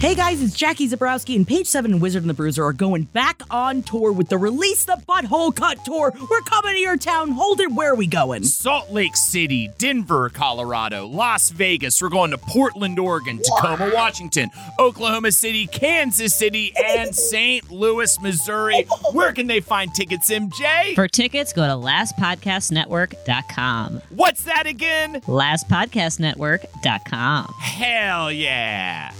[0.00, 3.02] Hey guys, it's Jackie Zebrowski, and Page 7 and Wizard and the Bruiser are going
[3.02, 6.14] back on tour with the Release the Butthole Cut Tour.
[6.30, 7.32] We're coming to your town.
[7.32, 8.44] Hold it, where are we going?
[8.44, 12.00] Salt Lake City, Denver, Colorado, Las Vegas.
[12.00, 17.68] We're going to Portland, Oregon, Tacoma, Washington, Oklahoma City, Kansas City, and St.
[17.68, 18.86] Louis, Missouri.
[19.10, 20.94] Where can they find tickets, MJ?
[20.94, 24.02] For tickets, go to lastpodcastnetwork.com.
[24.10, 25.22] What's that again?
[25.22, 27.54] Lastpodcastnetwork.com.
[27.58, 29.12] Hell yeah.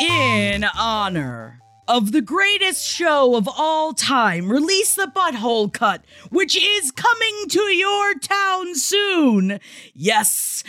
[0.00, 1.57] In honor
[1.88, 7.62] of the greatest show of all time, Release the Butthole Cut, which is coming to
[7.62, 9.58] your town soon.
[9.94, 10.62] Yes,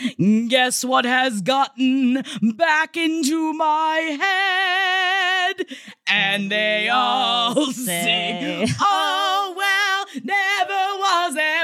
[0.48, 2.24] guess what has gotten
[2.56, 5.66] back into my head?
[6.06, 11.59] And they all sing, Oh, well, never was there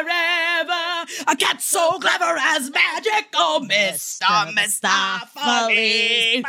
[1.26, 3.28] a cat so clever as magic.
[3.34, 4.52] Oh, Mr.
[4.54, 6.42] Mistoffelees.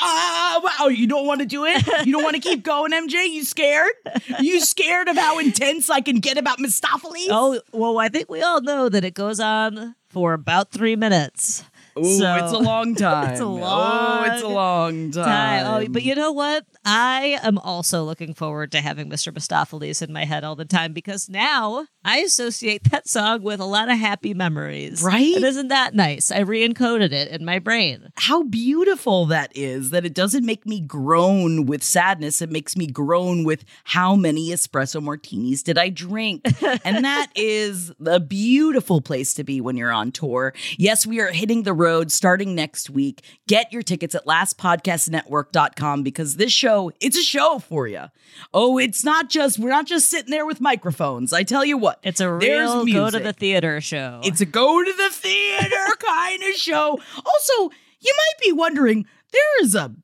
[0.00, 0.88] Oh, wow.
[0.88, 1.84] you don't want to do it?
[2.06, 3.28] You don't want to keep going, MJ?
[3.30, 3.92] You scared?
[4.40, 7.28] You scared of how intense I can get about Mistoffelees?
[7.30, 11.64] Oh, well, I think we all know that it goes on for about three minutes.
[11.98, 13.30] Ooh, So- it's a long time.
[13.34, 15.24] It's a Oh, it's a long time.
[15.24, 15.66] Time.
[15.66, 16.64] Oh, but you know what?
[16.84, 19.32] I am also looking forward to having Mr.
[19.32, 23.64] Mistoffelees in my head all the time because now I associate that song with a
[23.64, 25.02] lot of happy memories.
[25.02, 25.34] Right?
[25.36, 26.30] And isn't that nice?
[26.30, 28.08] I re-encoded it in my brain.
[28.16, 32.86] how beautiful that is that it doesn't make me groan with sadness it makes me
[32.86, 36.42] groan with how many espresso martinis did i drink
[36.84, 41.30] and that is a beautiful place to be when you're on tour yes we are
[41.32, 47.16] hitting the road starting next week get your tickets at lastpodcastnetwork.com because this show it's
[47.16, 48.04] a show for you
[48.52, 51.98] oh it's not just we're not just sitting there with microphones i tell you what
[52.02, 54.20] It's a real go to the theater show.
[54.24, 56.98] It's a go to the theater kind of show.
[57.16, 59.94] Also, you might be wondering there is a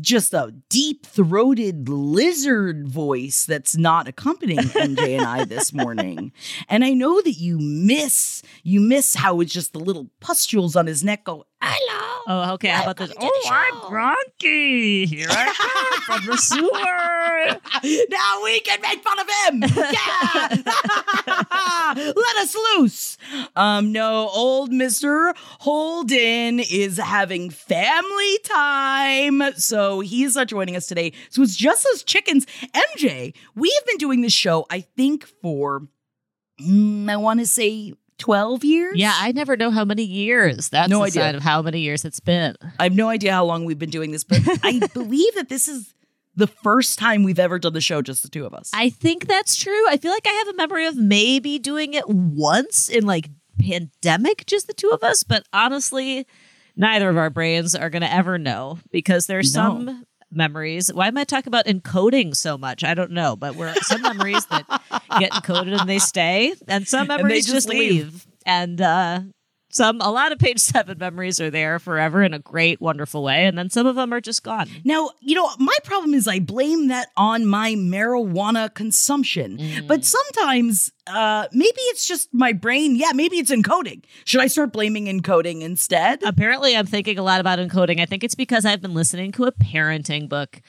[0.00, 6.32] just a deep throated lizard voice that's not accompanying MJ and I this morning.
[6.68, 10.86] And I know that you miss you miss how it's just the little pustules on
[10.86, 12.22] his neck go, hello.
[12.28, 12.68] Oh, okay.
[12.68, 13.12] How about this?
[13.18, 13.74] Oh, I'm.
[13.86, 15.06] Gronky.
[15.06, 18.06] Here I come from the sewer.
[18.10, 19.62] now we can make fun of him.
[19.92, 20.62] Yeah.
[22.16, 23.18] Let us loose.
[23.54, 25.34] Um, no, old Mr.
[25.60, 29.52] Holden is having family time.
[29.56, 31.12] So he's not joining us today.
[31.30, 32.46] So it's just us chickens.
[32.74, 35.86] MJ, we have been doing this show, I think, for
[36.60, 38.96] mm, I want to say 12 years.
[38.96, 40.68] Yeah, I never know how many years.
[40.70, 41.36] That's No the idea.
[41.36, 42.54] of how many years it's been.
[42.78, 45.68] I have no idea how long we've been doing this, but I believe that this
[45.68, 45.92] is
[46.34, 48.70] the first time we've ever done the show, just the two of us.
[48.74, 49.88] I think that's true.
[49.88, 53.28] I feel like I have a memory of maybe doing it once in like
[53.58, 55.22] pandemic, just the two of us.
[55.22, 56.26] But honestly,
[56.76, 59.60] neither of our brains are going to ever know because there's No.
[59.62, 60.04] some
[60.36, 60.92] memories.
[60.92, 62.84] Why am I talking about encoding so much?
[62.84, 64.66] I don't know, but we're some memories that
[65.18, 68.04] get encoded and they stay, and some memories just just, leave.
[68.12, 68.26] leave.
[68.44, 69.20] And uh,
[69.76, 73.46] some, a lot of page seven memories are there forever in a great, wonderful way,
[73.46, 74.68] and then some of them are just gone.
[74.84, 79.60] Now, you know, my problem is I blame that on my marijuana consumption.
[79.86, 82.96] But sometimes uh maybe it's just my brain.
[82.96, 84.02] Yeah, maybe it's encoding.
[84.24, 86.22] Should I start blaming encoding instead?
[86.22, 88.00] Apparently, I'm thinking a lot about encoding.
[88.00, 90.60] I think it's because I've been listening to a parenting book,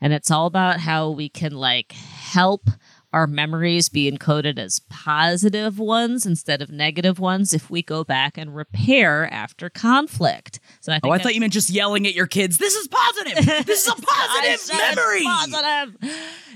[0.00, 2.68] and it's all about how we can like help
[3.14, 8.36] our memories be encoded as positive ones instead of negative ones if we go back
[8.36, 10.58] and repair after conflict.
[10.80, 12.58] So I think Oh, I thought you meant just yelling at your kids.
[12.58, 13.66] This is positive.
[13.66, 15.22] This is a positive memory.
[15.22, 15.96] Positive.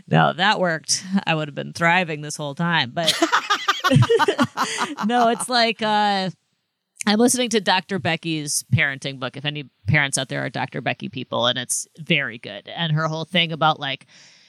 [0.08, 1.04] No, that worked.
[1.24, 2.90] I would have been thriving this whole time.
[2.90, 3.14] But
[5.06, 6.30] no, it's like uh,
[7.06, 8.00] I'm listening to Dr.
[8.00, 9.36] Becky's parenting book.
[9.36, 10.80] If any parents out there are Dr.
[10.80, 12.68] Becky people, and it's very good.
[12.68, 14.06] And her whole thing about like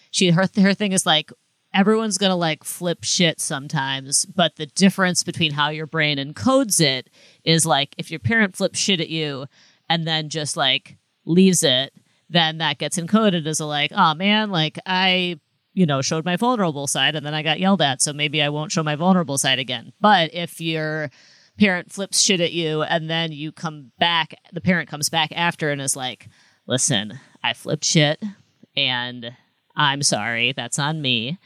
[0.09, 1.31] she her her thing is like
[1.73, 7.09] everyone's gonna like flip shit sometimes, but the difference between how your brain encodes it
[7.43, 9.45] is like if your parent flips shit at you
[9.89, 11.93] and then just like leaves it,
[12.29, 15.39] then that gets encoded as a like, oh man, like I
[15.73, 18.49] you know, showed my vulnerable side and then I got yelled at, so maybe I
[18.49, 19.93] won't show my vulnerable side again.
[20.01, 21.09] But if your
[21.57, 25.69] parent flips shit at you and then you come back, the parent comes back after
[25.69, 26.27] and is like,
[26.67, 28.21] listen, I flipped shit
[28.75, 29.35] and
[29.75, 31.37] I'm sorry, that's on me.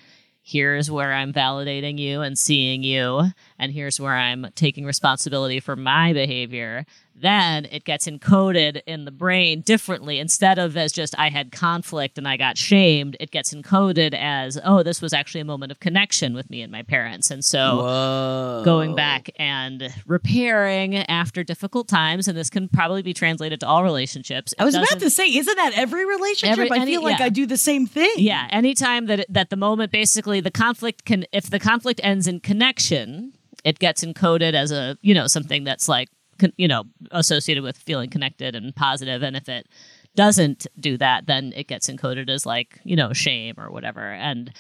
[0.46, 5.78] Here's where I'm validating you and seeing you, and here's where I'm taking responsibility for
[5.78, 6.86] my behavior.
[7.16, 10.20] Then it gets encoded in the brain differently.
[10.20, 14.60] Instead of as just I had conflict and I got shamed, it gets encoded as,
[14.64, 17.30] oh, this was actually a moment of connection with me and my parents.
[17.30, 18.62] And so Whoa.
[18.66, 23.84] going back and repairing after difficult times, and this can probably be translated to all
[23.84, 24.54] relationships.
[24.58, 26.58] I was about to say, isn't that every relationship?
[26.58, 27.26] Every- I any- feel like yeah.
[27.26, 28.12] I do the same thing.
[28.18, 32.28] yeah, anytime that it, that the moment basically the conflict can if the conflict ends
[32.28, 33.34] in connection,
[33.64, 36.10] it gets encoded as a you know something that's like
[36.58, 39.68] you know associated with feeling connected and positive, and if it
[40.16, 44.52] doesn't do that, then it gets encoded as like you know shame or whatever, and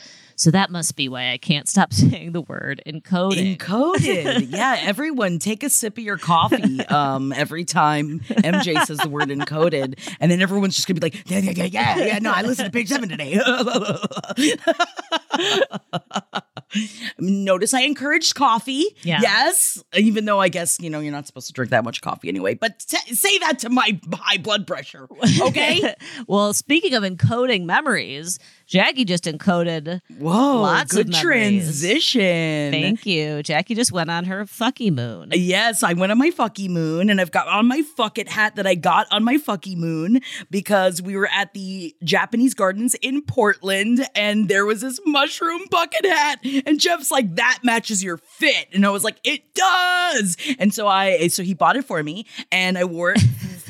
[0.43, 3.57] so that must be why I can't stop saying the word encoding.
[3.57, 4.47] Encoded.
[4.49, 9.29] yeah, everyone take a sip of your coffee um, every time MJ says the word
[9.29, 9.97] encoded.
[10.19, 12.19] And then everyone's just going to be like, yeah, yeah, yeah, yeah, yeah.
[12.19, 13.39] No, I listened to page seven today.
[17.19, 18.83] Notice I encouraged coffee.
[19.03, 19.19] Yeah.
[19.21, 19.81] Yes.
[19.95, 22.55] Even though I guess, you know, you're not supposed to drink that much coffee anyway.
[22.55, 25.07] But t- say that to my high blood pressure.
[25.41, 25.95] Okay.
[26.27, 30.01] well, speaking of encoding memories, Jackie just encoded.
[30.17, 30.61] Whoa.
[30.61, 31.81] Lots good of memories.
[31.81, 32.71] transition.
[32.71, 33.43] Thank you.
[33.43, 35.29] Jackie just went on her fucky moon.
[35.33, 38.55] Yes, I went on my fucky moon and I've got on my fuck it hat
[38.55, 43.21] that I got on my fucky moon because we were at the Japanese gardens in
[43.21, 48.67] Portland and there was this mushroom bucket hat and Jeff's like that matches your fit
[48.73, 50.37] and I was like it does.
[50.59, 53.21] And so I so he bought it for me and I wore it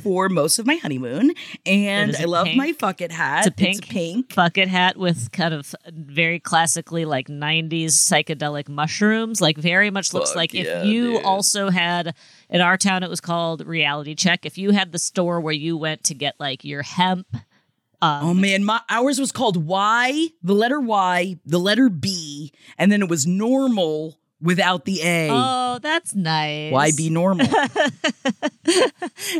[0.03, 1.31] for most of my honeymoon
[1.65, 3.39] and It I a love pink- my fuck it hat.
[3.39, 4.35] It's a pink, pink.
[4.35, 9.41] bucket hat with kind of very classically like 90s psychedelic mushrooms.
[9.41, 11.23] Like very much looks Fuck like yeah, if you dude.
[11.25, 12.15] also had
[12.49, 14.45] in our town it was called Reality Check.
[14.45, 17.27] If you had the store where you went to get like your hemp
[18.01, 22.91] um, Oh man, my ours was called Y, the letter Y, the letter B, and
[22.91, 25.29] then it was normal without the A.
[25.31, 26.71] Oh, that's nice.
[26.71, 27.47] Why be normal?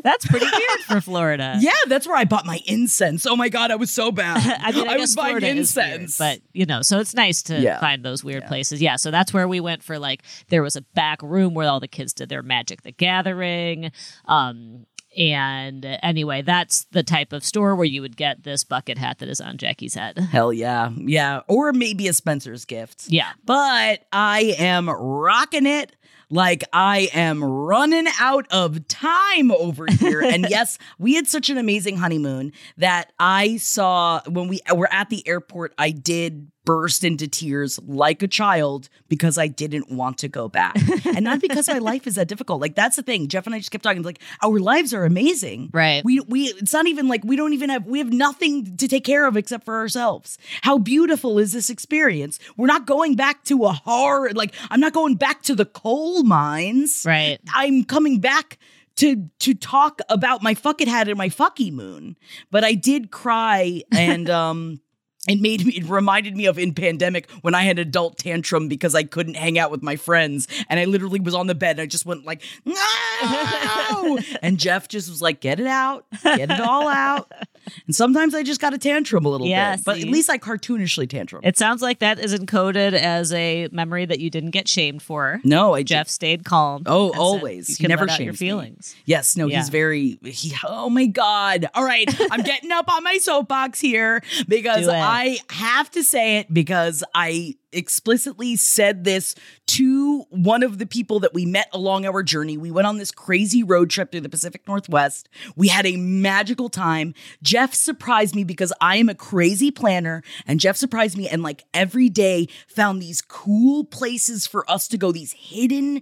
[0.04, 1.56] That's pretty weird for Florida.
[1.60, 3.26] yeah, that's where I bought my incense.
[3.26, 4.38] Oh my god, I was so bad.
[4.62, 7.42] I mean, I, I was buying Florida weird, incense, but you know, so it's nice
[7.44, 7.80] to Yeah.
[7.80, 8.82] find those weird places.
[8.82, 11.80] Yeah, so that's where we went for like there was a back room where all
[11.80, 13.92] the kids did their Magic the Gathering.
[14.26, 14.86] Um,
[15.18, 19.30] and anyway, that's the type of store where you would get this bucket hat that
[19.30, 20.18] is on Jackie's head.
[20.32, 23.06] hell yeah, yeah, or maybe a Spencer's gift.
[23.08, 23.32] Yeah.
[23.46, 25.96] but I am rocking it.
[26.30, 30.22] Like I am running out of time over here.
[30.24, 35.10] and yes, we had such an amazing honeymoon that I saw when we were at
[35.10, 40.28] the airport, I did burst into tears like a child because I didn't want to
[40.28, 40.76] go back.
[41.06, 42.62] and not because my life is that difficult.
[42.62, 43.28] Like that's the thing.
[43.28, 45.70] Jeff and I just kept talking like our lives are amazing.
[45.74, 46.04] Right.
[46.04, 49.04] We we it's not even like we don't even have we have nothing to take
[49.04, 50.38] care of except for ourselves.
[50.62, 52.40] How beautiful is this experience?
[52.58, 56.24] We're not going back to a hard like I'm not going back to the coal
[56.24, 57.04] mines.
[57.06, 57.40] Right.
[57.54, 58.58] I'm coming back
[58.96, 62.16] to to talk about my fuck it hat and my fucky moon.
[62.52, 64.80] But I did cry and um
[65.28, 68.94] it made me it reminded me of in pandemic when I had adult tantrum because
[68.94, 71.82] I couldn't hang out with my friends and I literally was on the bed and
[71.82, 76.60] I just went like no and Jeff just was like get it out get it
[76.60, 77.32] all out
[77.88, 80.38] and sometimes I just got a tantrum a little Yeah, bit but at least I
[80.38, 84.68] cartoonishly tantrum It sounds like that is encoded as a memory that you didn't get
[84.68, 85.40] shamed for.
[85.44, 86.84] no I Jeff stayed calm.
[86.86, 87.70] Oh, always.
[87.70, 88.48] You He can never out your shames me.
[88.48, 88.96] feelings.
[89.06, 89.60] Yes, no, Yeah.
[89.60, 91.68] he's very he oh my god.
[91.74, 94.88] All right, I'm getting up on my soapbox here because.
[95.14, 99.36] I have to say it because I explicitly said this
[99.68, 102.58] to one of the people that we met along our journey.
[102.58, 105.30] We went on this crazy road trip through the Pacific Northwest.
[105.56, 107.14] We had a magical time.
[107.44, 111.64] Jeff surprised me because I am a crazy planner, and Jeff surprised me and like
[111.74, 116.02] every day found these cool places for us to go, these hidden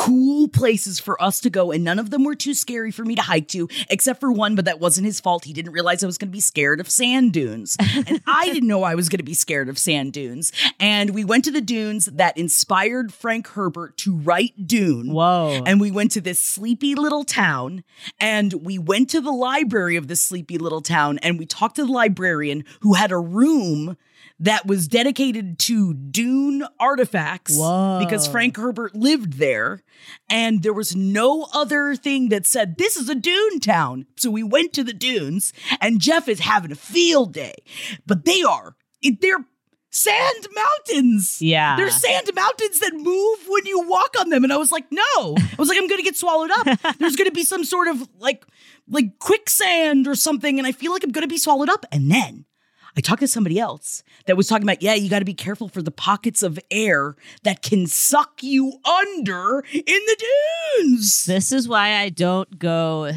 [0.00, 3.14] cool places for us to go, and none of them were too scary for me
[3.14, 5.44] to hike to, except for one, but that wasn't his fault.
[5.44, 7.76] He didn't realize I was going to be scared of sand dunes.
[8.06, 10.52] and I didn't know I was going to be scared of sand dunes.
[10.80, 15.12] And we went to the dunes that inspired Frank Herbert to write Dune.
[15.12, 15.62] Whoa.
[15.66, 17.84] And we went to this sleepy little town,
[18.18, 21.84] and we went to the library of this sleepy little town, and we talked to
[21.84, 23.98] the librarian who had a room
[24.40, 27.98] that was dedicated to Dune artifacts Whoa.
[28.00, 29.82] because Frank Herbert lived there.
[30.28, 34.06] And there was no other thing that said, this is a Dune town.
[34.16, 37.54] So we went to the dunes, and Jeff is having a field day.
[38.06, 39.44] But they are, they're
[39.90, 41.42] sand mountains.
[41.42, 41.76] Yeah.
[41.76, 44.44] They're sand mountains that move when you walk on them.
[44.44, 45.02] And I was like, no.
[45.36, 46.96] I was like, I'm gonna get swallowed up.
[46.98, 48.46] There's gonna be some sort of like
[48.88, 51.84] like quicksand or something, and I feel like I'm gonna be swallowed up.
[51.92, 52.46] And then
[52.96, 55.68] I talked to somebody else that was talking about, yeah, you got to be careful
[55.68, 60.24] for the pockets of air that can suck you under in the
[60.78, 61.24] dunes.
[61.24, 63.12] This is why I don't go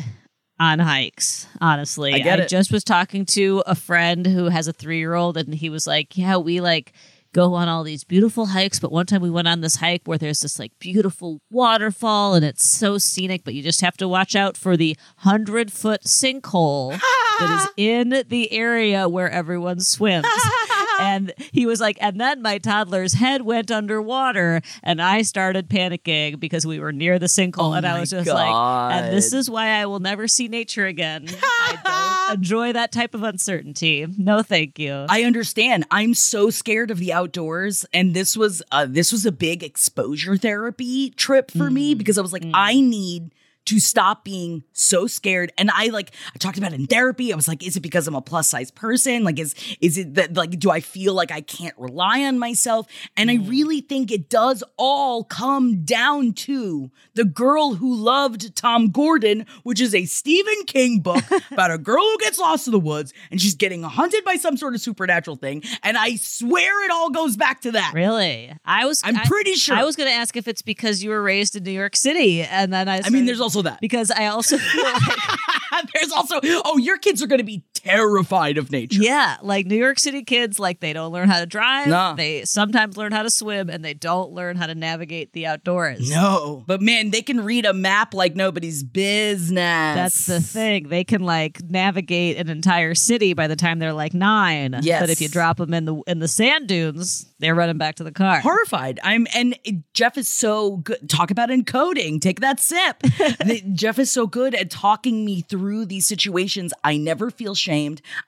[0.60, 2.14] on hikes, honestly.
[2.14, 2.50] I get it.
[2.50, 5.88] just was talking to a friend who has a three year old, and he was
[5.88, 6.94] like, Yeah, we like
[7.34, 8.80] go on all these beautiful hikes.
[8.80, 12.46] But one time we went on this hike where there's this like beautiful waterfall, and
[12.46, 17.00] it's so scenic, but you just have to watch out for the hundred foot sinkhole
[17.02, 17.23] ah!
[17.40, 20.28] That is in the area where everyone swims.
[21.00, 26.40] and he was like, and then my toddler's head went underwater, and I started panicking
[26.40, 28.54] because we were near the sinkhole, Oh and I was just like,
[28.94, 31.28] and this is why I will never see nature again.
[31.42, 34.06] I don't enjoy that type of uncertainty.
[34.18, 35.06] No, thank you.
[35.10, 35.86] I understand.
[35.92, 40.38] I'm so scared of the outdoors, and this was uh, this was a big exposure
[40.38, 43.34] therapy trip for me because I was like, I need
[43.66, 45.52] to stop being so scared.
[45.58, 47.32] And I like I talked about it in therapy.
[47.32, 49.24] I was like, is it because I'm a plus size person?
[49.24, 52.88] Like, is is it that like do I feel like I can't rely on myself?
[53.16, 53.50] And I mm.
[53.50, 59.80] really think it does all come down to the girl who loved Tom Gordon, which
[59.80, 63.42] is a Stephen King book about a girl who gets lost in the woods and
[63.42, 65.64] she's getting hunted by some sort of supernatural thing.
[65.84, 67.92] And I swear it all goes back to that.
[67.94, 68.54] Really?
[68.66, 69.02] I was.
[69.04, 69.76] I'm I- pretty sure.
[69.76, 72.42] I was going to ask if it's because you were raised in New York City,
[72.42, 73.02] and then I.
[73.04, 73.80] I mean, there's also that.
[73.82, 75.02] because I also feel like
[75.94, 79.02] There's also, oh, your kids are going to be terrified of nature.
[79.02, 82.18] Yeah, like New York City kids, like they don't learn how to drive.
[82.18, 86.10] They sometimes learn how to swim, and they don't learn how to navigate the outdoors.
[86.10, 89.96] No, but man, they can read a map like nobody's business.
[89.96, 90.90] That's the thing.
[90.90, 94.80] They can like navigate an entire city by the time they're like nine.
[94.82, 95.02] Yes.
[95.02, 98.04] But if you drop them in the in the sand dunes, they're running back to
[98.04, 98.40] the car.
[98.40, 99.00] horrified.
[99.04, 99.56] I'm and
[99.94, 101.10] Jeff is so good.
[101.10, 102.22] Talk about encoding.
[102.22, 103.04] Take that sip.
[103.74, 106.74] Jeff is so good at talking me through these situations.
[106.84, 107.56] I never feel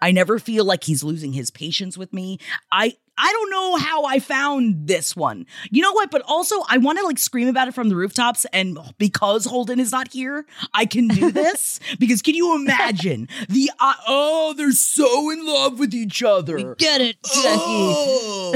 [0.02, 2.40] I never feel like he's losing his patience with me.
[2.72, 5.46] I I don't know how I found this one.
[5.72, 6.12] You know what?
[6.12, 8.46] But also, I want to like scream about it from the rooftops.
[8.52, 11.80] And because Holden is not here, I can do this.
[11.98, 16.76] because can you imagine the uh, oh, they're so in love with each other.
[16.76, 18.54] Get it, Oh,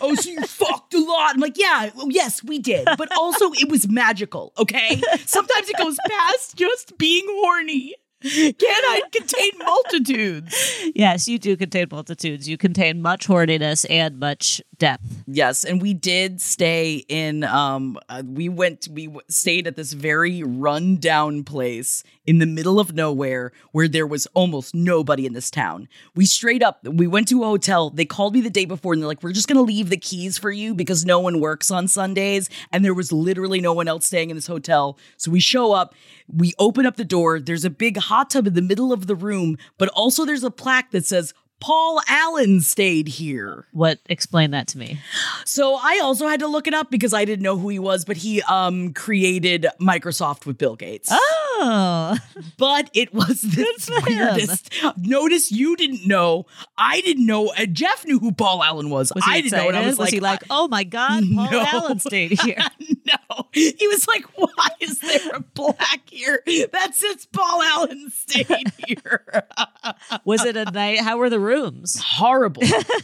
[0.00, 1.34] oh, so you fucked a lot.
[1.34, 2.86] I'm like, yeah, well, yes, we did.
[2.96, 5.00] But also, it was magical, okay?
[5.26, 7.94] Sometimes it goes past just being horny.
[8.22, 10.82] Can I contain multitudes?
[10.94, 12.48] Yes, you do contain multitudes.
[12.48, 15.22] You contain much horniness and much depth.
[15.26, 17.44] Yes, and we did stay in.
[17.44, 18.88] Um, uh, we went.
[18.90, 24.06] We w- stayed at this very run-down place in the middle of nowhere, where there
[24.06, 25.88] was almost nobody in this town.
[26.14, 26.86] We straight up.
[26.86, 27.88] We went to a hotel.
[27.88, 30.36] They called me the day before, and they're like, "We're just gonna leave the keys
[30.36, 34.04] for you because no one works on Sundays." And there was literally no one else
[34.04, 34.98] staying in this hotel.
[35.16, 35.94] So we show up.
[36.30, 37.40] We open up the door.
[37.40, 40.50] There's a big hot tub in the middle of the room, but also there's a
[40.50, 41.32] plaque that says.
[41.60, 43.66] Paul Allen stayed here.
[43.72, 45.00] What explain that to me?
[45.44, 48.04] So I also had to look it up because I didn't know who he was,
[48.04, 51.08] but he um created Microsoft with Bill Gates.
[51.12, 52.16] Oh,
[52.58, 54.18] But it was this for him.
[54.18, 54.72] weirdest.
[54.96, 56.46] Notice you didn't know.
[56.76, 57.52] I didn't know.
[57.56, 59.10] And Jeff knew who Paul Allen was.
[59.14, 59.68] was he I didn't know.
[59.68, 59.98] And I excited?
[59.98, 61.60] was, he like, oh my god, Paul No.
[61.72, 62.58] Allen stayed here?
[63.06, 63.46] no.
[63.52, 69.46] He was like, why is there a black here That's says Paul Allen stayed here?
[70.24, 71.00] Was it a night?
[71.00, 72.00] How were the rooms?
[72.00, 72.62] horrible.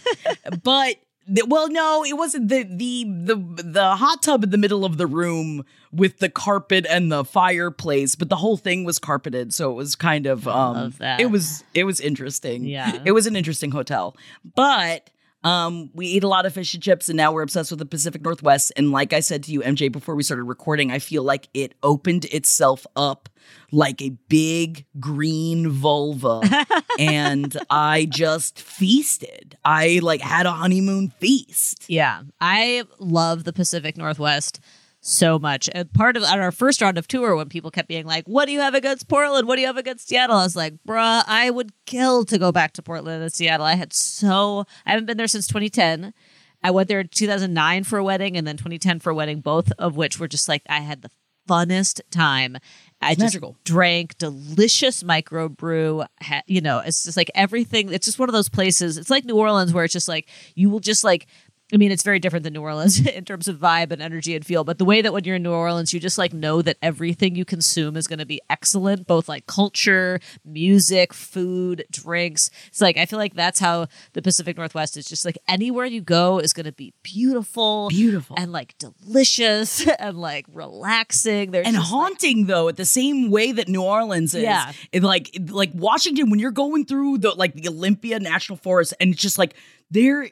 [0.63, 0.97] but
[1.27, 4.99] the, well, no, it wasn't the the the the hot tub in the middle of
[4.99, 9.71] the room with the carpet and the fireplace, but the whole thing was carpeted, so
[9.71, 12.65] it was kind of um it was it was interesting.
[12.65, 13.01] Yeah.
[13.05, 14.17] It was an interesting hotel.
[14.55, 15.09] But
[15.45, 17.87] um, we eat a lot of fish and chips, and now we're obsessed with the
[17.87, 18.73] Pacific Northwest.
[18.77, 21.75] And like I said to you, MJ, before we started recording, I feel like it
[21.83, 23.29] opened itself up
[23.71, 26.41] like a big green vulva,
[26.99, 29.59] and I just feasted.
[29.65, 31.85] I like had a honeymoon feast.
[31.89, 34.61] Yeah, I love the Pacific Northwest
[35.07, 35.69] so much.
[35.73, 38.47] And part of on our first round of tour, when people kept being like, "What
[38.47, 39.47] do you have against Portland?
[39.47, 42.51] What do you have against Seattle?" I was like, "Bruh, I would kill to go
[42.51, 43.67] back to Portland and Seattle.
[43.67, 46.15] I had so I haven't been there since 2010.
[46.63, 49.71] I went there in 2009 for a wedding, and then 2010 for a wedding, both
[49.79, 51.11] of which were just like I had the
[51.47, 52.57] funnest time.
[53.03, 53.59] I just magical.
[53.65, 56.07] drank delicious microbrew.
[56.23, 57.93] Ha- you know, it's just like everything.
[57.93, 58.97] It's just one of those places.
[58.97, 61.27] It's like New Orleans, where it's just like you will just like.
[61.75, 64.47] I mean, it's very different than New Orleans in terms of vibe and energy and
[64.47, 64.63] feel.
[64.63, 67.35] But the way that when you're in New Orleans, you just like know that everything
[67.35, 72.49] you consume is going to be excellent, both like culture, music, food, drinks.
[72.69, 75.07] It's like I feel like that's how the Pacific Northwest is.
[75.07, 78.37] Just like anywhere you go is going to be beautiful, Beautiful.
[78.39, 81.51] and like delicious and like relaxing.
[81.51, 84.45] There's and just, like- haunting though at the same way that New Orleans is.
[84.45, 84.71] Yeah.
[84.93, 89.13] It, like like Washington when you're going through the like the Olympia National Forest and
[89.13, 89.55] it's just like
[89.91, 90.29] there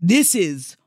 [0.00, 0.77] this is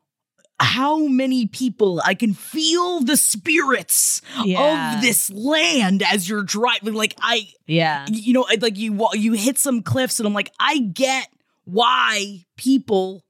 [0.62, 4.96] how many people I can feel the spirits Yeah.
[4.96, 8.06] of this land as you're driving like I yeah.
[8.10, 11.27] you know like you you hit some cliffs and I'm like I get
[11.65, 13.24] why people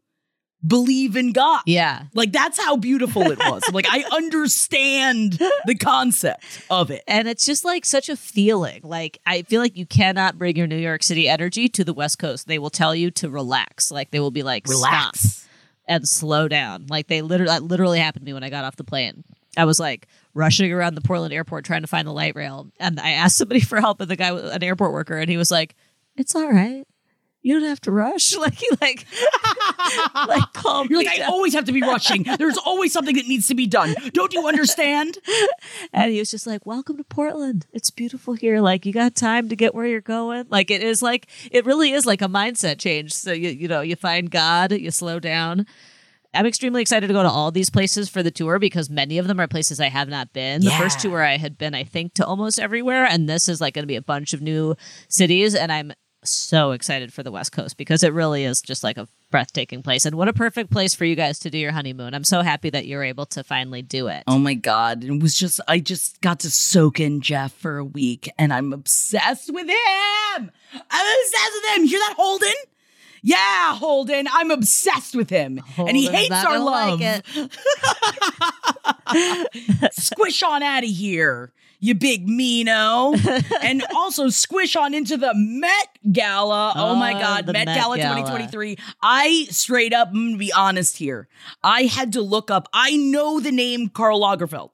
[0.65, 1.61] believe in God.
[1.65, 2.03] Yeah.
[2.13, 3.63] Like that's how beautiful it was.
[3.73, 7.03] like I understand the concept of it.
[7.07, 8.81] And it's just like such a feeling.
[8.83, 12.19] Like I feel like you cannot bring your New York City energy to the West
[12.19, 12.47] Coast.
[12.47, 13.89] They will tell you to relax.
[13.91, 15.47] Like they will be like stop Relax.
[15.91, 16.85] And slow down.
[16.89, 19.25] Like they literally that literally happened to me when I got off the plane.
[19.57, 22.97] I was like rushing around the Portland airport trying to find the light rail, and
[22.97, 25.75] I asked somebody for help, and the guy, an airport worker, and he was like,
[26.15, 26.85] "It's all right.
[27.41, 29.05] You don't have to rush." Like like
[30.27, 30.87] like calm.
[30.89, 32.23] You're like, I always have to be rushing.
[32.37, 33.93] There's always something that needs to be done.
[34.13, 35.17] Don't you understand?
[35.93, 37.65] And he was just like, Welcome to Portland.
[37.73, 38.61] It's beautiful here.
[38.61, 40.45] Like, you got time to get where you're going.
[40.49, 43.13] Like, it is like, it really is like a mindset change.
[43.13, 45.65] So, you, you know, you find God, you slow down.
[46.33, 49.27] I'm extremely excited to go to all these places for the tour because many of
[49.27, 50.61] them are places I have not been.
[50.63, 51.11] The first Yeah.
[51.11, 53.05] tour I had been, I think, to almost everywhere.
[53.05, 54.75] And this is like going to be a bunch of new
[55.09, 55.55] cities.
[55.55, 55.91] And I'm
[56.23, 60.05] so excited for the West Coast because it really is just like a breathtaking place.
[60.05, 62.13] And what a perfect place for you guys to do your honeymoon.
[62.13, 64.23] I'm so happy that you're able to finally do it.
[64.27, 65.03] Oh my God.
[65.03, 68.73] It was just, I just got to soak in Jeff for a week and I'm
[68.73, 69.75] obsessed with him.
[70.35, 70.43] I'm
[70.75, 71.83] obsessed with him.
[71.83, 72.53] You hear that, Holden?
[73.23, 74.27] Yeah, Holden.
[74.31, 75.61] I'm obsessed with him.
[75.77, 76.99] and he hates our love.
[76.99, 77.51] like it.
[79.93, 81.51] squish on out of here,
[81.81, 83.13] you big meano.
[83.63, 86.73] and also squish on into the Met Gala.
[86.75, 88.21] Oh, my Oh, God, Met, Met Gala Gala.
[88.21, 88.77] 2023.
[89.01, 91.27] I straight up, I'm gonna be honest here.
[91.63, 94.69] I had to look up, I know the name Karl Lagerfeld.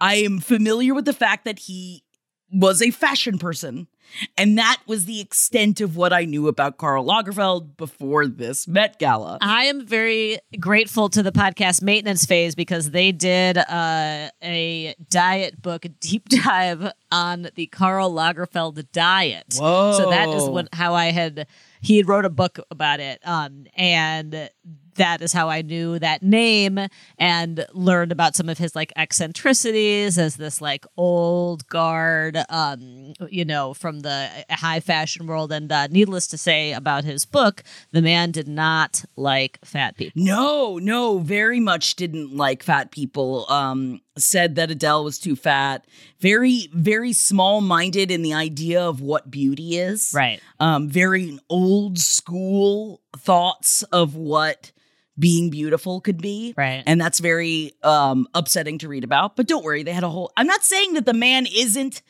[0.00, 2.02] I am familiar with the fact that he
[2.50, 3.86] was a fashion person.
[4.36, 8.98] And that was the extent of what I knew about Karl Lagerfeld before this Met
[8.98, 9.38] Gala.
[9.40, 15.60] I am very grateful to the podcast maintenance phase because they did uh, a diet
[15.60, 19.56] book deep dive on the Karl Lagerfeld diet.
[19.58, 19.92] Whoa.
[19.92, 21.46] So that is when how I had
[21.80, 24.50] he had wrote a book about it, um, and
[24.98, 26.78] that is how I knew that name
[27.18, 33.44] and learned about some of his like eccentricities as this like old guard, um, you
[33.44, 35.50] know, from the high fashion world.
[35.50, 40.22] And uh, needless to say about his book, the man did not like fat people.
[40.22, 43.46] No, no, very much didn't like fat people.
[43.50, 45.86] Um, said that Adele was too fat.
[46.20, 50.12] Very, very small minded in the idea of what beauty is.
[50.14, 50.40] Right.
[50.60, 54.72] Um, very old school thoughts of what
[55.18, 56.54] being beautiful could be.
[56.56, 56.82] Right.
[56.86, 59.36] And that's very um upsetting to read about.
[59.36, 62.02] But don't worry, they had a whole I'm not saying that the man isn't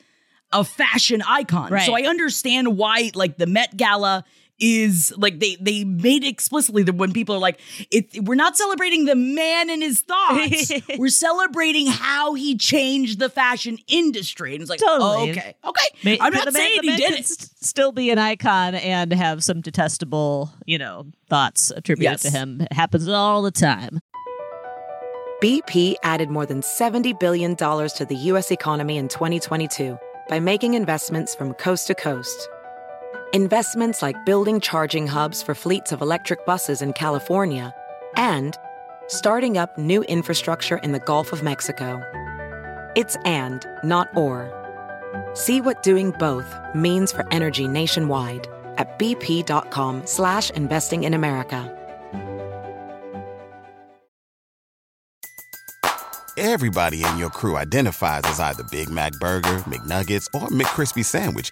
[0.51, 1.71] a fashion icon.
[1.71, 1.85] Right.
[1.85, 4.23] So I understand why like the Met Gala
[4.59, 7.59] is like they they made explicitly that when people are like
[7.91, 13.29] it we're not celebrating the man and his thoughts we're celebrating how he changed the
[13.29, 15.31] fashion industry and it's like Totally.
[15.31, 15.85] okay okay
[16.17, 18.17] Ma- i'm the not man- saying the he did can it s- still be an
[18.19, 22.21] icon and have some detestable, you know, thoughts attributed Yes.
[22.23, 22.61] to him.
[22.61, 23.99] It happens all the time.
[25.41, 28.51] BP added more than $70 billion to the U.S.
[28.51, 32.49] economy in 2022 by making investments from coast to coast.
[33.35, 37.75] Investments like building charging hubs for fleets of electric buses in California
[38.17, 38.57] and
[39.05, 42.01] starting up new infrastructure in the Gulf of Mexico.
[42.95, 44.49] It's and, not or.
[45.35, 51.75] See what doing both means for energy nationwide at bp.com slash investing in America.
[56.35, 61.51] Everybody in your crew identifies as either Big Mac Burger, McNuggets, or McCrispy Sandwich.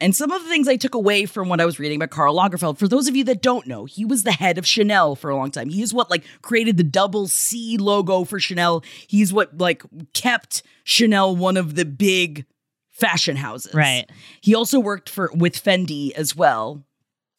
[0.00, 2.36] And some of the things I took away from what I was reading about Karl
[2.36, 5.30] Lagerfeld, for those of you that don't know, he was the head of Chanel for
[5.30, 5.70] a long time.
[5.70, 8.84] He is what like created the double C logo for Chanel.
[9.06, 9.82] He's what like
[10.12, 12.44] kept Chanel one of the big
[12.90, 13.74] fashion houses.
[13.74, 14.04] Right.
[14.40, 16.84] He also worked for with Fendi as well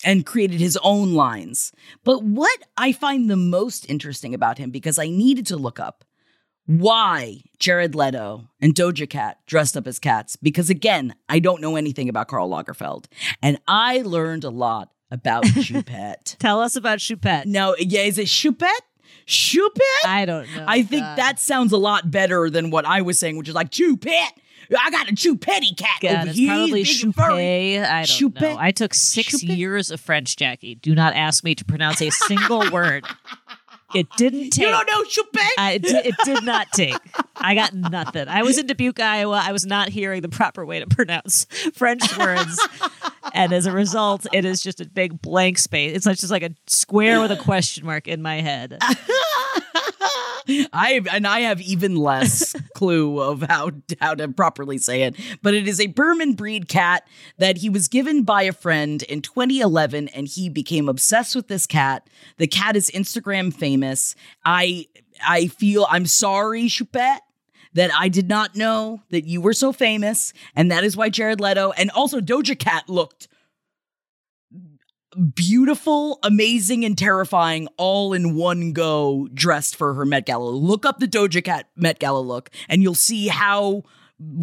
[0.03, 1.71] and created his own lines.
[2.03, 6.03] But what I find the most interesting about him because I needed to look up
[6.67, 11.75] why Jared Leto and Doja Cat dressed up as cats because again, I don't know
[11.75, 13.05] anything about Karl Lagerfeld
[13.41, 16.37] and I learned a lot about Choupette.
[16.37, 17.45] Tell us about Choupette.
[17.45, 18.69] now, yeah, is it Choupette?
[19.25, 20.05] Choupette?
[20.05, 20.65] I don't know.
[20.67, 21.17] I think God.
[21.17, 24.31] that sounds a lot better than what I was saying, which is like Choupette.
[24.77, 26.49] I got a Choupette cat God, over it's here.
[26.49, 27.35] probably He's big and furry.
[27.35, 27.89] Choupette.
[27.89, 28.57] I don't know.
[28.59, 30.75] I took six years of French, Jackie.
[30.75, 33.05] Do not ask me to pronounce a single word.
[33.95, 34.65] It didn't take.
[34.65, 35.03] You don't know?
[35.57, 36.95] I, it, di- it did not take.
[37.37, 38.27] I got nothing.
[38.27, 39.41] I was in Dubuque, Iowa.
[39.43, 42.59] I was not hearing the proper way to pronounce French words.
[43.33, 45.95] and as a result, it is just a big blank space.
[45.95, 48.77] It's like- just like a square with a question mark in my head.
[50.73, 55.53] I and I have even less clue of how how to properly say it, but
[55.53, 57.07] it is a Birman breed cat
[57.37, 61.65] that he was given by a friend in 2011, and he became obsessed with this
[61.65, 62.09] cat.
[62.37, 64.15] The cat is Instagram famous.
[64.45, 64.87] I
[65.25, 67.19] I feel I'm sorry, Choupette.
[67.73, 71.39] That I did not know that you were so famous, and that is why Jared
[71.39, 73.27] Leto and also Doja Cat looked
[75.17, 80.49] beautiful, amazing, and terrifying all in one go dressed for her Met Gala.
[80.49, 83.83] Look up the Doja Cat Met Gala look, and you'll see how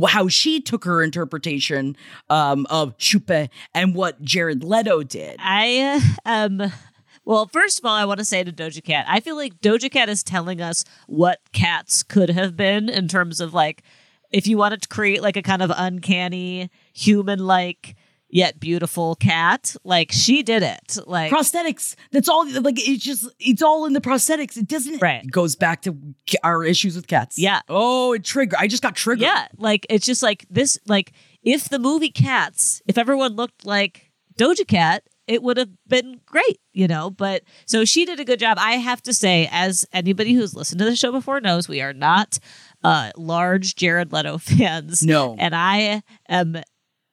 [0.06, 1.96] how she took her interpretation
[2.30, 5.37] um, of Chupe and what Jared Leto did.
[5.40, 6.72] I uh, um
[7.24, 9.90] well, first of all, I want to say to Doja Cat, I feel like Doja
[9.90, 13.82] Cat is telling us what cats could have been in terms of like
[14.30, 17.96] if you wanted to create like a kind of uncanny human like
[18.34, 20.98] yet beautiful cat, like she did it.
[21.06, 21.94] Like prosthetics.
[22.10, 22.46] That's all.
[22.60, 24.58] Like it's just it's all in the prosthetics.
[24.58, 25.00] It doesn't.
[25.00, 25.24] Right.
[25.24, 25.96] It goes back to
[26.42, 27.38] our issues with cats.
[27.38, 27.60] Yeah.
[27.68, 28.56] Oh, it trigger.
[28.58, 29.22] I just got triggered.
[29.22, 30.76] Yeah, like it's just like this.
[30.86, 36.20] Like if the movie Cats, if everyone looked like Doja Cat, it would have been
[36.26, 37.10] great, you know.
[37.10, 38.58] But so she did a good job.
[38.60, 41.92] I have to say, as anybody who's listened to the show before knows, we are
[41.92, 42.38] not
[42.82, 45.02] uh, large Jared Leto fans.
[45.02, 45.36] No.
[45.38, 46.56] and I am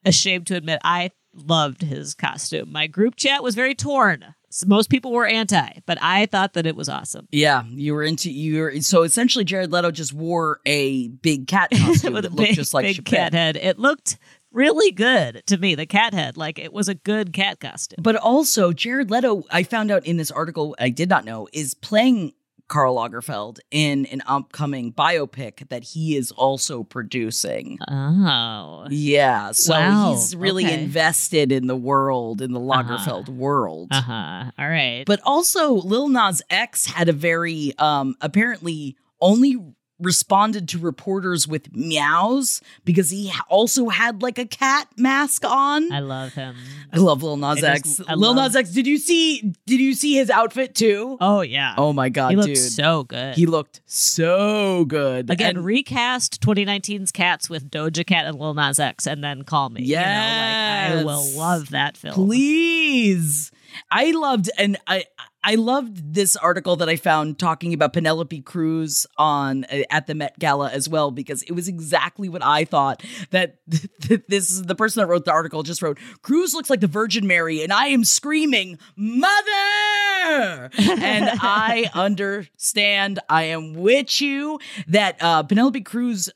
[0.06, 2.72] ashamed to admit I loved his costume.
[2.72, 4.36] My group chat was very torn.
[4.66, 7.28] Most people were anti, but I thought that it was awesome.
[7.32, 11.72] Yeah, you were into you were so essentially Jared Leto just wore a big cat
[11.78, 13.16] costume with a that looked big, just like big Chappelle.
[13.16, 13.56] cat head.
[13.56, 14.18] It looked
[14.52, 15.76] really good to me.
[15.76, 18.00] The cat head, like it was a good cat costume.
[18.02, 21.74] But also Jared Leto, I found out in this article I did not know, is
[21.74, 22.34] playing
[22.72, 27.78] Karl Lagerfeld in an upcoming biopic that he is also producing.
[27.90, 30.82] Oh, Yeah, so Wow, he's really okay.
[30.82, 33.90] invested in the world, in the Lagerfeld world.
[33.92, 34.52] uh huh.
[34.58, 35.04] All right.
[35.06, 39.58] But also, Lil Nas X had a very um apparently only
[40.02, 45.92] responded to reporters with meows because he also had like a cat mask on.
[45.92, 46.56] I love him.
[46.92, 47.98] I love Lil Nas I X.
[47.98, 51.18] just- Lil love- Nas X, did you see did you see his outfit too?
[51.22, 51.76] Oh yeah.
[51.78, 52.58] Oh my god, he looked dude.
[52.58, 53.36] so good.
[53.36, 55.30] he looked so good.
[55.30, 59.70] Again, And- recast 2019's Cats with Doja Cat and Lil Nas X, and then call
[59.70, 59.84] me.
[59.84, 62.14] You know, like, I will love that film.
[62.16, 63.52] Please.
[63.90, 65.06] I loved and I
[65.44, 70.14] I loved this article that I found talking about Penelope Cruz on uh, at the
[70.14, 74.76] Met Gala as well because it was exactly what I thought that this is the
[74.76, 77.88] person that wrote the article just wrote Cruz looks like the Virgin Mary and I
[77.88, 79.32] am screaming mother
[80.78, 86.30] and I understand I am with you that uh, Penelope Cruz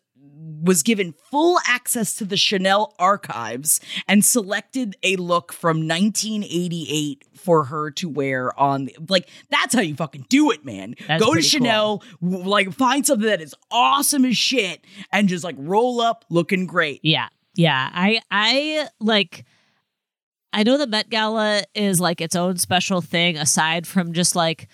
[0.66, 7.66] was given full access to the Chanel archives and selected a look from 1988 for
[7.66, 11.34] her to wear on the, like that's how you fucking do it man That's go
[11.34, 16.02] to Chanel w- like find something that is awesome as shit and just like roll
[16.02, 17.28] up looking great Yeah.
[17.56, 17.90] Yeah.
[17.94, 19.46] I I like
[20.52, 24.68] I know the Met Gala is like its own special thing aside from just like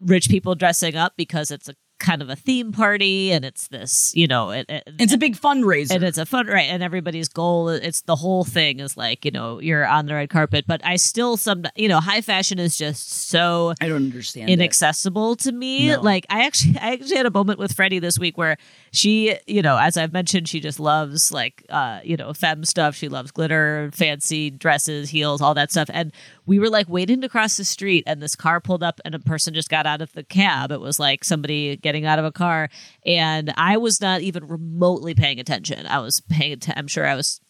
[0.00, 4.12] rich people dressing up because it's a kind of a theme party and it's this,
[4.14, 5.92] you know, it, it, It's a big fundraiser.
[5.94, 9.30] and it's a fun right and everybody's goal it's the whole thing is like you
[9.30, 12.76] know you're on the red carpet but i still some you know high fashion is
[12.76, 14.50] just so I don't understand.
[14.50, 14.54] it.
[14.54, 16.00] inaccessible to me No.
[16.00, 18.56] like i actually i actually had a moment with freddie this week where
[18.92, 22.94] she you know as i've mentioned she just loves like uh you know femme stuff
[22.96, 26.12] she loves glitter fancy dresses heels all that stuff and
[26.46, 29.18] we were like waiting to cross the street and this car pulled up and a
[29.18, 30.72] person just got out of the cab.
[30.72, 32.68] It was like somebody getting out of a car
[33.04, 35.86] and i was not even remotely paying attention.
[35.86, 37.40] I was paying i'm sure i was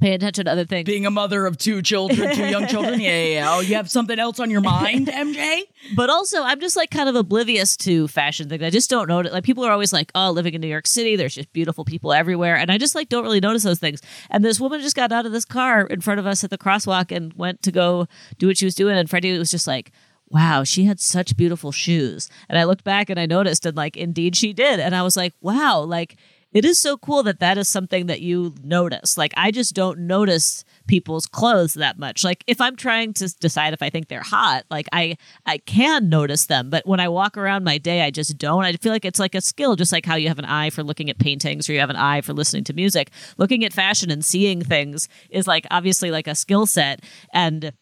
[0.00, 3.00] paying attention to other things Being a mother of two children, two young children.
[3.00, 3.54] Yeah, yeah, yeah.
[3.54, 5.62] Oh, you have something else on your mind, MJ?
[5.96, 8.62] but also I'm just like kind of oblivious to fashion things.
[8.62, 9.20] I just don't know.
[9.20, 12.12] Like people are always like, "Oh, living in New York City, there's just beautiful people
[12.12, 14.00] everywhere," and I just like don't really notice those things.
[14.30, 16.58] And this woman just got out of this car in front of us at the
[16.58, 18.06] crosswalk and went to go
[18.38, 19.92] do what she was doing, and Freddie was just like.
[20.28, 22.30] Wow, she had such beautiful shoes.
[22.48, 24.80] And I looked back and I noticed, and like, indeed she did.
[24.80, 26.16] And I was like, wow, like,
[26.52, 29.16] it is so cool that that is something that you notice.
[29.16, 32.24] Like, I just don't notice people's clothes that much.
[32.24, 36.08] Like, if I'm trying to decide if I think they're hot, like I I can
[36.08, 38.64] notice them, but when I walk around my day, I just don't.
[38.64, 40.82] I feel like it's like a skill, just like how you have an eye for
[40.82, 43.10] looking at paintings or you have an eye for listening to music.
[43.38, 47.00] Looking at fashion and seeing things is like obviously like a skill set,
[47.32, 47.72] and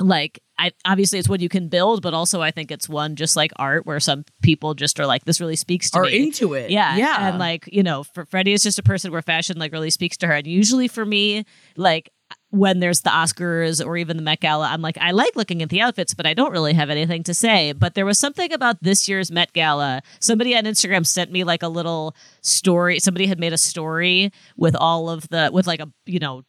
[0.00, 3.36] like I obviously it's what you can build, but also I think it's one just
[3.36, 6.24] like art where some people just are like this really speaks to Are me.
[6.24, 6.70] into it.
[6.70, 6.96] Yeah.
[6.96, 7.28] Yeah.
[7.28, 10.16] And like, you know, for Freddie is just a person where fashion like really speaks
[10.18, 10.34] to her.
[10.34, 11.44] And usually for me,
[11.76, 12.10] like
[12.50, 15.68] when there's the Oscars or even the Met Gala, I'm like, I like looking at
[15.68, 17.72] the outfits, but I don't really have anything to say.
[17.72, 20.02] But there was something about this year's Met Gala.
[20.18, 23.00] Somebody on Instagram sent me like a little story.
[23.00, 26.42] Somebody had made a story with all of the, with like a, you know,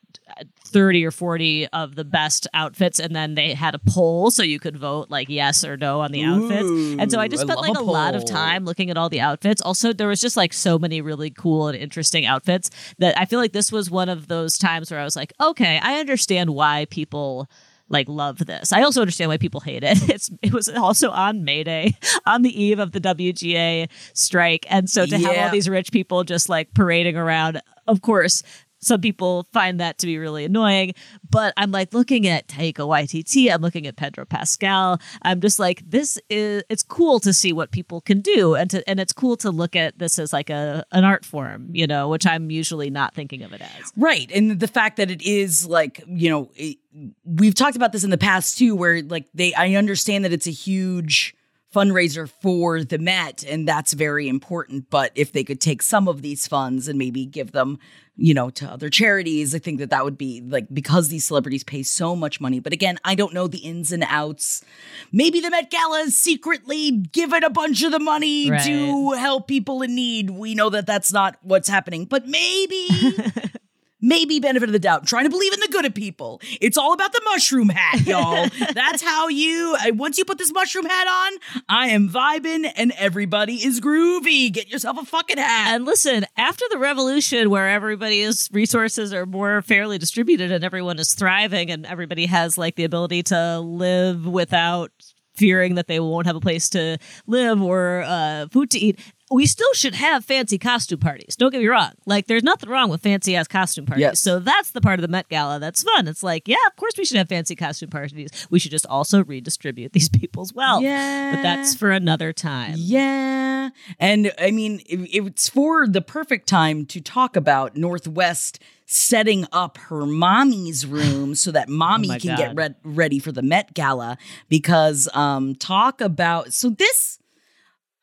[0.69, 4.59] 30 or 40 of the best outfits and then they had a poll so you
[4.59, 6.69] could vote like yes or no on the outfits.
[6.69, 8.97] And so i just Ooh, I spent like a a lot of time looking at
[8.97, 9.61] all the outfits.
[9.61, 13.39] Also there was just like so many really cool and interesting outfits that i feel
[13.39, 16.85] like this was one of those times where i was like okay i understand why
[16.89, 17.49] people
[17.89, 18.71] like love this.
[18.71, 19.97] I also understand why people hate it.
[20.09, 24.89] It's it was also on May Day, on the eve of the WGA strike, and
[24.89, 28.43] so to have all these rich people just like parading around, of course,
[28.79, 30.93] some people find that to be really annoying.
[31.29, 34.99] But I'm like looking at Taika Waititi, I'm looking at Pedro Pascal.
[35.21, 38.87] I'm just like, this is it's cool to see what people can do, and to
[38.89, 42.09] and it's cool to look at this as like a an art form, you know,
[42.09, 43.91] which I'm usually not thinking of it as.
[43.95, 44.29] Right.
[44.33, 46.77] And the fact that it is like, you know, it,
[47.23, 50.47] we've talked about this in the past too, where like they, I understand that it's
[50.47, 51.35] a huge
[51.73, 54.89] fundraiser for the Met, and that's very important.
[54.89, 57.79] But if they could take some of these funds and maybe give them,
[58.21, 61.63] you know, to other charities, I think that that would be like because these celebrities
[61.63, 62.59] pay so much money.
[62.59, 64.63] But again, I don't know the ins and outs.
[65.11, 68.63] Maybe the Met Gala is secretly giving a bunch of the money Right.
[68.65, 70.31] to help people in need.
[70.31, 72.87] We know that that's not what's happening, but maybe
[74.01, 75.05] maybe benefit of the doubt.
[75.07, 76.41] trying to believe in the good of people.
[76.61, 78.47] It's all about the mushroom hat, y'all.
[78.73, 79.75] That's how you.
[79.89, 84.51] Once you put this mushroom hat on, I am vibing, and everybody is groovy.
[84.51, 85.75] Get yourself a fucking hat.
[85.75, 91.13] And listen, after the revolution where everybody's resources are more fairly distributed and everyone is
[91.13, 94.91] thriving and everybody has like the ability to live without
[95.39, 98.99] fearing that they won't have a place to live or uh, food to eat.
[99.31, 101.35] We still should have fancy costume parties.
[101.35, 101.91] Don't get me wrong.
[102.05, 104.01] Like, there's nothing wrong with fancy ass costume parties.
[104.01, 104.19] Yes.
[104.19, 106.07] So that's the part of the Met Gala that's fun.
[106.07, 108.47] It's like, yeah, of course we should have fancy costume parties.
[108.49, 110.81] We should just also redistribute these people's wealth.
[110.83, 111.35] Yeah.
[111.35, 112.73] But that's for another time.
[112.77, 113.69] Yeah.
[113.99, 119.45] And I mean, it- it's for the perfect time to talk about North West setting
[119.51, 122.57] up her mommy's room so that mommy Oh can get God.
[122.57, 124.17] red- ready for the Met Gala.
[124.49, 127.18] Because um talk about so this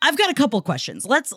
[0.06, 1.04] I've got a couple questions.
[1.04, 1.32] Let's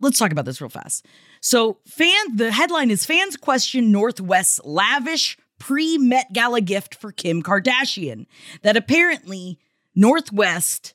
[0.00, 1.06] let's talk about this real fast.
[1.40, 7.42] So fan the headline is fans question North West's lavish pre-Met Gala gift for Kim
[7.42, 8.26] Kardashian.
[8.62, 9.58] That apparently
[9.94, 10.94] North West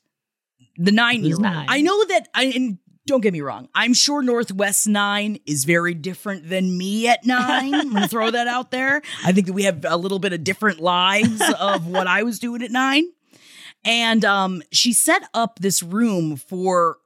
[0.76, 1.42] the nine year old.
[1.42, 1.66] nine.
[1.68, 3.68] I know that I and don't get me wrong.
[3.76, 7.74] I'm sure North West nine is very different than me at nine.
[7.74, 9.02] I'm gonna throw that out there.
[9.24, 12.40] I think that we have a little bit of different lives of what I was
[12.40, 13.04] doing at nine.
[13.84, 16.98] And um, she set up this room for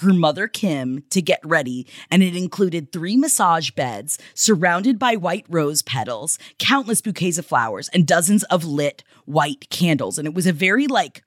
[0.00, 5.46] her mother Kim to get ready, and it included three massage beds surrounded by white
[5.48, 10.18] rose petals, countless bouquets of flowers, and dozens of lit white candles.
[10.18, 11.22] And it was a very like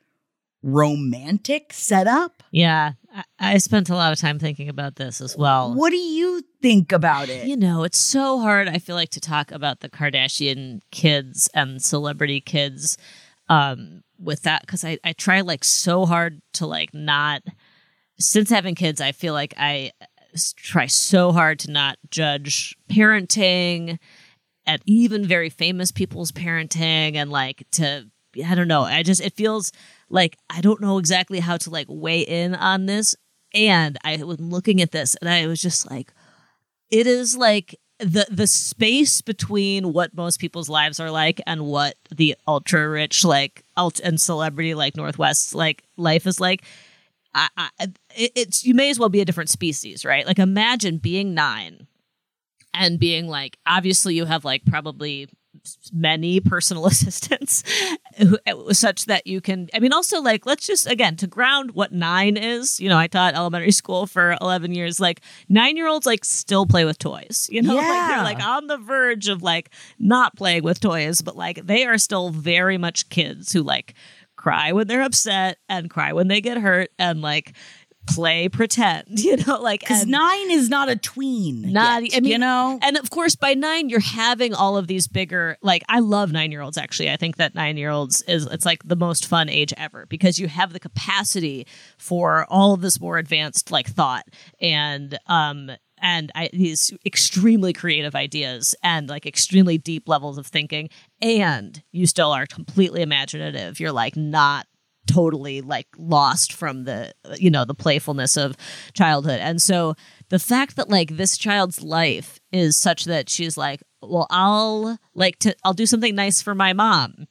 [0.63, 2.41] romantic setup.
[2.51, 5.73] Yeah, I, I spent a lot of time thinking about this as well.
[5.73, 7.47] What do you think about it?
[7.47, 11.83] You know, it's so hard, I feel like, to talk about the Kardashian kids and
[11.83, 12.97] celebrity kids
[13.49, 17.43] um, with that because I, I try like so hard to like not,
[18.19, 20.05] since having kids, I feel like I uh,
[20.55, 23.99] try so hard to not judge parenting
[24.65, 28.09] at even very famous people's parenting and like to,
[28.45, 28.83] I don't know.
[28.83, 29.71] I just, it feels
[30.09, 33.15] like I don't know exactly how to like weigh in on this.
[33.53, 36.13] And I was looking at this and I was just like,
[36.89, 41.95] it is like the the space between what most people's lives are like and what
[42.13, 46.63] the ultra rich like alt and celebrity like North West like life is like.
[47.35, 47.69] I, I,
[48.15, 50.25] it's you may as well be a different species, right?
[50.25, 51.87] Like imagine being nine
[52.73, 55.27] and being like, obviously you have like probably
[55.91, 57.63] many personal assistants
[58.19, 61.91] uh, such that you can i mean also like let's just again to ground what
[61.91, 66.05] nine is you know i taught elementary school for 11 years like nine year olds
[66.05, 69.69] like still play with toys you know like they're like on the verge of like
[69.99, 73.93] not playing with toys but like they are still very much kids who like
[74.43, 77.53] cry when they're upset and cry when they get hurt and like
[78.05, 81.71] play pretend you know like Because nine is not a tween.
[81.71, 82.77] not yet, I mean, you know?
[82.81, 86.51] and of course by nine you're having all of these bigger like i love nine
[86.51, 89.47] year olds actually i think that nine year olds is it's like the most fun
[89.47, 91.65] age ever because you have the capacity
[91.97, 94.25] for all of this more advanced like thought
[94.59, 95.71] and um
[96.03, 100.89] and I, these extremely creative ideas and like extremely deep levels of thinking
[101.21, 103.79] and you still are completely imaginative.
[103.79, 104.67] You're like not
[105.07, 108.55] totally like lost from the you know the playfulness of
[108.93, 109.39] childhood.
[109.39, 109.95] And so
[110.29, 115.39] the fact that like this child's life is such that she's like well i'll like
[115.39, 117.27] to i'll do something nice for my mom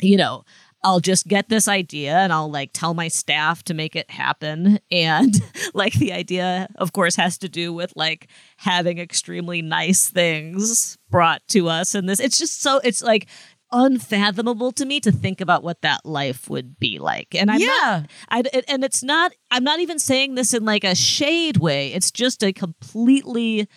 [0.00, 0.42] you know
[0.82, 4.78] I'll just get this idea and I'll like tell my staff to make it happen.
[4.90, 5.34] And
[5.74, 11.42] like the idea, of course, has to do with like having extremely nice things brought
[11.48, 11.94] to us.
[11.94, 13.26] And this, it's just so, it's like
[13.72, 17.34] unfathomable to me to think about what that life would be like.
[17.34, 17.66] And I'm Yeah.
[17.66, 21.92] not, I, and it's not, I'm not even saying this in like a shade way.
[21.92, 23.68] It's just a completely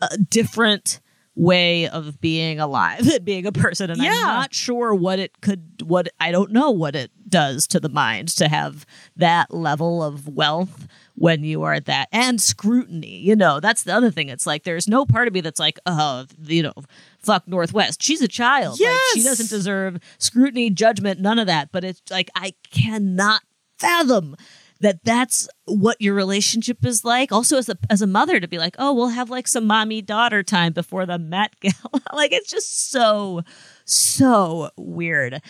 [0.00, 1.00] uh, different
[1.36, 3.90] way of being alive and being a person.
[3.90, 7.78] And i'm not sure what it could what i don't know what it does to
[7.78, 13.18] the mind to have that level of wealth when you are at that and scrutiny
[13.18, 14.28] you know that's the other thing.
[14.28, 16.72] It's like there's no part of me that's like oh you know
[17.18, 18.02] fuck North West.
[18.02, 21.70] She's a child like she doesn't deserve scrutiny judgment none of that.
[21.70, 23.42] But it's like i cannot
[23.78, 24.36] fathom
[24.80, 27.32] that that's what your relationship is like.
[27.32, 30.02] Also, as a as a mother, to be like, oh, we'll have like some mommy
[30.02, 32.02] daughter time before the Met Gala.
[32.12, 33.42] like it's just so
[33.84, 35.40] so weird,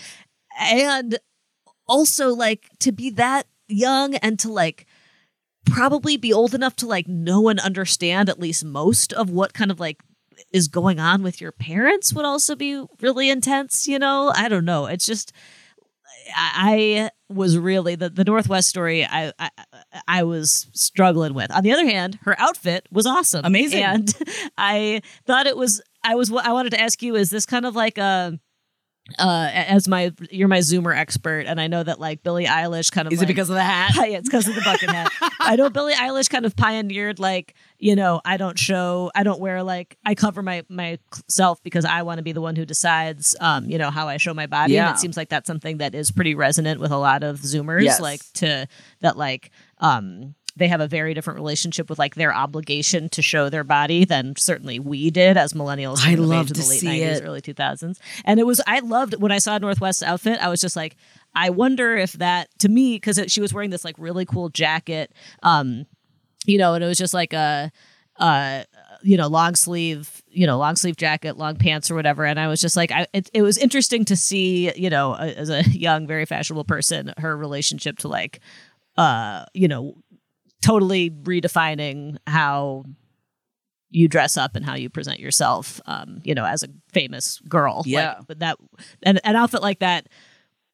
[0.59, 1.19] and
[1.89, 4.87] also like to be that young and to like
[5.65, 9.71] probably be old enough to like know and understand at least most of what kind
[9.71, 10.01] of like
[10.53, 14.65] is going on with your parents would also be really intense you know i don't
[14.65, 15.33] know it's just
[16.35, 19.05] I I was really the, the North West story.
[19.05, 19.51] I, I
[20.07, 21.51] I was struggling with.
[21.51, 23.83] On the other hand, her outfit was awesome, Amazing.
[23.83, 24.15] and
[24.59, 25.83] I thought it was.
[26.05, 26.33] I was.
[26.33, 28.39] I wanted to ask you: Is this kind of like a
[29.21, 33.07] uh as my you're my zoomer expert and i know that like billie eilish kind
[33.07, 33.93] of Is like, it because of the hat?
[33.97, 35.13] yeah, it's because of the bucket hat.
[35.41, 39.39] I know Billie Eilish kind of pioneered like, you know, I don't show, I don't
[39.41, 43.37] wear like, I cover my myself because I want to be the one who decides,
[43.41, 44.73] um, you know, how I show my body.
[44.75, 44.89] Yeah.
[44.89, 47.85] And it seems like that's something that is pretty resonant with a lot of Zoomers,
[47.85, 48.01] Yes.
[48.01, 48.67] like to
[49.01, 50.35] that like, um.
[50.57, 54.35] They have a very different relationship with like their obligation to show their body than
[54.37, 55.99] certainly we did as millennials.
[55.99, 57.25] I coming of love in to the late see 90s, it.
[57.25, 57.99] early 2000s.
[58.25, 60.97] And it was, I loved when I saw North West's outfit, I was just like,
[61.35, 65.13] I wonder if that, to me, because she was wearing this like really cool jacket,
[65.43, 65.87] um,
[66.47, 67.71] you know, and it was just like a,
[68.19, 68.63] uh,
[69.03, 72.25] you know, long sleeve, you know, long sleeve jacket, long pants or whatever.
[72.25, 75.51] And I was just like, I, it, it was interesting to see, you know, as
[75.51, 78.41] a young, very fashionable person, her relationship to like,
[78.97, 79.95] uh, you know,
[80.67, 82.85] totally redefining how
[83.91, 87.77] you dress up and how you present yourself um you know as a famous girl
[87.79, 88.21] Like, Yeah.
[88.27, 88.57] but that
[89.05, 90.09] an, an outfit like that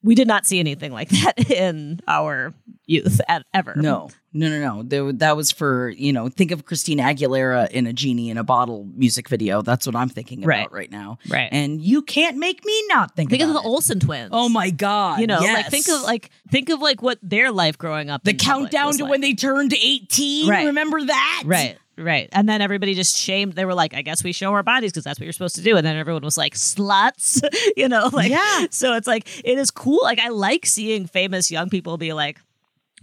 [0.03, 2.53] we did not see anything like that in our
[2.87, 4.83] youth at, ever No, no, no, no.
[4.83, 6.29] There, that was for you know.
[6.29, 9.63] Think of Christina Aguilera in a genie in a bottle music video.
[9.63, 10.73] That's what I'm thinking about Right.
[10.73, 11.19] right now.
[11.29, 11.49] Right.
[11.53, 13.31] And you can't make me not think.
[13.31, 13.65] think of the it.
[13.65, 15.21] olsen twins Oh my god!
[15.21, 18.35] you know like think of like think of like what their life growing up the
[18.35, 19.11] countdown to like.
[19.11, 20.49] when they turned 18.
[20.49, 20.67] Right.
[20.67, 21.43] Remember that?
[21.47, 22.29] Right, right.
[22.33, 23.55] And then everybody just shamed.
[23.55, 25.63] They were like, I guess we show our bodies because that's what you're supposed to
[25.63, 25.77] do.
[25.77, 27.43] And then everyone was like, sluts,
[27.77, 28.11] you know?
[28.13, 28.67] Like, Yeah.
[28.71, 30.01] So it's like, it is cool.
[30.03, 32.39] Like, I like seeing famous young people be like,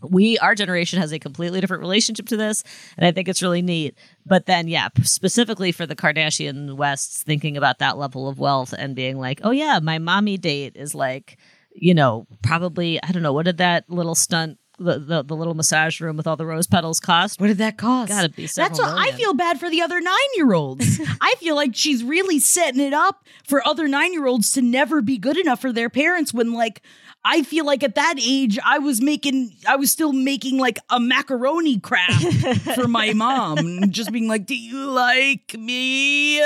[0.01, 2.63] we our generation has a completely different relationship to this
[2.97, 7.57] and i think it's really neat but then yeah specifically for the kardashian wests thinking
[7.57, 11.37] about that level of wealth and being like oh yeah my mommy date is like
[11.73, 15.53] you know probably i don't know what did that little stunt the, the, the little
[15.53, 18.09] massage room with all the rose petals cost What did that cost?
[18.09, 20.99] Gotta be several That's what I feel bad for the other nine year olds.
[21.21, 25.01] I feel like she's really setting it up for other nine year olds to never
[25.01, 26.81] be good enough for their parents when like
[27.25, 30.99] I feel like at that age I was making I was still making like a
[30.99, 32.23] macaroni craft
[32.75, 33.91] for my mom.
[33.91, 36.39] Just being like, Do you like me?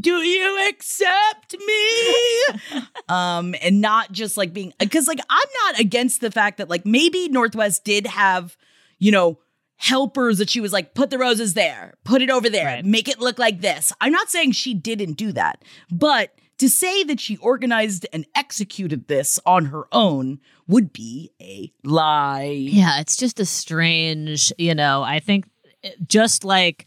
[0.00, 2.82] Do you accept me?
[3.08, 6.86] um, and not just like being because like I'm not against the fact that like
[6.86, 8.56] maybe North West did have,
[8.98, 9.38] you know,
[9.76, 12.84] helpers that she was like, put the roses there, put it over there, Right.
[12.84, 13.92] make it look like this.
[14.00, 19.08] I'm not saying she didn't do that, but to say that she organized and executed
[19.08, 22.44] this on her own would be a lie.
[22.44, 25.46] Yeah, it's just a strange, you know, I think
[25.82, 26.86] eh, just like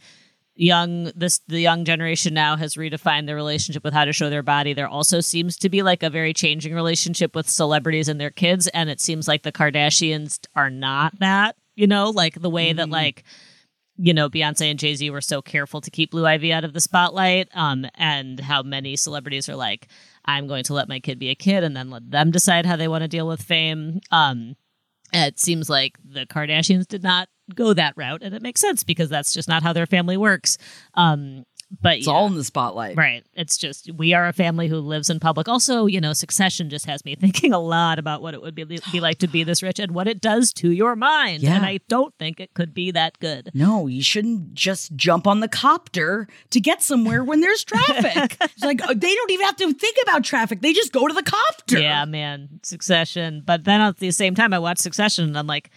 [0.57, 4.43] young this the young generation now has redefined their relationship with how to show their
[4.43, 8.31] body there also seems to be like a very changing relationship with celebrities and their
[8.31, 12.73] kids and it seems like the kardashians are not that you know like the way
[12.73, 12.91] that mm.
[12.91, 13.23] like
[13.97, 16.81] you know beyonce and jay-z were so careful to keep blue ivy out of the
[16.81, 19.87] spotlight um and how many celebrities are like
[20.25, 22.75] i'm going to let my kid be a kid and then let them decide how
[22.75, 24.55] they want to deal with fame um
[25.13, 29.09] it seems like the Kardashians did not go that route, and it makes sense because
[29.09, 30.57] that's just not how their family works.
[30.95, 31.45] Um,
[31.81, 32.95] but It's yeah, all in the spotlight.
[32.95, 33.25] right.
[33.35, 35.49] It's just we are a family who lives in public.
[35.49, 38.63] Also, you know, Succession just has me thinking a lot about what it would be,
[38.63, 41.43] be like to be this rich and what it does to your mind.
[41.43, 41.55] Yeah.
[41.55, 43.51] And I don't think it could be that good.
[43.53, 48.37] No, you shouldn't just jump on the copter to get somewhere when there's traffic.
[48.39, 50.61] it's like uh, they don't even have to think about traffic.
[50.61, 51.79] They just go to the copter.
[51.79, 53.43] Yeah, man, Succession.
[53.45, 55.69] But then at the same time, I watch Succession and I'm like,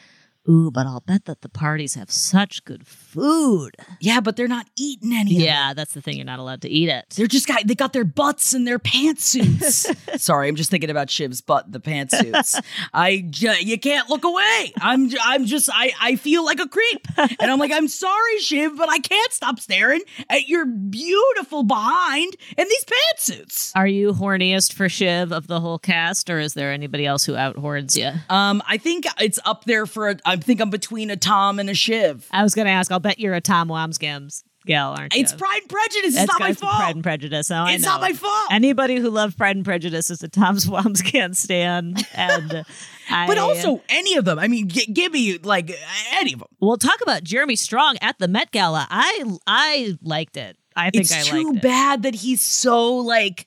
[0.48, 3.76] ooh, but I'll bet that the parties have such good food.
[4.00, 5.34] Yeah, but they're not eating any.
[5.34, 6.16] Yeah, that's the thing.
[6.16, 7.10] You're not allowed to eat it.
[7.10, 9.94] They're just got they got their butts in their pantsuits.
[10.20, 12.62] Sorry, I'm just thinking about Shiv's butt, the pantsuits.
[12.92, 14.72] I you can't look away.
[14.80, 18.76] I'm I'm just I I feel like a creep, and I'm like I'm sorry, Shiv,
[18.76, 23.72] but I can't stop staring at your beautiful behind and these pantsuits.
[23.74, 27.34] Are you horniest for Shiv of the whole cast, or is there anybody else who
[27.34, 28.10] outhorns you?
[28.34, 30.10] Um, I think it's up there for.
[30.10, 32.26] A, I think I'm between a Tom and a Shiv.
[32.30, 32.90] I was going to ask.
[32.90, 35.20] I'll bet you're a Tom Wambsgans gal, aren't you?
[35.22, 36.14] It's Pride and Prejudice.
[36.14, 36.76] It's It's not my fault.
[36.76, 37.50] Pride and Prejudice.
[37.50, 38.52] Oh, I It's not my fault.
[38.52, 42.64] Anybody who loved Pride and Prejudice is a Tom Wambsgans stan, and
[43.10, 44.38] I, but also any of them.
[44.38, 45.72] I mean, g- give me like
[46.12, 46.48] any of them.
[46.60, 48.86] we'll talk about Jeremy Strong at the Met Gala.
[48.90, 50.56] I I liked it.
[50.76, 51.30] I think it's I liked it.
[51.34, 53.46] It's too bad that he's so like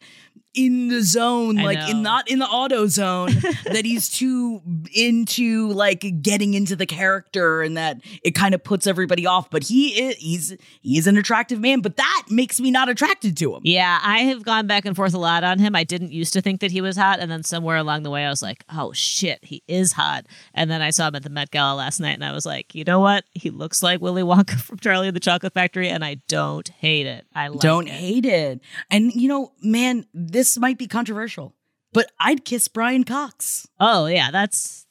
[0.54, 3.32] in the zone, I like in not in the auto zone,
[3.66, 4.62] that he's too
[4.94, 9.50] into like getting into the character and that it kind of puts everybody off.
[9.50, 13.56] But he is he's he's an attractive man, but that makes me not attracted to
[13.56, 13.62] him.
[13.64, 15.76] Yeah, I have gone back and forth a lot on him.
[15.76, 18.26] I didn't used to think that he was hot, and then somewhere along the way,
[18.26, 21.30] I was like, "Oh shit, he is hot." And then I saw him at the
[21.30, 23.26] Met Gala last night, and I was like, "You know what?
[23.34, 27.08] He looks like Willy Wonka from Charlie and the Chocolate Factory, and I don't hate
[27.08, 27.26] it.
[27.34, 27.94] I like Don't it.
[27.94, 28.62] hate it.
[28.92, 31.56] And you know, man, this might be controversial,
[31.92, 33.68] but I'd kiss Brian Cox.
[33.80, 34.84] Oh yeah, that's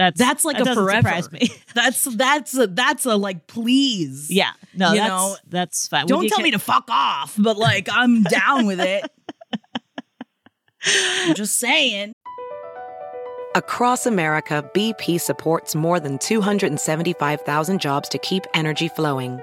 [0.00, 1.28] that's That's like that a doesn't forever.
[1.32, 1.50] Me.
[1.74, 4.30] That's that's a, that's a like please.
[4.30, 6.06] yeah, no, You that's know, that's fine.
[6.06, 9.04] Don't tell me to fuck off, but like I'm down with it.
[10.84, 12.14] I'm just saying.
[13.54, 19.40] Across America, BP supports more than 275,000 jobs to keep energy flowing.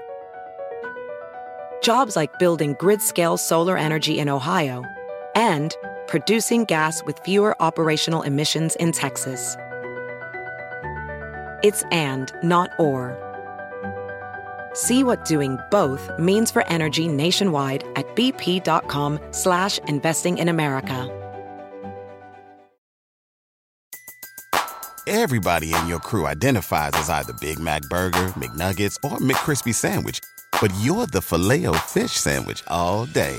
[1.82, 4.82] Jobs like building grid scale solar energy in Ohio
[5.34, 5.76] and
[6.06, 9.56] producing gas with fewer operational emissions in Texas.
[11.62, 13.16] It's and, not or.
[14.74, 21.14] See what doing both means for energy nationwide at bp.com slash investing in America.
[25.10, 30.20] Everybody in your crew identifies as either Big Mac Burger, McNuggets, or McCrispy Sandwich.
[30.60, 33.38] But you're the filet o fish Sandwich all day.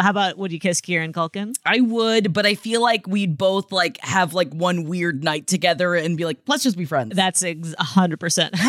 [0.00, 1.54] how about would you kiss Kieran Culkin?
[1.64, 5.94] I would, but I feel like we'd both like have like one weird night together
[5.94, 7.14] and be like, let's just be friends.
[7.14, 8.54] That's ex- hundred percent.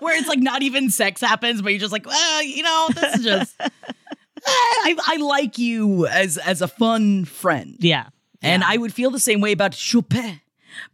[0.00, 3.16] Where it's like not even sex happens, but you're just like, well, you know, this
[3.16, 3.54] is just
[4.46, 7.76] I, I like you as as a fun friend.
[7.80, 8.06] Yeah.
[8.42, 8.68] And Yeah.
[8.70, 10.40] I would feel the same way about Choupette.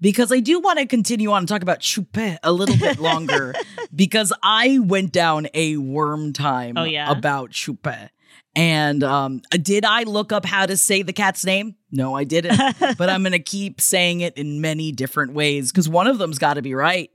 [0.00, 3.54] Because I do want to continue on and talk about Choupette a little bit longer
[3.94, 7.10] because I went down a worm time Oh, yeah?
[7.10, 8.10] about Choupette.
[8.54, 11.74] And um, did I look up how to say the cat's name?
[11.90, 12.58] No, I didn't.
[12.98, 16.38] but I'm going to keep saying it in many different ways because one of them's
[16.38, 17.10] got to be right.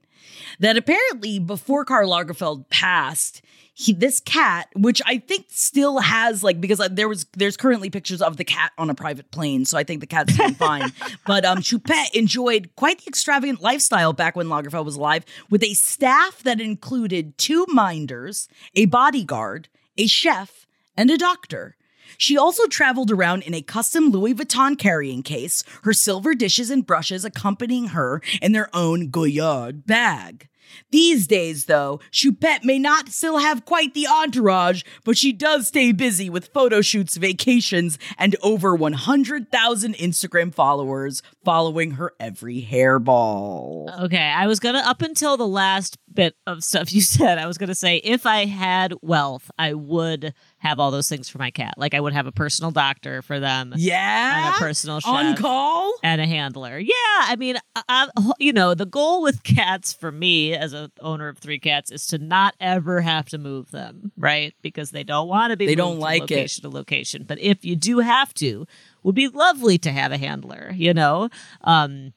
[0.60, 3.44] That apparently before Karl Lagerfeld passed,
[3.80, 7.92] he this cat, which I think still has like because uh, there was there's currently
[7.92, 10.92] pictures of the cat on a private plane, so I think the cat's doing fine.
[11.28, 15.74] But um, Choupette enjoyed quite the extravagant lifestyle back when Lagerfeld was alive, with a
[15.74, 19.68] staff that included two minders, a bodyguard,
[19.98, 20.66] a chef,
[20.96, 21.76] and a doctor.
[22.18, 26.86] She also traveled around in a custom Louis Vuitton carrying case, her silver dishes and
[26.86, 30.48] brushes accompanying her in their own Goyard bag.
[30.92, 35.92] These days, though, Choupette may not still have quite the entourage, but she does stay
[35.92, 43.98] busy with photo shoots, vacations, and over 100,000 Instagram followers following her every hairball.
[44.04, 47.38] Okay, I was gonna up until the last bit of stuff you said.
[47.38, 51.38] I was gonna say if I had wealth, I would have all those things for
[51.38, 51.76] my cat.
[51.78, 54.48] Like I would have a personal doctor for them Yeah?
[54.48, 55.94] and a personal chef On call?
[56.04, 56.80] and a handler.
[56.80, 57.84] Yeah, I mean, I,
[58.18, 61.92] I- you know, the goal with cats for me as a owner of three cats
[61.92, 64.54] is to not ever have to move them, right?
[64.62, 66.36] Because they don't want to be They don't from like it.
[66.36, 67.24] location to location.
[67.28, 68.66] But if you do have to,
[69.04, 71.30] would be lovely to have a handler, you know?
[71.64, 72.14] Um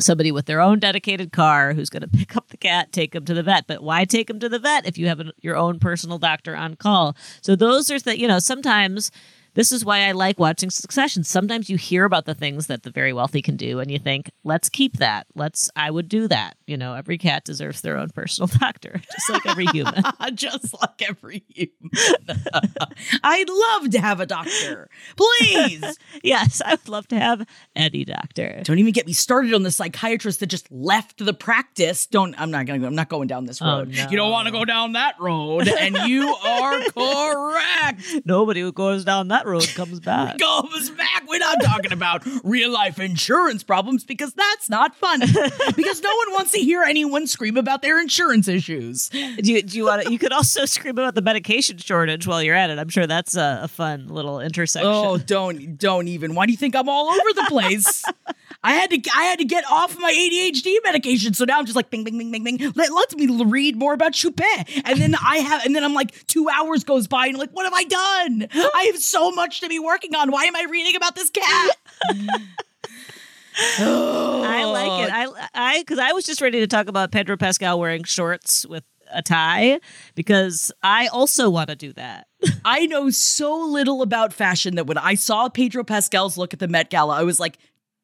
[0.00, 3.24] somebody with their own dedicated car who's going to pick up the cat, take him
[3.24, 3.66] to the vet.
[3.66, 6.56] But why take him to the vet if you have an, your own personal doctor
[6.56, 7.16] on call?
[7.40, 9.10] So those are the, you know, sometimes
[9.54, 11.24] this is why I like watching Succession.
[11.24, 14.30] Sometimes you hear about the things that the very wealthy can do and you think,
[14.44, 15.26] let's keep that.
[15.34, 16.56] Let's, I would do that.
[16.66, 20.02] You know, every cat deserves their own personal doctor, just like every human.
[20.34, 21.90] Just like every human.
[23.22, 24.88] I'd love to have a doctor.
[25.16, 25.84] Please.
[26.22, 27.46] yes, I would love to have
[27.76, 28.60] any doctor.
[28.64, 32.06] Don't even get me started on the psychiatrist that just left the practice.
[32.06, 33.88] Don't I'm not gonna I'm not going down this Oh, road.
[33.88, 34.08] no.
[34.10, 35.68] You don't want to go down that road.
[35.68, 38.02] And you are correct.
[38.24, 40.38] Nobody who goes down that road comes back.
[40.38, 41.24] Comes back.
[41.28, 45.20] We're not talking about real life insurance problems because that's not fun.
[45.76, 49.08] because no one wants to hear anyone scream about their insurance issues.
[49.08, 50.12] Do you, do you want to?
[50.12, 52.78] You could also scream about the medication shortage while you're at it.
[52.78, 54.90] I'm sure that's a, a fun little intersection.
[54.92, 56.34] Oh, don't don't even.
[56.34, 58.04] Why do you think I'm all over the place?
[58.64, 61.74] I had to I had to get off my ADHD medication, so now I'm just
[61.74, 62.58] like bing bing bing bing bing.
[62.74, 66.26] Let, let me read more about Choupette, and then I have, and then I'm like
[66.28, 68.48] two hours goes by, and I'm like, what have I done?
[68.74, 70.30] I have so much to be working on.
[70.30, 71.70] Why am I reading about this cat?
[73.58, 75.12] I like it.
[75.12, 78.84] I I because I was just ready to talk about Pedro Pascal wearing shorts with
[79.12, 79.78] a tie
[80.14, 82.26] because I also want to do that.
[82.64, 86.68] I know so little about fashion that when I saw Pedro Pascal's look at the
[86.68, 87.58] Met Gala, I was like,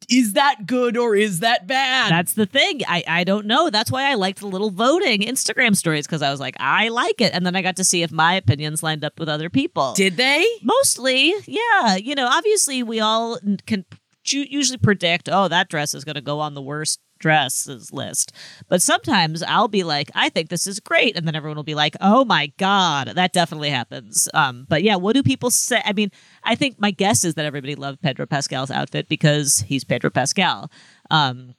[0.09, 2.11] is that good or is that bad?
[2.11, 2.81] That's the thing.
[2.89, 3.71] I I don't know.
[3.71, 7.21] That's why I liked the little voting Instagram stories because I was like, I like
[7.21, 9.93] it, and then I got to see if my opinions lined up with other people.
[9.95, 10.47] Did they?
[10.63, 11.97] Mostly, yeah.
[11.97, 13.85] You know, obviously, we all can
[14.25, 18.33] usually predict, oh, that dress is going to go on the worst dresses list.
[18.69, 21.75] But sometimes I'll be like, I think this is great, and then everyone will be
[21.75, 24.29] like, oh my god, that definitely happens.
[24.35, 25.83] Um, but yeah, what do people say?
[25.85, 26.11] I mean,
[26.45, 30.71] I think my guess is that everybody loved Pedro Pascal's outfit because he's Pedro Pascal.
[31.11, 31.55] Um,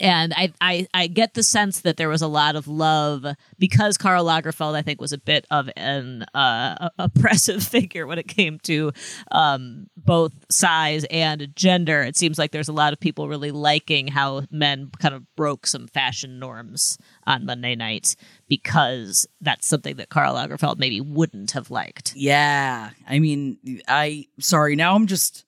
[0.00, 3.24] and I, I I get the sense that there was a lot of love
[3.58, 8.28] because Karl Lagerfeld I think was a bit of an uh, oppressive figure when it
[8.28, 8.92] came to
[9.30, 12.02] um, both size and gender.
[12.02, 15.66] It seems like there's a lot of people really liking how men kind of broke
[15.66, 18.14] some fashion norms on Monday night
[18.48, 22.14] because that's something that Karl Lagerfeld maybe wouldn't have liked.
[22.14, 22.90] Yeah.
[23.08, 23.58] I mean,
[23.88, 25.44] I sorry, now I'm just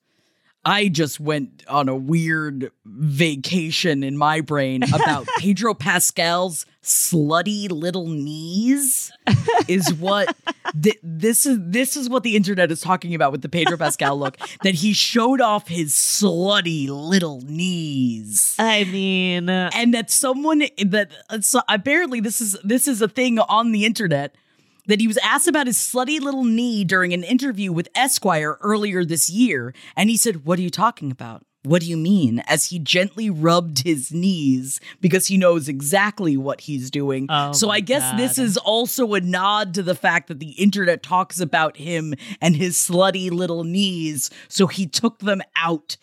[0.63, 8.07] I just went on a weird vacation in my brain about Pedro Pascal's slutty little
[8.07, 9.11] knees
[9.67, 10.35] is what
[10.81, 14.17] th- this is this is what the internet is talking about with the Pedro Pascal
[14.17, 18.55] look that he showed off his slutty little knees.
[18.59, 23.39] I mean, uh, and that someone that so apparently this is this is a thing
[23.39, 24.35] on the internet
[24.87, 29.03] that he was asked about his slutty little knee during an interview with Esquire earlier
[29.05, 31.45] this year and he said what are you talking about?
[31.63, 32.39] What do you mean?
[32.47, 37.27] As he gently rubbed his knees because he knows exactly what he's doing.
[37.29, 41.03] Oh so i guess this is also a nod to the fact that the internet
[41.03, 45.97] talks about him and his slutty little knees so he took them out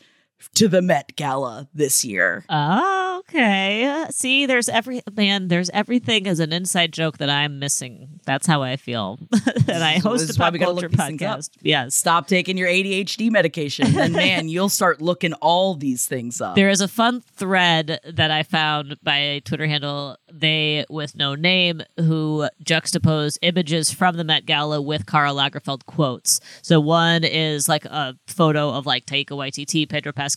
[0.55, 2.45] to the Met Gala this year.
[2.49, 4.07] Oh, okay.
[4.11, 5.49] See, there's every man.
[5.49, 8.21] There's everything as an inside joke that I'm missing.
[8.25, 9.19] That's how I feel.
[9.69, 11.39] and I host a pop culture look these things up.
[11.39, 11.51] podcast.
[11.63, 11.95] Yes.
[11.95, 16.55] Stop taking your ADHD medication, and man, you'll start looking all these things up.
[16.55, 21.35] There is a fun thread that I found by a Twitter handle, they with no
[21.35, 26.41] name, who juxtapose images from the Met Gala with Karl Lagerfeld quotes.
[26.63, 30.28] So one is like a photo of like Taika Waititi, Pedro Pascal,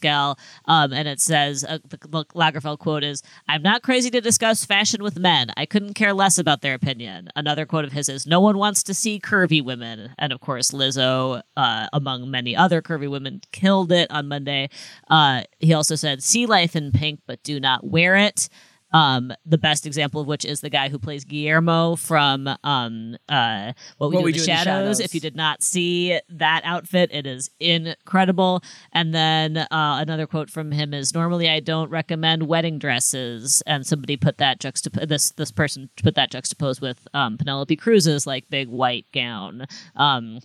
[0.66, 5.04] um, and it says uh, the Lagerfeld quote is, "I'm not crazy to discuss fashion
[5.04, 5.52] with men.
[5.58, 8.84] I couldn't care less about their opinion." Another quote of his is, "No one wants
[8.84, 13.92] to see curvy women," and of course Lizzo, uh, among many other curvy women, killed
[13.92, 14.70] it on Monday.
[15.10, 18.50] Uh, he also said, "See life in pink, but do not wear it."
[18.92, 23.74] Um, the best example of which is the guy who plays Guillermo from um, uh,
[23.98, 25.00] What We Do in the Shadows.
[25.00, 28.64] If you did not see that outfit, it is incredible.
[28.92, 33.86] And then uh, another quote from him is, "Normally, I don't recommend wedding dresses," and
[33.86, 38.50] somebody put that juxtap- this this person put that juxtaposed with um, Penelope Cruz's like
[38.50, 39.66] big white gown.
[39.96, 40.40] Um,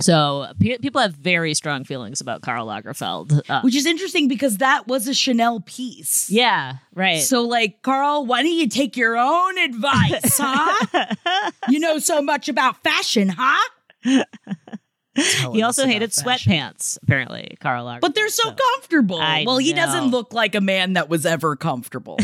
[0.00, 3.48] so pe- people have very strong feelings about Karl Lagerfeld.
[3.48, 6.30] Uh, which is interesting because that was a Chanel piece.
[6.30, 7.20] yeah, right.
[7.20, 11.50] So, like, Karl, why don't you take your own advice, huh?
[11.68, 14.24] you know so much about fashion, huh?
[15.14, 16.52] He also hated fashion.
[16.52, 18.00] sweatpants, apparently, Karl Lagerfeld.
[18.00, 19.18] But they're so comfortable.
[19.18, 19.84] I well, he know.
[19.84, 22.16] doesn't look like a man that was ever comfortable.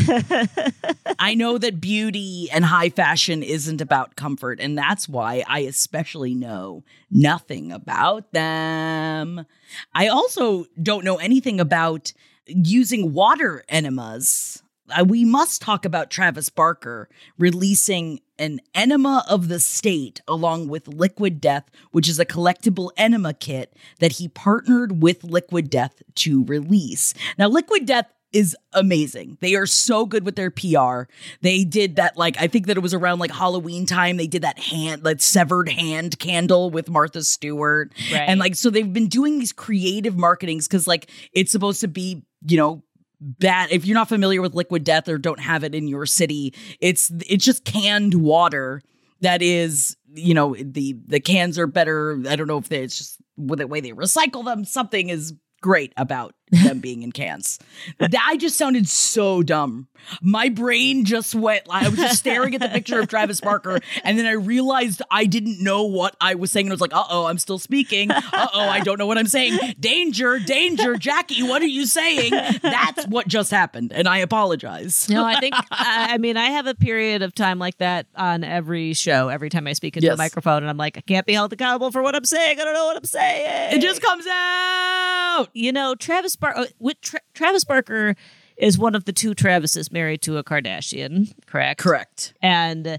[1.19, 6.33] I know that beauty and high fashion isn't about comfort, and that's why I especially
[6.33, 9.45] know nothing about them.
[9.93, 12.13] I also don't know anything about
[12.45, 14.63] using water enemas.
[15.05, 21.41] We must talk about Travis Barker releasing an enema of the state along with Liquid
[21.41, 27.13] Death, which is a collectible enema kit that he partnered with Liquid Death to release.
[27.37, 29.37] Now, Liquid Death is amazing.
[29.41, 31.03] They are so good with their PR.
[31.41, 34.17] They did that like I think that it was around like Halloween time.
[34.17, 37.93] They did that hand that severed hand candle with Martha Stewart.
[38.11, 38.21] Right.
[38.21, 42.23] And like so they've been doing these creative marketings cuz like it's supposed to be,
[42.45, 42.83] you know,
[43.19, 46.53] bad if you're not familiar with liquid death or don't have it in your city
[46.79, 48.81] it's it's just canned water
[49.21, 52.21] that is you know the the cans are better.
[52.27, 54.65] I don't know if it's just with the way they recycle them.
[54.65, 57.59] Something is great about them being in cans.
[57.99, 59.87] That just sounded so dumb.
[60.21, 64.17] My brain just went i was just staring at the picture of travis barker and
[64.17, 67.25] then i realized i didn't know what i was saying and i was like uh-oh
[67.25, 68.11] i'm still speaking.
[68.11, 69.57] Uh-oh i don't know what i'm saying.
[69.79, 72.31] Danger danger jackie what are you saying?
[72.61, 75.09] That's what just happened and i apologize.
[75.09, 78.43] No, I think I, I mean I have a period of time like that on
[78.43, 79.27] every show.
[79.29, 81.91] Every time I speak into a microphone, and I'm like, I can't be held accountable
[81.91, 82.59] for what I'm saying.
[82.59, 83.75] I don't know what I'm saying.
[83.75, 85.47] it just comes out!
[85.53, 88.15] You know, Travis Bar- uh, with Tra- Travis Barker
[88.57, 91.79] is one of the two Travises married to a Kardashian, correct?
[91.79, 92.97] correct And uh,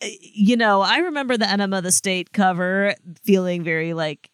[0.00, 4.30] you know, I remember the Enema of the State cover feeling very like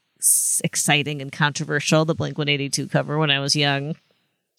[0.63, 2.05] exciting and controversial.
[2.05, 3.97] The Blink One Eighty Two cover when I was young.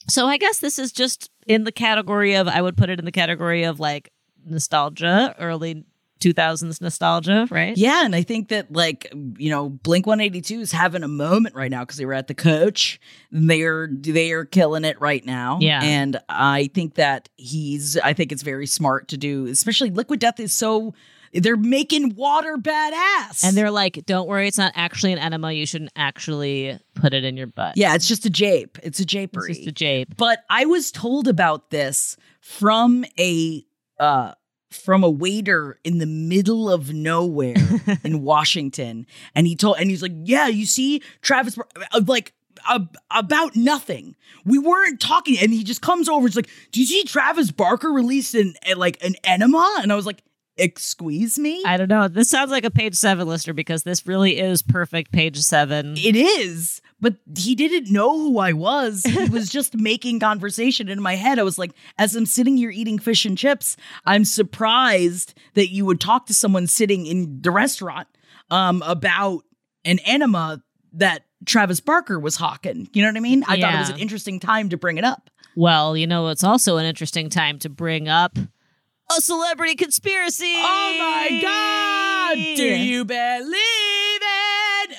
[0.09, 3.05] So I guess this is just in the category of I would put it in
[3.05, 4.11] the category of like
[4.45, 5.85] nostalgia, early
[6.23, 7.77] two thousands nostalgia, right?
[7.77, 11.07] Yeah, and I think that like you know, Blink One Eighty Two is having a
[11.07, 12.99] moment right now because they were at the coach.
[13.31, 15.59] They're they are killing it right now.
[15.61, 15.81] Yeah.
[15.83, 17.97] and I think that he's.
[17.97, 20.93] I think it's very smart to do, especially Liquid Death is so.
[21.35, 25.51] They're making water badass, And they're like, "Don't worry, it's not actually an enema.
[25.51, 27.75] You shouldn't actually put it in your butt.
[27.75, 28.77] yeah, it's just a jape.
[28.83, 29.35] It's a jape.
[29.35, 33.65] it's just a jape." But I was told about this from a
[33.99, 34.33] uh
[34.73, 37.55] from a waiter in the middle of nowhere
[38.03, 39.05] in Washington,
[39.35, 42.33] and he told, and he's like, "Yeah, you see, Travis, uh, like."
[42.69, 44.15] ab- about nothing.
[44.45, 46.27] We weren't talking, and he just comes over.
[46.27, 50.05] He's like, "Do you see Travis Barker released an like an enema?" And I was
[50.05, 50.23] like,
[50.57, 52.07] "Excuse me." I don't know.
[52.07, 55.95] This sounds like a page seven lister because this really is perfect page seven.
[55.97, 59.03] It is, but he didn't know who I was.
[59.03, 61.37] He was just making conversation in my head.
[61.37, 63.75] I was like, as I'm sitting here eating fish and chips,
[64.05, 68.07] I'm surprised that you would talk to someone sitting in the restaurant
[68.49, 69.43] um, about
[69.83, 72.87] an enema that Travis Barker was hawking.
[72.93, 73.43] You know what I mean?
[73.49, 75.29] I thought it was an interesting time to bring it up.
[75.57, 80.53] Well, you know, it's also an interesting time to bring up a celebrity conspiracy.
[80.55, 82.55] Oh my God!
[82.55, 83.72] Do you believe?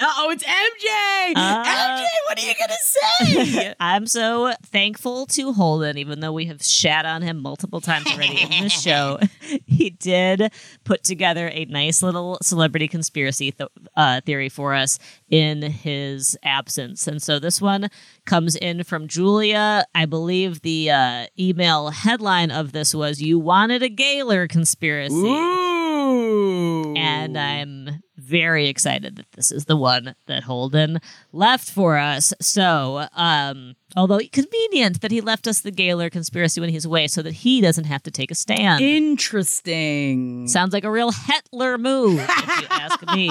[0.06, 1.32] Oh, it's MJ.
[1.36, 3.74] Uh, MJ, what are you gonna say?
[3.80, 8.42] I'm so thankful to Holden, even though we have shat on him multiple times already
[8.42, 9.18] in this show.
[9.66, 10.52] he did
[10.84, 14.98] put together a nice little celebrity conspiracy th- uh, theory for us
[15.28, 17.06] in his absence.
[17.06, 17.88] And so this one
[18.24, 19.84] comes in from Julia.
[19.94, 25.14] I believe the uh, email headline of this was You Wanted a Gaylor Conspiracy.
[25.14, 26.94] Ooh.
[26.96, 27.83] And I'm
[28.24, 31.00] very excited that this is the one that Holden
[31.32, 32.32] left for us.
[32.40, 37.22] So, um, although convenient that he left us the Gaylor conspiracy when he's away so
[37.22, 38.82] that he doesn't have to take a stand.
[38.82, 40.48] Interesting.
[40.48, 43.30] Sounds like a real Hitler move, if you ask me.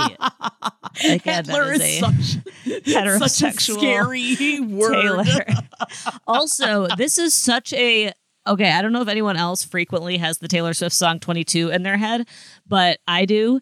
[1.03, 4.93] Again, that Hitler is is a such, heterosexual such a scary word.
[4.93, 5.45] Taylor.
[6.27, 8.11] also, this is such a
[8.47, 8.71] okay.
[8.71, 11.97] I don't know if anyone else frequently has the Taylor Swift song 22 in their
[11.97, 12.27] head,
[12.67, 13.59] but I do.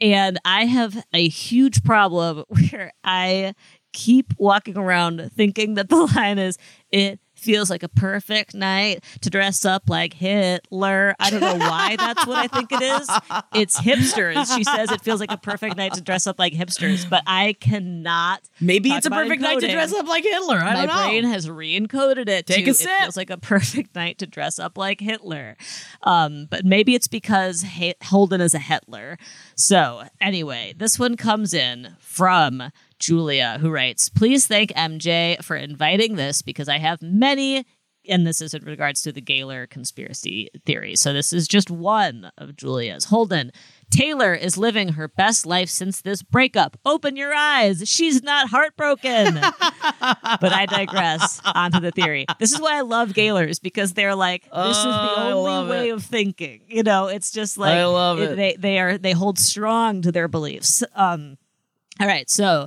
[0.00, 3.54] And I have a huge problem where I
[3.92, 6.58] keep walking around thinking that the line is,
[6.90, 11.14] it feels like a perfect night to dress up like Hitler.
[11.20, 13.08] I don't know why that's what I think it is.
[13.54, 14.54] It's hipsters.
[14.56, 17.54] She says it feels like a perfect night to dress up like hipsters, but I
[17.60, 18.40] cannot.
[18.60, 20.56] Maybe it's a perfect night to dress up like Hitler.
[20.56, 21.02] I My don't know.
[21.04, 22.46] brain has re-encoded it.
[22.46, 22.90] Take to, a sip.
[22.90, 25.56] It feels like a perfect night to dress up like Hitler.
[26.02, 27.64] Um, but maybe it's because
[28.02, 29.18] Holden is a Hitler.
[29.54, 32.70] So anyway, this one comes in from
[33.04, 37.64] Julia, who writes, "Please thank MJ for inviting this because I have many."
[38.06, 40.94] And this is in regards to the Gaylor conspiracy theory.
[40.94, 43.06] So this is just one of Julia's.
[43.06, 43.50] Holden,
[43.90, 46.76] Taylor is living her best life since this breakup.
[46.84, 47.82] Open your eyes.
[47.88, 49.34] She's not heartbroken.
[50.00, 51.40] but I digress.
[51.46, 52.26] Onto the theory.
[52.38, 55.88] This is why I love Gaylors because they're like, this is the Oh, only way
[55.88, 55.92] it.
[55.92, 56.60] of thinking.
[56.68, 58.36] You know, it's just like I love it.
[58.36, 60.82] They they are they hold strong to their beliefs.
[60.94, 61.38] Um,
[62.00, 62.66] all right, so.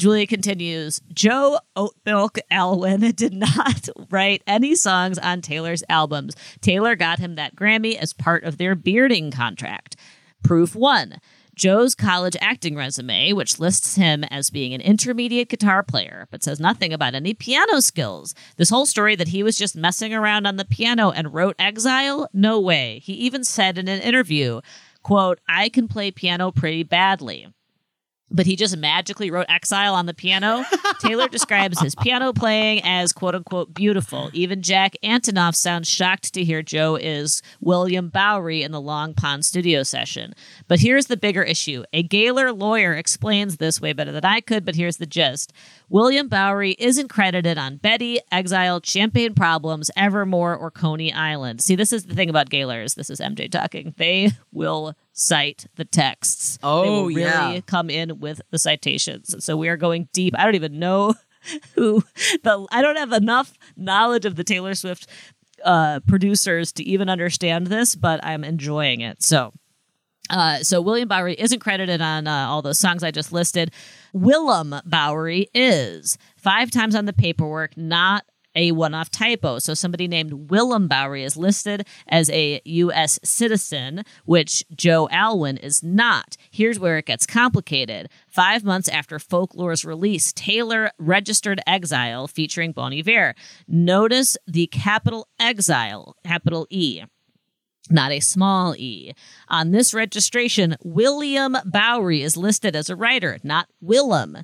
[0.00, 6.34] Julia continues, Joe Oatmilk Alwyn did not write any songs on Taylor's albums.
[6.62, 9.96] Taylor got him that Grammy as part of their bearding contract.
[10.42, 11.20] Proof one
[11.54, 16.58] Joe's college acting resume, which lists him as being an intermediate guitar player, but says
[16.58, 18.34] nothing about any piano skills.
[18.56, 22.26] This whole story that he was just messing around on the piano and wrote Exile?
[22.32, 23.02] No way.
[23.04, 24.62] He even said in an interview,
[25.02, 27.48] quote, I can play piano pretty badly
[28.30, 30.64] but he just magically wrote Exile on the piano.
[31.00, 34.30] Taylor describes his piano playing as quote unquote beautiful.
[34.32, 39.44] Even Jack Antonoff sounds shocked to hear Joe is William Bowery in the Long Pond
[39.44, 40.34] studio session.
[40.68, 41.84] But here's the bigger issue.
[41.92, 45.52] A Gaylor lawyer explains this way better than I could, but here's the gist.
[45.88, 51.60] William Bowery isn't credited on Betty, Exile, Champagne Problems, Evermore, or Coney Island.
[51.60, 52.94] See, this is the thing about Gaylors.
[52.94, 53.94] This is MJ talking.
[53.96, 56.56] They will cite the texts.
[56.56, 57.60] they Oh, will really yeah.
[57.66, 59.34] come in with the citations.
[59.44, 60.34] So we are going deep.
[60.38, 61.14] I don't even know
[61.74, 62.02] who
[62.42, 65.06] the I don't have enough knowledge of the Taylor Swift
[65.64, 69.22] uh, producers to even understand this, but I'm enjoying it.
[69.22, 69.52] So
[70.30, 73.72] uh, so William Bowery isn't credited on uh, all those songs I just listed.
[74.12, 78.24] Willem Bowery is five times on the paperwork, not
[78.60, 79.58] a one-off typo.
[79.58, 83.18] So somebody named Willem Bowery is listed as a U.S.
[83.24, 86.36] citizen, which Joe Alwyn is not.
[86.50, 88.10] Here's where it gets complicated.
[88.28, 93.34] Five months after Folklore's release, Taylor registered Exile featuring Bon Iver.
[93.66, 97.02] Notice the capital Exile, capital E
[97.90, 99.12] not a small e.
[99.48, 104.38] On this registration, William Bowery is listed as a writer, not Willem.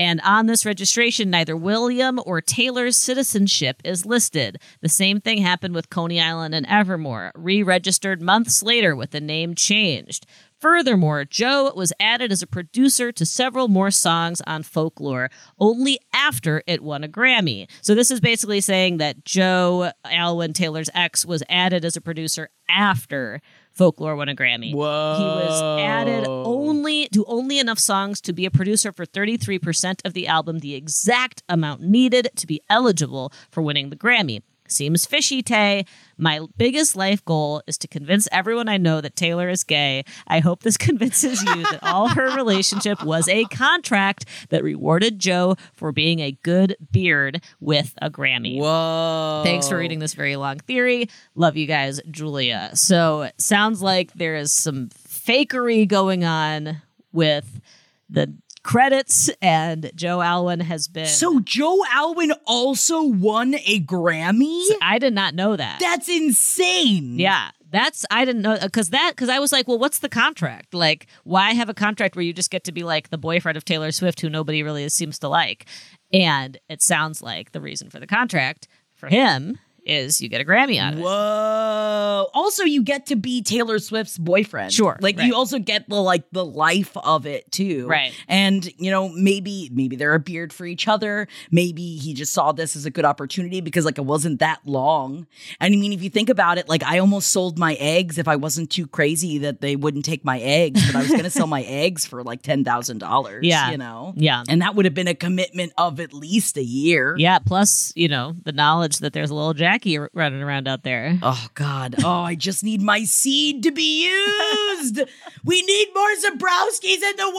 [0.00, 4.58] And on this registration, neither William or Taylor's citizenship is listed.
[4.80, 9.20] The same thing happened with Coney Island and Evermore, re registered months later with the
[9.20, 10.24] name changed.
[10.58, 16.62] Furthermore, Joe was added as a producer to several more songs on Folklore only after
[16.66, 17.68] it won a Grammy.
[17.82, 22.48] So this is basically saying that Joe Alwyn Taylor's ex was added as a producer
[22.70, 23.42] after
[23.80, 24.74] Folklore won a Grammy.
[24.74, 25.14] Whoa.
[25.16, 30.12] He was added only to only enough songs to be a producer for 33% of
[30.12, 34.42] the album, the exact amount needed to be eligible for winning the Grammy.
[34.70, 35.84] Seems fishy, Tay.
[36.16, 40.04] My biggest life goal is to convince everyone I know that Taylor is gay.
[40.26, 45.56] I hope this convinces you that all her relationship was a contract that rewarded Joe
[45.72, 48.58] for being a good beard with a Grammy.
[48.58, 49.42] Whoa.
[49.44, 51.08] Thanks for reading this very long theory.
[51.34, 52.70] Love you guys, Julia.
[52.74, 57.60] So it sounds like there is some fakery going on with
[58.08, 58.32] the
[58.62, 61.06] credits, and Joe Alwyn has been.
[61.06, 64.64] So Joe Alwyn also won a Grammy?
[64.82, 65.80] I did not know that.
[65.80, 67.18] That's insane.
[67.18, 70.74] yeah, That's I didn't know because that because I was like, well, what's the contract?
[70.74, 73.64] Like, why have a contract where you just get to be like the boyfriend of
[73.64, 75.66] Taylor Swift, who nobody really seems to like?
[76.12, 79.58] And it sounds like the reason for the contract for him
[79.90, 81.02] is you get a Grammy out of it.
[81.02, 82.28] Whoa.
[82.34, 84.72] Also, you get to be Taylor Swift's boyfriend.
[84.72, 85.26] Sure, Like right.
[85.26, 87.86] you also get the like the life of it too.
[87.86, 88.12] Right.
[88.28, 91.28] And you know, maybe maybe they're a beard for each other.
[91.50, 95.26] Maybe he just saw this as a good opportunity because like it wasn't that long.
[95.60, 98.28] And I mean, if you think about it, like I almost sold my eggs if
[98.28, 101.46] I wasn't too crazy that they wouldn't take my eggs, but I was gonna sell
[101.46, 103.44] my eggs for like ten thousand dollars.
[103.46, 103.70] Yeah.
[103.70, 104.12] You know?
[104.16, 104.44] Yeah.
[104.48, 107.14] And that would have been a commitment of at least a year.
[107.18, 111.18] Yeah, plus, you know, the knowledge that there's a little Jackie running around out there.
[111.22, 111.94] Oh God!
[112.04, 115.00] Oh, I just need my seed to be used.
[115.44, 117.30] we need more Zebrowskis in the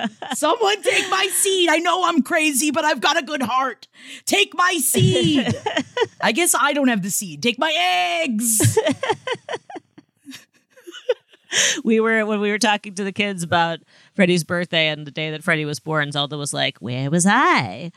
[0.00, 0.08] world.
[0.34, 1.68] Someone take my seed.
[1.68, 3.86] I know I'm crazy, but I've got a good heart.
[4.24, 5.54] Take my seed.
[6.22, 7.42] I guess I don't have the seed.
[7.42, 7.74] Take my
[8.22, 8.78] eggs.
[11.84, 13.80] we were when we were talking to the kids about
[14.14, 17.92] Freddie's birthday and the day that Freddie was born, Zelda was like, Where was I?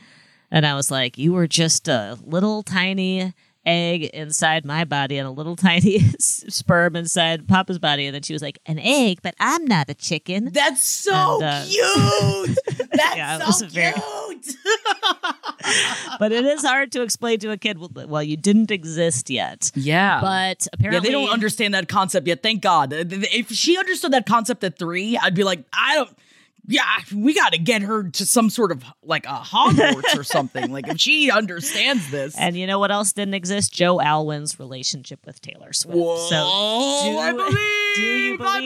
[0.53, 3.33] And I was like, You were just a little tiny
[3.65, 8.05] egg inside my body and a little tiny sperm inside Papa's body.
[8.05, 10.49] And then she was like, An egg, but I'm not a chicken.
[10.53, 12.57] That's so And, uh, cute.
[12.91, 14.55] That's Yeah, so a very- cute.
[16.19, 19.71] but it is hard to explain to a kid, well, well you didn't exist yet.
[19.75, 20.19] yeah.
[20.21, 20.27] But
[20.61, 22.43] yeah, apparently, they don't understand that concept yet.
[22.43, 22.93] Thank God.
[22.93, 26.17] If she understood that concept at three, I'd be like, I don't.
[26.65, 26.83] Yeah,
[27.13, 30.71] we got to get her to some sort of like a Hogwarts or something.
[30.71, 32.37] Like if she understands this.
[32.37, 33.73] And you know what else didn't exist?
[33.73, 35.97] Joe Alwyn's relationship with Taylor Swift.
[35.97, 37.55] Whoa, So I do- believe.
[37.95, 38.59] do you I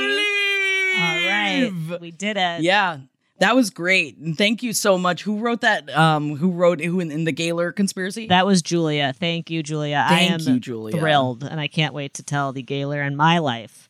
[1.71, 1.89] believe.
[1.91, 2.61] right, we did it.
[2.61, 2.99] Yeah.
[3.39, 4.17] That was great.
[4.17, 5.21] And thank you so much.
[5.21, 5.95] Who wrote that?
[5.95, 8.25] Um, who wrote who in, in the Gaylor conspiracy?
[8.27, 9.13] That was Julia.
[9.13, 10.03] Thank you, Julia.
[10.09, 10.97] Thank I am you, Julia.
[10.97, 13.86] thrilled, and I can't wait to tell the Gaylor in my life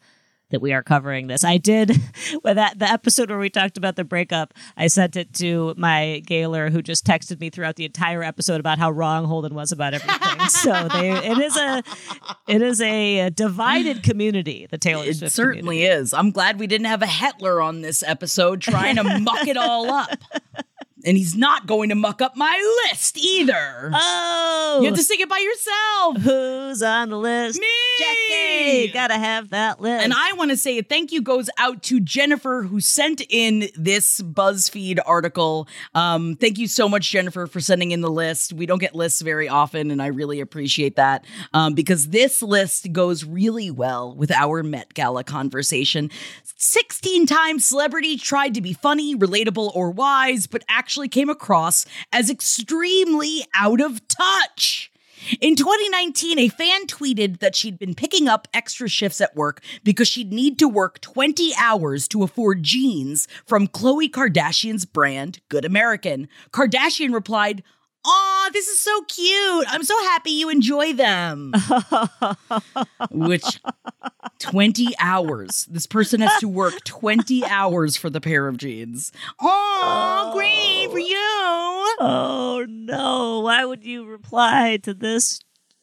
[0.50, 1.44] that we are covering this.
[1.44, 1.90] I did
[2.44, 4.54] with that the episode where we talked about the breakup.
[4.76, 8.78] I sent it to my Gaylor, who just texted me throughout the entire episode about
[8.80, 10.40] how wrong Holden was about everything.
[10.50, 11.84] so they, it is a
[12.48, 14.68] it is a divided community.
[14.70, 16.02] The Taylor it Swift certainly community.
[16.02, 16.14] is.
[16.14, 19.90] I'm glad we didn't have a Hetler on this episode trying to muck it all
[19.92, 20.10] up.
[21.08, 23.92] And he's not going to muck up my list either.
[23.94, 26.18] Oh, you have to sing it by yourself.
[26.18, 27.60] who's on the list?
[27.60, 27.68] Me!
[27.98, 30.04] Jackie, gotta have that list.
[30.04, 33.70] And I want to say a thank you goes out to Jennifer who sent in
[33.76, 35.68] this BuzzFeed article.
[35.96, 38.54] Um, thank you so much, Jennifer, for sending in the list.
[38.54, 42.92] We don't get lists very often, and I really appreciate that um, because this list
[42.92, 46.12] goes really well with our Met Gala conversation.
[46.58, 52.30] 16 times celebrity tried to be funny, relatable, or wise, but actually came across as
[52.30, 54.92] extremely out of touch.
[55.42, 60.08] In 2019, a fan tweeted that she'd been picking up extra shifts at work because
[60.08, 66.30] she'd need to work 20 hours to afford jeans from Khloe Kardashian's brand, Good American.
[66.52, 67.64] Kardashian replied,
[68.06, 69.66] Aw, this is so cute.
[69.70, 71.54] I'm so happy you enjoy them.
[73.12, 73.60] Which
[74.40, 75.68] 20 hours.
[75.70, 79.12] This person has to work 20 hours for the pair of jeans.
[79.42, 81.06] Aw, great for oh.
[81.06, 81.96] you.
[82.00, 83.40] Oh no!
[83.42, 85.40] Why would you reply to this?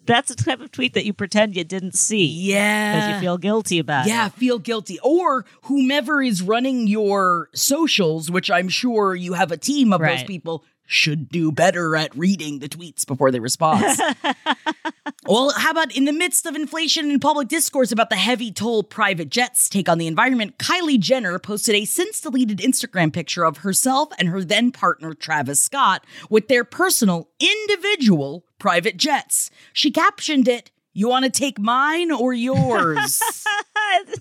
[0.06, 2.94] That's the type of tweet that you pretend you didn't see Yeah.
[2.94, 4.34] because you feel guilty about Yeah, it.
[4.34, 4.98] feel guilty.
[5.02, 10.22] Or whomever is running your socials, which I'm sure you have a team of those
[10.24, 13.84] people, should do better at reading the tweets before they respond.
[15.26, 18.82] well, how about in the midst of inflation and public discourse about the heavy toll
[18.82, 23.58] private jets take on the environment, Kylie Jenner posted a since deleted Instagram picture of
[23.58, 29.50] herself and her then partner Travis Scott with their personal individual private jets.
[29.72, 33.22] She captioned it, You want to take mine or yours?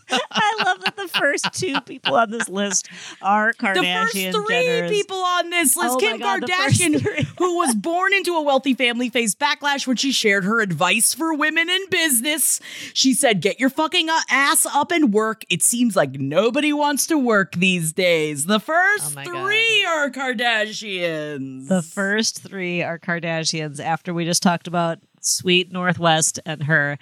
[0.31, 2.89] I love that the first two people on this list
[3.21, 3.73] are Kardashians.
[3.73, 4.89] the first three Jenners.
[4.89, 5.95] people on this list.
[5.95, 7.01] Oh Kim God, Kardashian,
[7.37, 11.33] who was born into a wealthy family, faced backlash when she shared her advice for
[11.33, 12.59] women in business.
[12.93, 15.45] She said, Get your fucking uh, ass up and work.
[15.49, 18.45] It seems like nobody wants to work these days.
[18.45, 21.67] The first Oh three are Kardashians.
[21.67, 23.79] The first three are Kardashians.
[23.79, 26.97] After we just talked about Sweet North West and her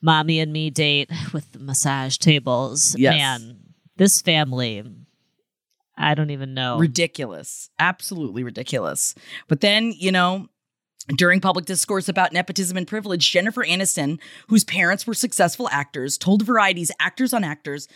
[0.00, 2.94] mommy and me date with the massage tables.
[2.98, 3.14] Yes.
[3.14, 3.58] Man,
[3.96, 4.84] this family,
[5.96, 6.78] I don't even know.
[6.78, 7.70] ridiculous.
[7.78, 9.14] Absolutely ridiculous.
[9.48, 10.48] But then, you know,
[11.16, 16.42] during public discourse about nepotism and privilege, Jennifer Aniston, whose parents were successful actors, told
[16.42, 17.88] Variety's Actors on Actors,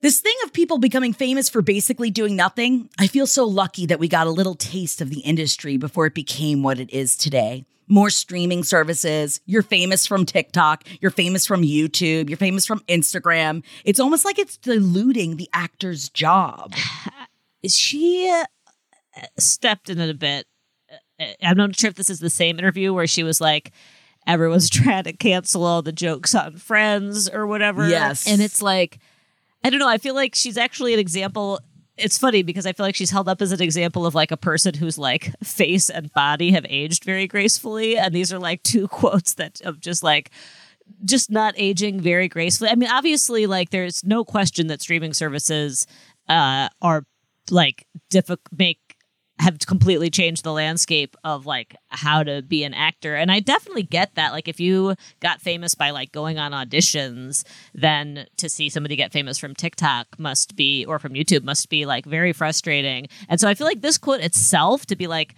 [0.00, 3.98] this thing of people becoming famous for basically doing nothing, I feel so lucky that
[3.98, 7.66] we got a little taste of the industry before it became what it is today.
[7.88, 9.40] More streaming services.
[9.46, 10.84] You're famous from TikTok.
[11.00, 12.28] You're famous from YouTube.
[12.28, 13.62] You're famous from Instagram.
[13.84, 16.74] It's almost like it's diluting the actor's job.
[17.66, 20.46] she uh, stepped in it a bit.
[21.20, 23.72] Uh, I'm not sure if this is the same interview where she was like,
[24.26, 27.88] everyone's trying to cancel all the jokes on Friends or whatever.
[27.88, 28.28] Yes.
[28.28, 28.98] And it's like,
[29.64, 29.88] I don't know.
[29.88, 31.60] I feel like she's actually an example.
[31.98, 34.36] It's funny because I feel like she's held up as an example of like a
[34.36, 37.98] person whose like face and body have aged very gracefully.
[37.98, 40.30] And these are like two quotes that of just like,
[41.04, 42.70] just not aging very gracefully.
[42.70, 45.86] I mean, obviously, like there's no question that streaming services
[46.28, 47.04] uh, are
[47.50, 48.87] like difficult make
[49.38, 53.14] have completely changed the landscape of like how to be an actor.
[53.14, 54.32] And i definitely get that.
[54.32, 59.12] Like if you got famous by like going on auditions then to see somebody get
[59.12, 63.08] famous from tiktok must be or from youtube must be like very frustrating.
[63.28, 65.34] And so i feel like this quote itself to be like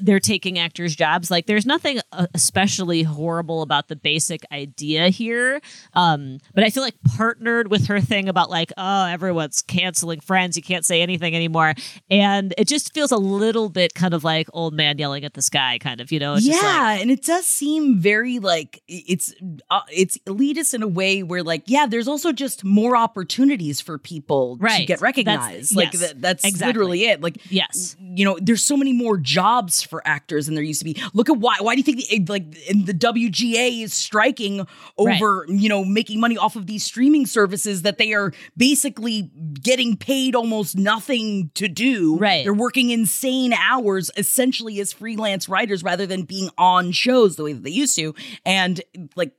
[0.00, 1.30] they're taking actors' jobs.
[1.30, 5.60] Like, there's nothing uh, especially horrible about the basic idea here.
[5.94, 10.56] Um, but I feel like partnered with her thing about like, oh, everyone's canceling Friends.
[10.56, 11.74] You can't say anything anymore,
[12.10, 15.42] and it just feels a little bit kind of like old man yelling at the
[15.42, 16.34] sky, kind of, you know?
[16.34, 19.34] It's yeah, like, and it does seem very like it's
[19.70, 23.98] uh, it's elitist in a way where like yeah, there's also just more opportunities for
[23.98, 25.74] people to get recognized.
[25.76, 26.66] like yes, that, that's exactly.
[26.66, 27.20] literally it.
[27.20, 27.96] Like yes.
[28.00, 31.00] you know, there's so many more jobs for actors than there used to be.
[31.12, 31.56] Look at why.
[31.60, 34.66] Why do you think the, eh, like in the WGA is striking
[34.98, 39.96] over you know making money off of these streaming services that they are basically getting
[39.96, 42.16] paid almost nothing to do.
[42.18, 42.44] Right.
[42.44, 47.52] They're working insane hours essentially as freelance writers rather than being on shows the way
[47.52, 48.14] that they used to.
[48.44, 48.80] And
[49.16, 49.32] like,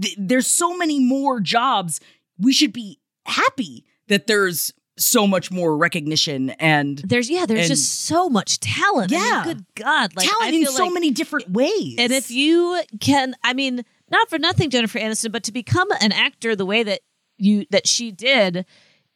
[0.00, 2.00] th- there's so many more jobs.
[2.38, 7.68] We should be happy that there's so much more recognition and There's yeah, there's And-
[7.70, 9.12] just so much talent.
[9.12, 9.44] I mean, Yeah.
[9.44, 11.96] good God, like talent in so like- many different ways.
[11.98, 16.12] And if you can, I mean, not for nothing, Jennifer Aniston, but to become an
[16.12, 17.00] actor the way that
[17.38, 18.66] you that she did,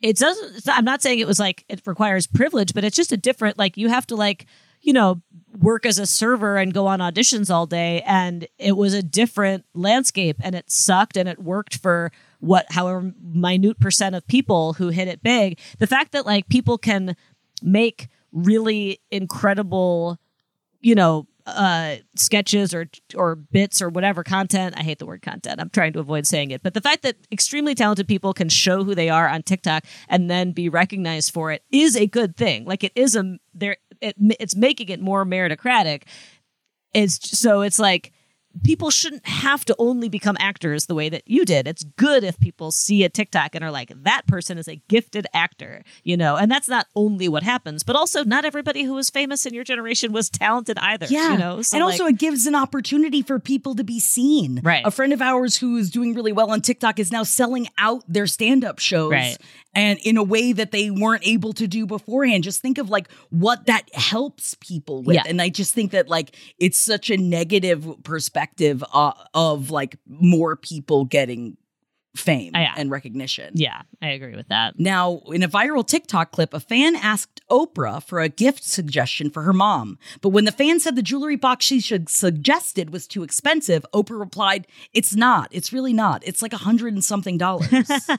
[0.00, 0.66] it doesn't.
[0.68, 3.58] I'm not saying it was like it requires privilege, but it's just a different.
[3.58, 4.46] Like you have to like
[4.80, 5.20] you know
[5.58, 9.64] work as a server and go on auditions all day, and it was a different
[9.74, 12.10] landscape, and it sucked, and it worked for
[12.40, 15.58] what however minute percent of people who hit it big.
[15.78, 17.16] The fact that like people can
[17.62, 20.18] make really incredible
[20.80, 24.74] you know uh sketches or or bits or whatever content.
[24.78, 25.60] I hate the word content.
[25.60, 26.62] I'm trying to avoid saying it.
[26.62, 30.30] But the fact that extremely talented people can show who they are on tiktok and
[30.30, 32.64] then be recognized for it is a good thing.
[32.64, 36.04] Like it is a there it, it's making it more meritocratic.
[36.94, 38.12] It's so it's like
[38.62, 41.66] people shouldn't have to only become actors the way that you did.
[41.66, 45.26] It's good if people see a TikTok and are like, that person is a gifted
[45.34, 49.10] actor, you know, and that's not only what happens, but also not everybody who was
[49.10, 51.06] famous in your generation was talented either.
[51.06, 51.32] Yeah.
[51.32, 54.60] You know, so and like- also, it gives an opportunity for people to be seen.
[54.62, 54.86] Right.
[54.86, 58.04] A friend of ours who is doing really well on TikTok is now selling out
[58.06, 59.10] their stand up shows.
[59.10, 59.36] Right.
[59.76, 62.44] And in a way that they weren't able to do beforehand.
[62.44, 65.16] Just think of like what that helps people with.
[65.16, 65.24] Yeah.
[65.26, 68.43] And I just think that like it's such a negative perspective
[68.92, 71.56] uh, of like more people getting
[72.16, 72.74] fame yeah.
[72.76, 73.52] and recognition.
[73.54, 74.78] yeah, I agree with that.
[74.78, 79.42] Now, in a viral TikTok clip, a fan asked Oprah for a gift suggestion for
[79.42, 79.98] her mom.
[80.20, 84.18] But when the fan said the jewelry box she should suggested was too expensive, Oprah
[84.18, 85.48] replied, It's not.
[85.50, 86.22] It's really not.
[86.26, 87.68] It's like a hundred and something dollars.
[87.68, 88.18] for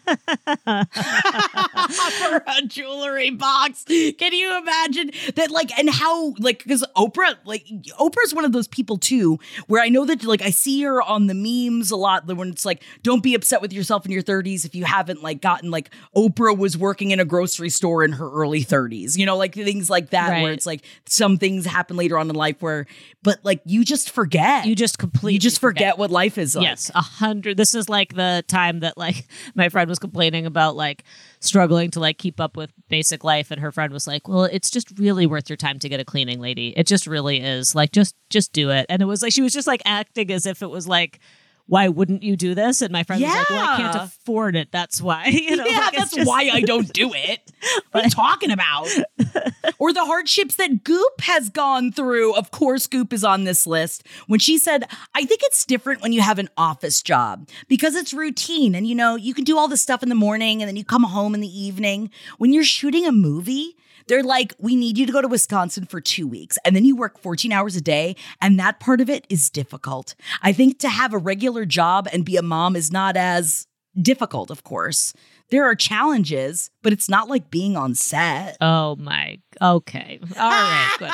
[2.48, 3.84] a jewelry box.
[3.86, 5.52] Can you imagine that?
[5.52, 7.66] Like, and how, like, because Oprah, like,
[8.00, 11.28] Oprah's one of those people too, where I know that, like, I see her on
[11.28, 14.66] the memes a lot when it's like, don't be upset with yourself in your 30s
[14.66, 18.32] if you haven't, like, gotten, like, Oprah was working in a grocery store in her
[18.32, 22.18] early 30s, you know, like things like that, where it's like some things happen later
[22.18, 22.88] on in life where,
[23.24, 24.66] but like, you just forget.
[24.66, 26.64] You just completely you just forget, what life is like.
[26.64, 27.58] Yes, a hundred.
[27.58, 31.04] This is like the time that like my friend was complaining about like
[31.40, 34.70] struggling to like keep up with basic life, and her friend was like, "Well, it's
[34.70, 36.74] just really worth your time to get a cleaning lady.
[36.76, 37.76] It just really is.
[37.76, 40.46] Like, just just do it." And it was like she was just like acting as
[40.46, 41.20] if it was like.
[41.68, 42.82] Why wouldn't you do this?
[42.82, 44.70] And my friend was like, "Well, I can't afford it.
[44.72, 47.52] That's why." You know, yeah, like, that's just- why I don't do it.
[47.92, 48.88] What are you talking about?
[49.80, 52.36] or the hardships that Goop has gone through.
[52.36, 54.06] Of course, Goop is on this list.
[54.28, 54.84] When she said,
[55.16, 58.94] I think it's different when you have an office job because it's routine and you
[58.96, 61.34] know, you can do all this stuff in the morning and then you come home
[61.34, 62.12] in the evening.
[62.38, 63.76] When you're shooting a movie,
[64.08, 66.58] they're like, we need you to go to Wisconsin for two weeks.
[66.64, 68.16] And then you work 14 hours a day.
[68.42, 70.16] And that part of it is difficult.
[70.42, 73.68] I think to have a regular job and be a mom is not as
[74.00, 75.14] difficult, of course.
[75.52, 78.58] there are challenges, but it's not like being on set.
[78.60, 79.38] Oh my.
[79.62, 80.20] Okay.
[80.38, 80.96] All right.
[81.00, 81.10] Good.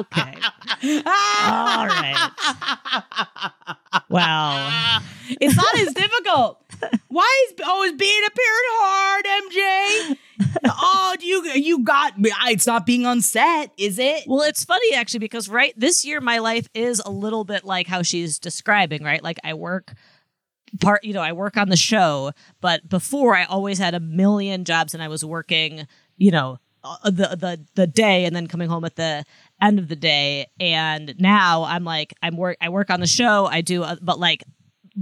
[0.00, 0.34] okay.
[1.44, 2.30] All right.
[4.10, 5.00] Wow.
[5.40, 6.63] It's not as difficult.
[7.08, 10.18] Why is oh is being a parent hard, MJ?
[10.68, 14.24] oh, you you got it's not being on set, is it?
[14.26, 17.86] Well, it's funny actually because right this year my life is a little bit like
[17.86, 19.22] how she's describing, right?
[19.22, 19.92] Like I work
[20.80, 24.64] part, you know, I work on the show, but before I always had a million
[24.64, 28.68] jobs and I was working, you know, uh, the the the day and then coming
[28.68, 29.24] home at the
[29.62, 33.46] end of the day and now I'm like I'm work I work on the show
[33.46, 34.44] I do uh, but like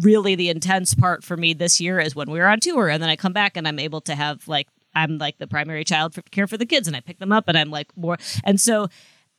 [0.01, 3.03] really the intense part for me this year is when we were on tour and
[3.03, 6.15] then I come back and I'm able to have like I'm like the primary child
[6.15, 8.61] for, care for the kids and I pick them up and I'm like more and
[8.61, 8.89] so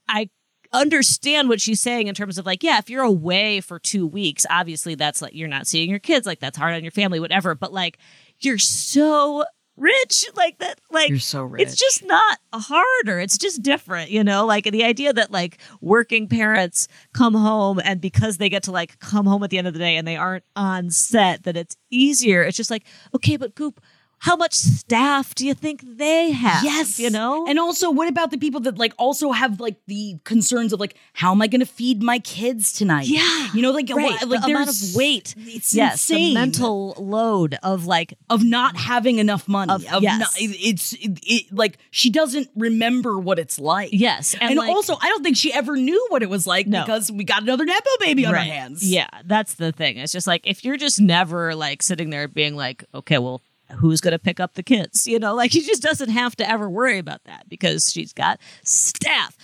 [0.08, 0.30] I
[0.72, 4.46] understand what she's saying in terms of like yeah if you're away for 2 weeks
[4.50, 7.56] obviously that's like you're not seeing your kids like that's hard on your family whatever
[7.56, 7.98] but like
[8.40, 9.44] you're so
[9.76, 11.64] rich like that like You're so rich.
[11.64, 13.20] it's just not harder.
[13.20, 14.46] It's just different you know?
[14.46, 19.00] Like the idea that like working parents come home and because they get to like
[19.00, 21.76] come home at the end of the day and they aren't on set that it's
[21.90, 22.44] easier.
[22.44, 23.82] It's just like okay but goop
[24.28, 26.98] how much staff do you think they have Yes.
[26.98, 30.72] you know And also, what about the people that like also have like the concerns
[30.74, 33.08] of like, how am I going to feed my kids tonight?
[33.08, 33.48] Yeah.
[33.54, 34.12] You know, like, right.
[34.22, 36.34] what- like the amount of weight It's yes insane.
[36.34, 39.74] the mental load of like of not having enough money.
[39.74, 40.20] Of- Of, yes.
[40.20, 43.90] not, it- it's it, it, like she doesn't remember what it's like.
[43.92, 46.82] yes And, like, also, I don't think she ever knew what it was like No.
[46.82, 48.80] because we got another nepo baby on our hands.
[48.90, 49.98] Yeah, that's the thing.
[49.98, 53.42] It's just like if you're just never like sitting there being like, okay, well,
[53.78, 55.08] who's going to pick up the kids?
[55.08, 58.40] You know, like she just doesn't have to ever worry about that because she's got
[58.64, 59.38] staff.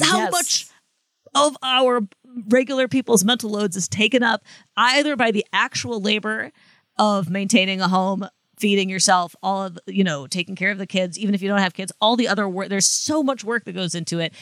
[0.00, 0.32] How Yes.
[0.32, 0.66] much
[1.34, 2.00] of our
[2.48, 4.42] regular people's mental loads is taken up
[4.76, 6.52] either by the actual labor
[6.98, 8.26] of maintaining a home
[8.58, 11.60] feeding yourself all of you know taking care of the kids even if you don't
[11.60, 14.32] have kids all the other work there's so much work that goes into it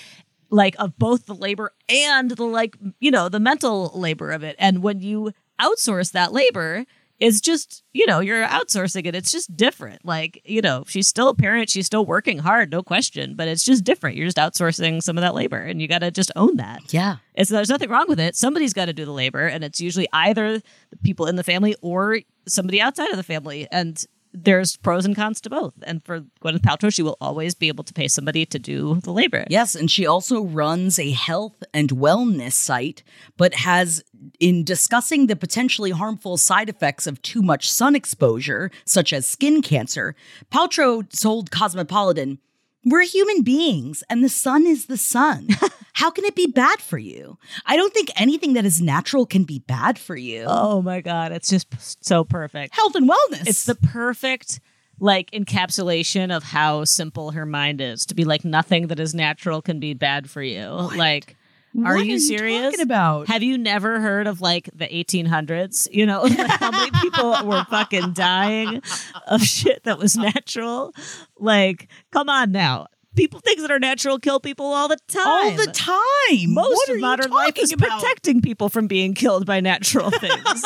[0.50, 4.56] like of both the labor and the like you know the mental labor of it
[4.58, 6.86] and when you outsource that labor
[7.18, 11.28] it's just you know you're outsourcing it it's just different like you know she's still
[11.28, 15.02] a parent she's still working hard no question but it's just different you're just outsourcing
[15.02, 17.16] some of that labor and you got to just own that Yeah.
[17.34, 18.36] it's there's nothing wrong with it.
[18.36, 20.58] Somebody's got to do the labor, and it's usually either
[20.90, 23.66] the people in the family or somebody outside of the family.
[23.72, 24.02] And
[24.38, 25.72] there's pros and cons to both.
[25.84, 29.12] And for Gwyneth Paltrow, she will always be able to pay somebody to do the
[29.12, 29.46] labor.
[29.48, 33.02] Yes, and she also runs a health and wellness site,
[33.38, 34.02] but has,
[34.40, 39.62] in discussing the potentially harmful side effects of too much sun exposure, such as skin
[39.62, 40.14] cancer,
[40.50, 42.38] Paltrow told Cosmopolitan,
[42.84, 45.48] We're human beings, and the sun is the sun.
[45.94, 47.38] How can it be bad for you?
[47.64, 50.44] I don't think anything that is natural can be bad for you.
[50.46, 52.74] Oh my god, it's just so perfect.
[52.74, 53.46] health and wellness.
[53.46, 54.60] It's the perfect
[54.98, 59.60] like encapsulation of how simple her mind is to be like nothing that is natural
[59.60, 60.68] can be bad for you.
[60.68, 61.36] Like
[61.84, 62.72] are What you serious?
[62.72, 63.28] talking about?
[63.28, 65.88] Have you never heard of like the 1800s?
[65.92, 68.82] You know, like how many people were fucking dying
[69.26, 70.94] of shit that was natural?
[71.38, 72.86] Like, come on now.
[73.16, 75.26] People things that are natural kill people all the time.
[75.26, 76.52] all the time.
[76.54, 78.00] Most What of modern life is about?
[78.00, 80.62] protecting people from being killed by natural things.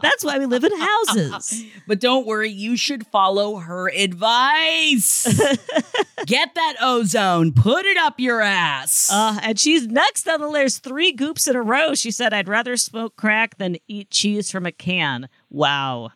[0.00, 1.64] That's why we live in houses.
[1.86, 5.26] But don't worry, you should follow her advice.
[6.26, 9.10] Get that ozone, put it up your ass.
[9.12, 10.82] Uh, and she's next on the list.
[10.82, 11.94] Three goops in a row.
[11.94, 16.10] She said, "I'd rather smoke crack than eat cheese from a can." Wow.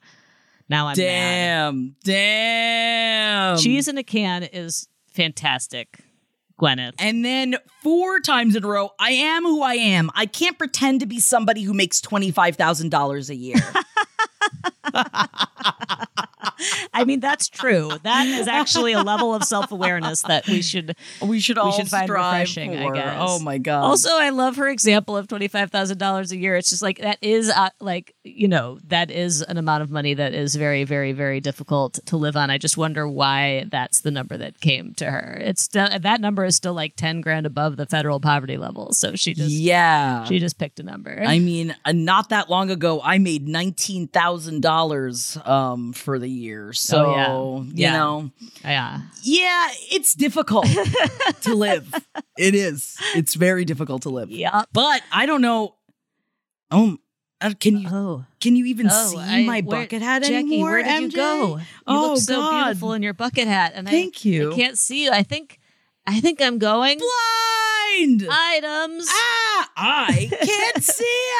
[0.69, 0.97] Now I'm mad.
[0.97, 3.59] damn, damn.
[3.59, 6.01] Cheese in a can is fantastic,
[6.61, 6.95] Gwyneth.
[6.99, 10.11] And then four times in a row, I am who I am.
[10.15, 13.57] I can't pretend to be somebody who makes $25,000 a year.
[16.93, 17.91] I mean, that's true.
[18.03, 21.73] That is actually a level of self awareness that we should we should all we
[21.73, 22.73] should find refreshing.
[22.73, 22.95] for.
[22.95, 23.17] I guess.
[23.19, 23.83] Oh my God.
[23.83, 26.57] Also, I love her example of twenty five thousand dollars a year.
[26.57, 30.15] It's just like that is uh, like you know that is an amount of money
[30.15, 32.51] that is very very very difficult to live on.
[32.51, 35.39] I just wonder why that's the number that came to her.
[35.41, 38.93] It's still, that number is still like ten grand above the federal poverty level.
[38.93, 40.25] So she just yeah.
[40.25, 41.23] she just picked a number.
[41.23, 46.29] I mean, uh, not that long ago, I made nineteen thousand dollars um for the
[46.29, 46.73] year.
[46.73, 47.65] So Oh, yeah.
[47.67, 47.93] you Yeah.
[47.93, 48.31] know,
[48.65, 49.01] yeah.
[49.23, 50.67] yeah, it's difficult
[51.43, 51.93] to live.
[52.39, 52.97] It is.
[53.15, 54.31] It's very difficult to live.
[54.31, 55.75] Yeah, But I don't know.
[56.71, 56.99] Um,
[57.41, 58.25] uh, can you Oh.
[58.41, 60.71] can you even Oh, see I- my where- bucket hat Jackie, anymore?
[60.71, 61.57] where did you go?
[61.59, 62.65] You oh look so God.
[62.67, 64.53] beautiful in your bucket hat, and I- Thank you.
[64.53, 65.11] I can't see you.
[65.11, 65.59] I think
[66.07, 68.27] I think I'm going Blind.
[68.31, 69.07] items.
[69.09, 71.31] ah, I can't see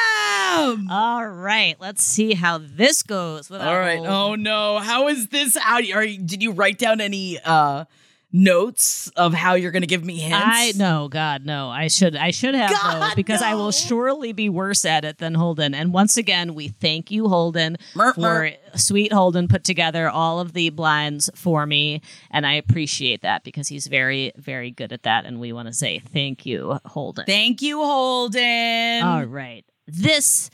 [0.75, 0.87] them.
[0.89, 3.51] All right, let's see how this goes.
[3.51, 3.99] All right.
[3.99, 4.79] old- Oh no.
[4.79, 5.57] How is this?
[5.57, 5.83] out?
[5.93, 7.85] are you, did you write down any uh
[8.33, 10.37] notes of how you're going to give me hints?
[10.41, 11.69] I no, God, no.
[11.69, 15.19] I should I should have though, God, because I will surely be worse at it
[15.19, 15.73] than Holden.
[15.75, 18.57] And once again, we thank you, Holden, Merp, for merp.
[18.75, 22.01] sweet Holden put together all of the blinds for me,
[22.31, 25.25] and I appreciate that because he's very very good at that.
[25.25, 27.25] And we want to say thank you, Holden.
[27.25, 29.03] Thank you, Holden.
[29.03, 29.63] All right.
[29.85, 30.49] This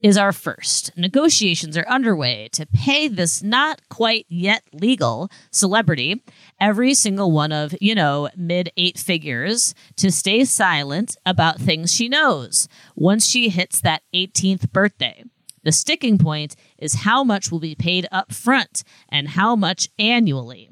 [0.00, 0.96] is our first.
[0.96, 6.22] Negotiations are underway to pay this not quite yet legal celebrity
[6.60, 12.08] every single one of, you know, mid eight figures to stay silent about things she
[12.08, 15.24] knows once she hits that 18th birthday.
[15.62, 20.70] The sticking point is how much will be paid up front and how much annually.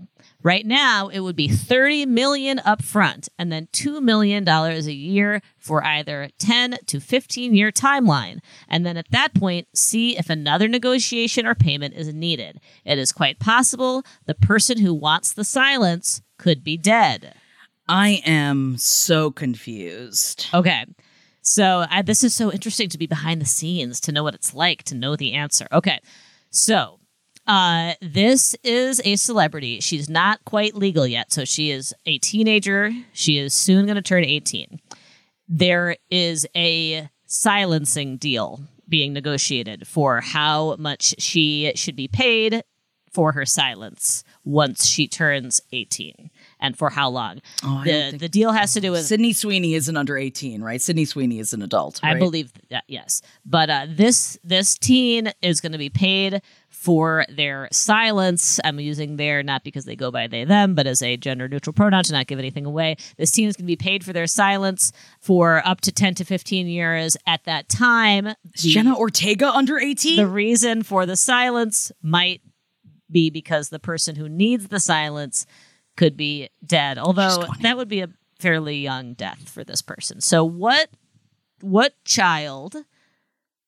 [0.49, 4.95] Right now, it would be 30 million up front and then 2 million dollars a
[4.95, 8.39] year for either 10 to 15 year timeline.
[8.67, 12.63] And then at that point, see if another negotiation or payment is needed.
[12.87, 17.35] It is quite possible the person who wants the silence could be dead.
[17.87, 20.47] I am so confused.
[20.55, 20.87] Okay.
[21.43, 24.55] So I, this is so interesting to be behind the scenes to know what it's
[24.55, 25.69] like to know the answer.
[25.71, 26.01] Okay.
[26.49, 27.01] So
[27.49, 29.81] uh, this is a celebrity.
[29.81, 31.33] She's not quite legal yet.
[31.33, 32.93] So she is a teenager.
[33.13, 34.79] She is soon going to turn 18.
[35.49, 42.63] There is a silencing deal being negotiated for how much she should be paid
[43.11, 47.41] for her silence once she turns 18 and for how long.
[47.65, 50.81] Oh, the, the deal has to do with Sydney Sweeney isn't under 18, right?
[50.81, 52.01] Sydney Sweeney is an adult.
[52.03, 57.25] I believe that yes, but uh, this this teen is going to be paid for
[57.29, 58.61] their silence.
[58.65, 61.73] I'm using their not because they go by they them, but as a gender neutral
[61.73, 62.97] pronoun to not give anything away.
[63.17, 66.25] This teen is going to be paid for their silence for up to ten to
[66.25, 67.17] fifteen years.
[67.27, 70.17] At that time, the- Jenna Ortega under 18?
[70.17, 72.43] the reason for the silence might
[73.11, 75.47] be because the person who needs the silence
[75.99, 76.97] could be dead.
[76.97, 78.09] Although that would be a
[78.39, 80.21] fairly young death for this person.
[80.21, 80.89] So what
[81.61, 82.77] what child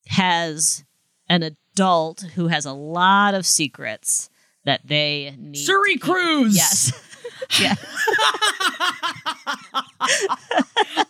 [0.06, 0.84] has
[1.28, 4.30] an adult who has a lot of secrets
[4.64, 6.56] that they need Suri Cruise.
[6.56, 6.92] Yes.
[7.58, 7.74] yeah.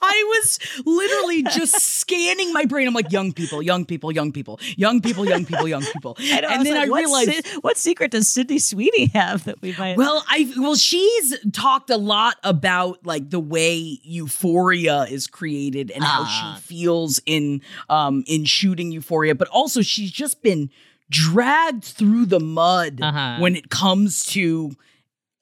[0.02, 2.86] I was literally just scanning my brain.
[2.88, 6.16] I'm like, young people, young people, young people, young people, young people, young people.
[6.20, 9.60] I and was then like, I realized, se- what secret does Sydney Sweeney have that
[9.62, 15.26] we might well, I well, she's talked a lot about like the way euphoria is
[15.26, 16.56] created and how Ah.
[16.56, 20.70] she feels in um in shooting euphoria, but also she's just been
[21.10, 23.36] dragged through the mud Uh-huh.
[23.40, 24.72] when it comes to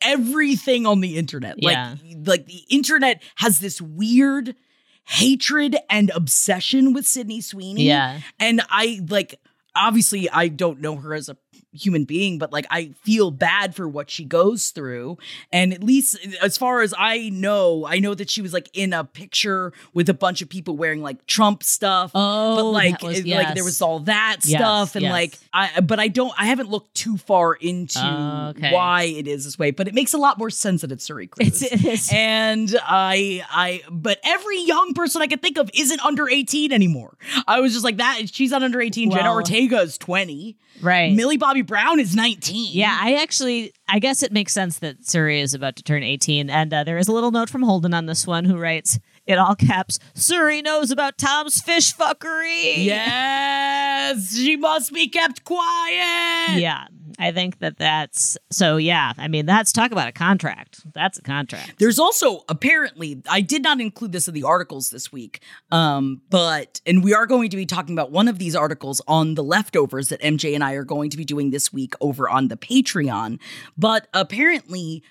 [0.03, 1.57] everything on the internet.
[1.59, 1.97] Yeah.
[2.03, 4.55] Like like the internet has this weird
[5.05, 7.85] hatred and obsession with Sydney Sweeney.
[7.85, 8.21] Yeah.
[8.39, 9.41] And I like
[9.75, 11.37] obviously I don't know her as a
[11.73, 15.19] human being, but like I feel bad for what she goes through.
[15.53, 18.93] And at least as far as I know, I know that she was like in
[18.93, 22.11] a picture with a bunch of people wearing like Trump stuff.
[22.15, 25.13] Oh, but like was- it- like there was all that Yes, stuff and yes.
[25.13, 28.73] like I but I don't I haven't looked too far into oh, Okay.
[28.73, 31.29] why it is this way, but it makes a lot more sense that it's Suri
[31.31, 31.63] Cruise.
[31.63, 32.13] It's.
[32.13, 37.17] And I, I, but every young person I could think of isn't under 18 anymore.
[37.47, 38.21] I was just like that.
[38.27, 39.11] She's not under 18.
[39.11, 40.57] Jenna Ortega is 20.
[40.83, 41.13] right.
[41.15, 42.73] Millie Bobby Brown is 19.
[42.75, 46.51] Yeah, I actually, I guess it makes sense that Suri is about to turn 18.
[46.51, 49.39] And uh, there is a little note from Holden on this one who writes, in
[49.39, 52.85] all caps, Suri knows about Tom's fish fuckery.
[52.85, 56.59] Yes, she must be kept quiet.
[56.59, 56.85] Yeah,
[57.19, 60.81] I think that that's, so yeah, I mean, that's, talk about a contract.
[60.95, 61.75] That's a contract.
[61.79, 66.81] There's also apparently I did not include this in the articles this week, um, but
[66.87, 70.09] and we are going to be talking about one of these articles on the leftovers
[70.09, 73.41] that MJ and I are going to be doing this week over on the Patreon.
[73.77, 75.03] But apparently,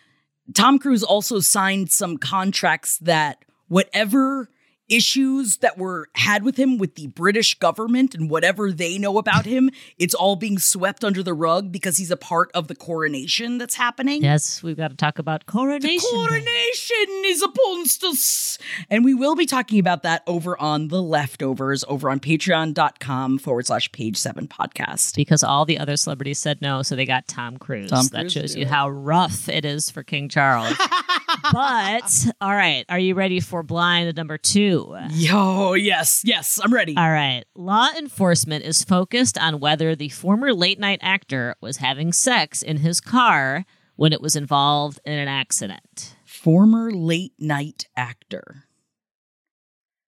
[0.54, 4.50] Tom Cruise also signed some contracts that whatever
[4.90, 9.46] issues that were had with him with the British government and whatever they know about
[9.46, 13.58] him, it's all being swept under the rug because he's a part of the coronation
[13.58, 14.24] that's happening.
[14.24, 15.88] Yes, we've got to talk about coronation.
[15.88, 15.98] Day.
[16.00, 18.58] Coronation is upon us.
[18.90, 23.66] And we will be talking about that over on the leftovers over on patreon.com forward
[23.68, 25.16] slash page seven podcast.
[25.16, 27.90] Because all the other celebrities said no, so they got Tom Cruise.
[27.90, 28.70] Tom that Cruise shows did you it.
[28.70, 30.76] how rough it is for King Charles.
[31.52, 34.96] but all right, are you ready for blind number two?
[35.12, 36.96] Yo, yes, yes, I'm ready.
[36.98, 37.44] All right.
[37.56, 42.78] Law enforcement is focused on whether the former late night actor was having sex in
[42.78, 43.66] his car
[43.96, 46.16] when it was involved in an accident.
[46.26, 48.64] Former late night actor.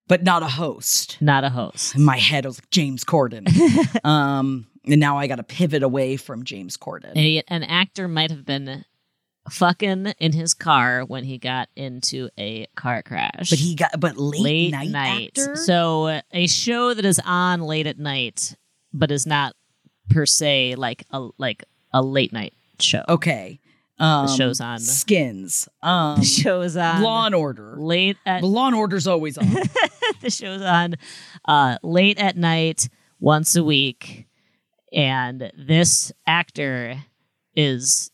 [0.07, 1.18] but not a host.
[1.22, 1.95] not a host.
[1.95, 3.47] In my head, I was like James Corden.
[4.06, 7.15] um, and now I got to pivot away from James Corden.
[7.15, 8.85] A, an actor might have been
[9.49, 13.49] fucking in his car when he got into a car crash.
[13.49, 15.38] but he got but late, late night, night.
[15.38, 15.55] actor.
[15.55, 18.55] So a show that is on late at night,
[18.93, 19.55] but is not
[20.09, 21.63] per se like a like
[21.93, 23.03] a late night show.
[23.09, 23.59] okay,
[23.99, 24.80] um, The show's on.
[24.80, 25.67] Skins.
[25.84, 27.76] Um, The show is on Law and Order.
[27.77, 29.45] late at Law and Order's always on.
[30.21, 30.95] the show's on
[31.45, 32.88] uh, late at night
[33.19, 34.27] once a week,
[34.93, 36.95] and this actor
[37.55, 38.11] is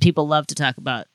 [0.00, 1.06] people love to talk about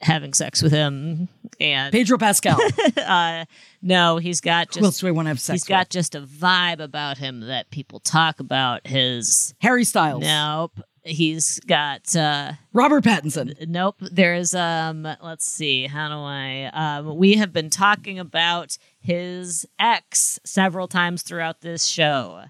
[0.00, 1.28] having sex with him,
[1.60, 2.58] and Pedro Pascal.
[2.96, 3.44] uh,
[3.82, 6.14] no, he's got Who else just do I want to have sex he's got just
[6.14, 8.86] a vibe about him that people talk about.
[8.86, 9.62] His with?
[9.62, 10.22] Harry Styles.
[10.22, 12.14] nope, he's got.
[12.14, 13.68] Uh, Robert Pattinson.
[13.68, 13.96] Nope.
[14.00, 20.38] There's um let's see, how do I um we have been talking about his ex
[20.44, 22.44] several times throughout this show.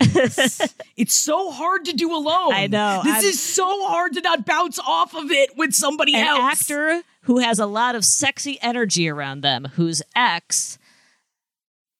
[0.00, 2.52] It's so hard to do alone.
[2.54, 3.00] I know.
[3.04, 6.60] This I'm- is so hard to not bounce off of it with somebody An else.
[6.60, 10.78] actor who has a lot of sexy energy around them, whose ex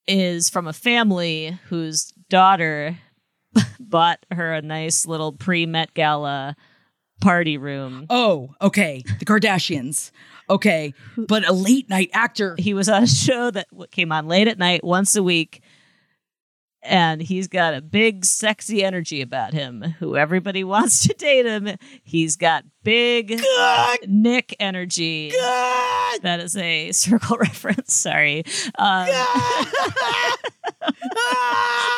[0.07, 2.99] is from a family whose daughter
[3.81, 6.57] bought her a nice little pre-Met Gala
[7.21, 8.07] party room.
[8.09, 9.03] Oh, okay.
[9.19, 10.11] The Kardashians.
[10.49, 10.95] Okay.
[11.17, 12.57] But a late night actor.
[12.59, 15.63] he was on a show that came on late at night once a week
[16.83, 21.77] and he's got a big sexy energy about him who everybody wants to date him
[22.03, 23.99] he's got big Good.
[24.09, 26.23] nick energy Good.
[26.23, 28.45] that is a circle reference sorry
[28.79, 29.07] um,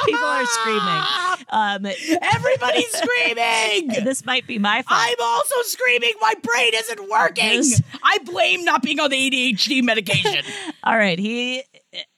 [0.05, 1.03] people are screaming
[1.51, 1.87] um,
[2.23, 4.05] Everybody's screaming.
[4.05, 6.13] this might be my fault I'm also screaming.
[6.21, 7.45] My brain isn't working.
[7.45, 7.83] Yes.
[8.03, 10.45] I blame not being on the ADHD medication.
[10.83, 11.63] All right, he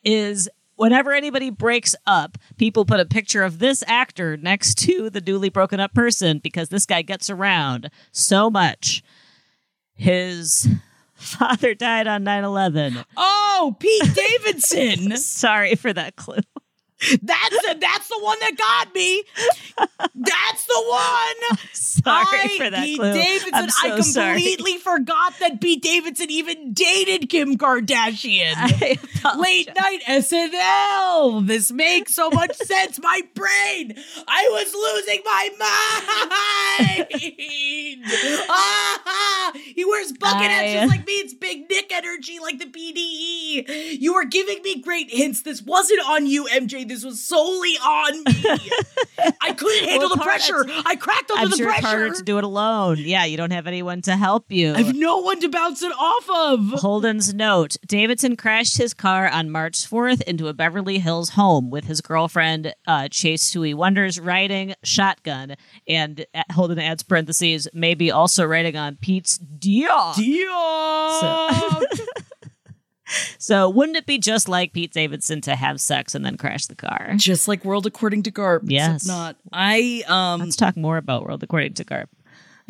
[0.04, 0.48] is.
[0.76, 5.48] Whenever anybody breaks up, people put a picture of this actor next to the newly
[5.48, 9.02] broken up person because this guy gets around so much.
[9.94, 10.68] His
[11.14, 13.04] father died on 9 11.
[13.16, 15.16] oh, Pete Davidson.
[15.16, 16.38] Sorry for that clue.
[17.22, 19.22] That's the, that's the one that got me.
[20.14, 21.58] That's the one.
[21.72, 23.12] Sorry I, for that Pete clue.
[23.12, 23.50] Davidson.
[23.54, 24.34] I'm so I sorry.
[24.34, 28.54] completely forgot that Pete Davidson even dated Kim Kardashian.
[29.40, 31.46] Late night SNL.
[31.46, 33.00] This makes so much sense.
[33.00, 33.94] My brain.
[34.28, 37.06] I was losing my mind.
[38.48, 41.12] ah, he wears bucket hats just like me.
[41.14, 43.98] It's big Nick energy like the PDE.
[44.00, 45.42] You are giving me great hints.
[45.42, 46.86] This wasn't on you, MJ.
[46.86, 48.70] This was solely on me.
[49.40, 50.66] I couldn't handle Well, the pressure.
[50.84, 51.96] I cracked under I'm the sure it's pressure.
[51.98, 52.98] harder to do it alone.
[52.98, 54.74] Yeah, you don't have anyone to help you.
[54.74, 56.80] I have no one to bounce it off of.
[56.80, 61.86] Holden's note Davidson crashed his car on March 4th into a Beverly Hills home with
[61.86, 65.56] his girlfriend, uh, Chase Sui Wonders, riding shotgun.
[65.88, 70.14] And uh, Holden adds parentheses, maybe also riding on Pete's Dior.
[70.16, 71.20] Dion.
[71.20, 71.86] so
[73.68, 77.12] wouldn't it be just like Pete Davidson to have sex and then crash the car?
[77.16, 78.62] Just like World According to Garp.
[78.64, 79.06] Yes.
[79.06, 79.36] not.
[79.52, 80.40] I um.
[80.40, 82.06] Let's talk more about World According to Garp.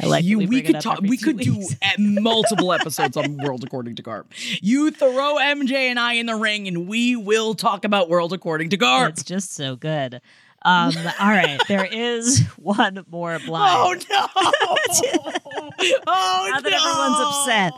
[0.00, 1.00] I like that you, we, we, could talk.
[1.00, 1.76] We could do weeks.
[1.80, 4.24] at multiple episodes on World According to Garp.
[4.60, 8.70] You throw MJ and I in the ring, and we will talk about World According
[8.70, 9.10] to Garp.
[9.10, 10.20] It's just so good.
[10.64, 14.06] Um, all right, there is one more blind.
[14.10, 16.00] Oh no!
[16.06, 16.76] oh Now that no!
[16.76, 17.72] everyone's upset.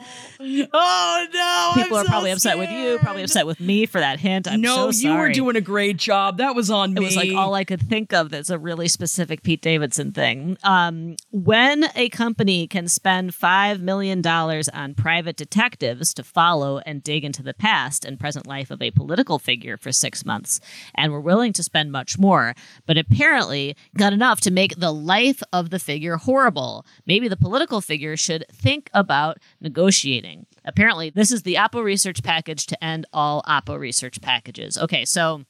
[0.72, 1.82] Oh no!
[1.82, 4.46] People I'm are so probably upset with you, probably upset with me for that hint.
[4.46, 5.14] I'm no, so sorry.
[5.14, 6.38] No, you were doing a great job.
[6.38, 7.06] That was on it me.
[7.06, 10.56] It was like all I could think of that's a really specific Pete Davidson thing.
[10.62, 17.24] Um, when a company can spend $5 million on private detectives to follow and dig
[17.24, 20.60] into the past and present life of a political figure for six months,
[20.94, 22.54] and we're willing to spend much more,
[22.84, 27.80] but apparently got enough to make the life of the figure horrible, maybe the political
[27.80, 30.46] figure should think about negotiating.
[30.64, 34.76] Apparently, this is the Oppo research package to end all Oppo research packages.
[34.76, 35.44] Okay, so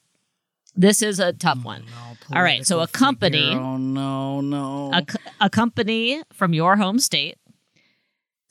[0.77, 1.85] this is a tough one.
[2.33, 3.61] All right, so a company, figure.
[3.61, 4.91] Oh no, no.
[4.93, 5.05] a,
[5.41, 7.39] a company from your home state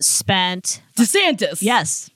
[0.02, 1.62] spent DeSantis.
[1.62, 2.10] yes,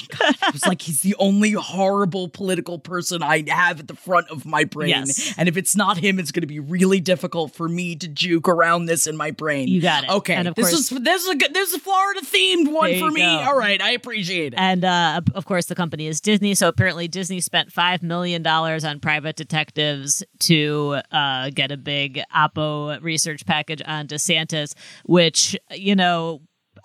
[0.22, 4.44] It was like he's the only horrible political person I have at the front of
[4.46, 4.90] my brain.
[4.90, 5.34] Yes.
[5.36, 8.48] And if it's not him, it's going to be really difficult for me to juke
[8.48, 9.68] around this in my brain.
[9.68, 10.10] You got it.
[10.10, 10.34] Okay.
[10.34, 12.98] And of this course- is this is a good, this is a Florida themed one
[12.98, 13.20] for me.
[13.22, 13.26] go.
[13.26, 14.58] All right, I appreciate it.
[14.58, 16.54] and uh, of course the company is Disney.
[16.54, 22.20] So apparently Disney spent five million dollars on private detectives to uh, get a big
[22.34, 24.74] Oppo research package on DeSantis,
[25.04, 26.42] which you know.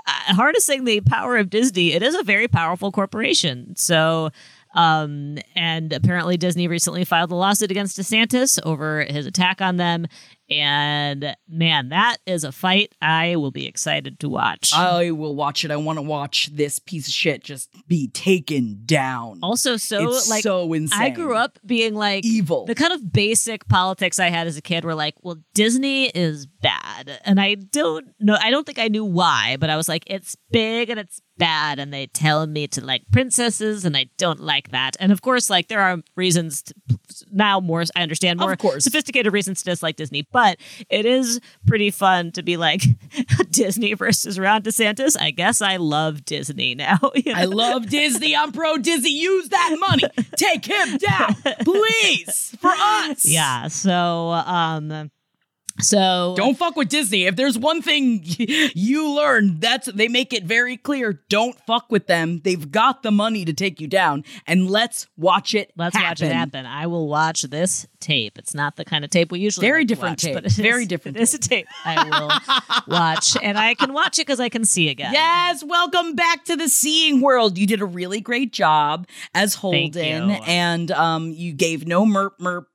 [0.07, 3.75] Uh, Harnessing the power of Disney, it is a very powerful corporation.
[3.75, 4.31] So,
[4.73, 10.07] Um, and apparently, Disney recently filed a lawsuit against DeSantis over his attack on them.
[10.49, 14.71] And man, that is a fight I will be excited to watch.
[14.73, 15.71] I will watch it.
[15.71, 19.39] I want to watch this piece of shit just be taken down.
[19.43, 21.01] also, so it's like so insane.
[21.01, 22.65] I grew up being like evil.
[22.65, 26.45] The kind of basic politics I had as a kid were like, well, Disney is
[26.45, 27.19] bad.
[27.25, 30.37] And I don't know, I don't think I knew why, but I was like, it's
[30.51, 31.79] big and it's bad.
[31.79, 34.97] And they tell me to like princesses, and I don't like that.
[34.99, 36.73] And of course, like, there are reasons to,
[37.31, 38.83] now more, I understand more Of course.
[38.83, 42.83] sophisticated reasons to dislike Disney, but it is pretty fun to be like
[43.49, 45.19] Disney versus Ron DeSantis.
[45.19, 46.99] I guess I love Disney now.
[47.15, 47.39] you know?
[47.39, 48.35] I love Disney.
[48.35, 49.17] I'm pro Disney.
[49.17, 50.03] Use that money.
[50.35, 53.25] Take him down, please, for us.
[53.27, 53.67] yeah.
[53.67, 55.09] So, um,
[55.79, 57.25] so Don't fuck with Disney.
[57.25, 61.21] If there's one thing you learn, that's they make it very clear.
[61.29, 62.41] Don't fuck with them.
[62.43, 65.71] They've got the money to take you down, and let's watch it.
[65.77, 66.65] Let's watch it happen.
[66.65, 68.37] I will watch this tape.
[68.37, 70.33] It's not the kind of tape we usually Very like different watch, tape.
[70.35, 73.93] but it is- Very different It is a tape I will watch, and I can
[73.93, 75.13] watch it because I can see again.
[75.13, 77.57] Yes, welcome back to the seeing world.
[77.57, 82.65] You did a really great job as Holden, and um, you gave no merp merp.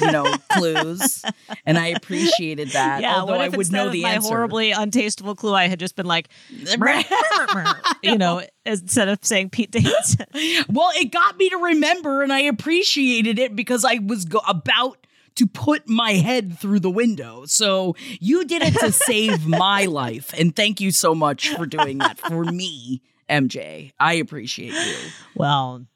[0.00, 1.24] You know, clues,
[1.64, 3.00] and I appreciated that.
[3.00, 4.28] Yeah, although I would know the my answer.
[4.28, 6.28] horribly untasteful clue, I had just been like,
[8.02, 10.26] you know, instead of saying Pete Davidson.
[10.68, 15.06] Well, it got me to remember, and I appreciated it because I was go- about
[15.36, 17.44] to put my head through the window.
[17.46, 21.98] So you did it to save my life, and thank you so much for doing
[21.98, 23.92] that for me, MJ.
[23.98, 24.94] I appreciate you.
[25.34, 25.86] Well,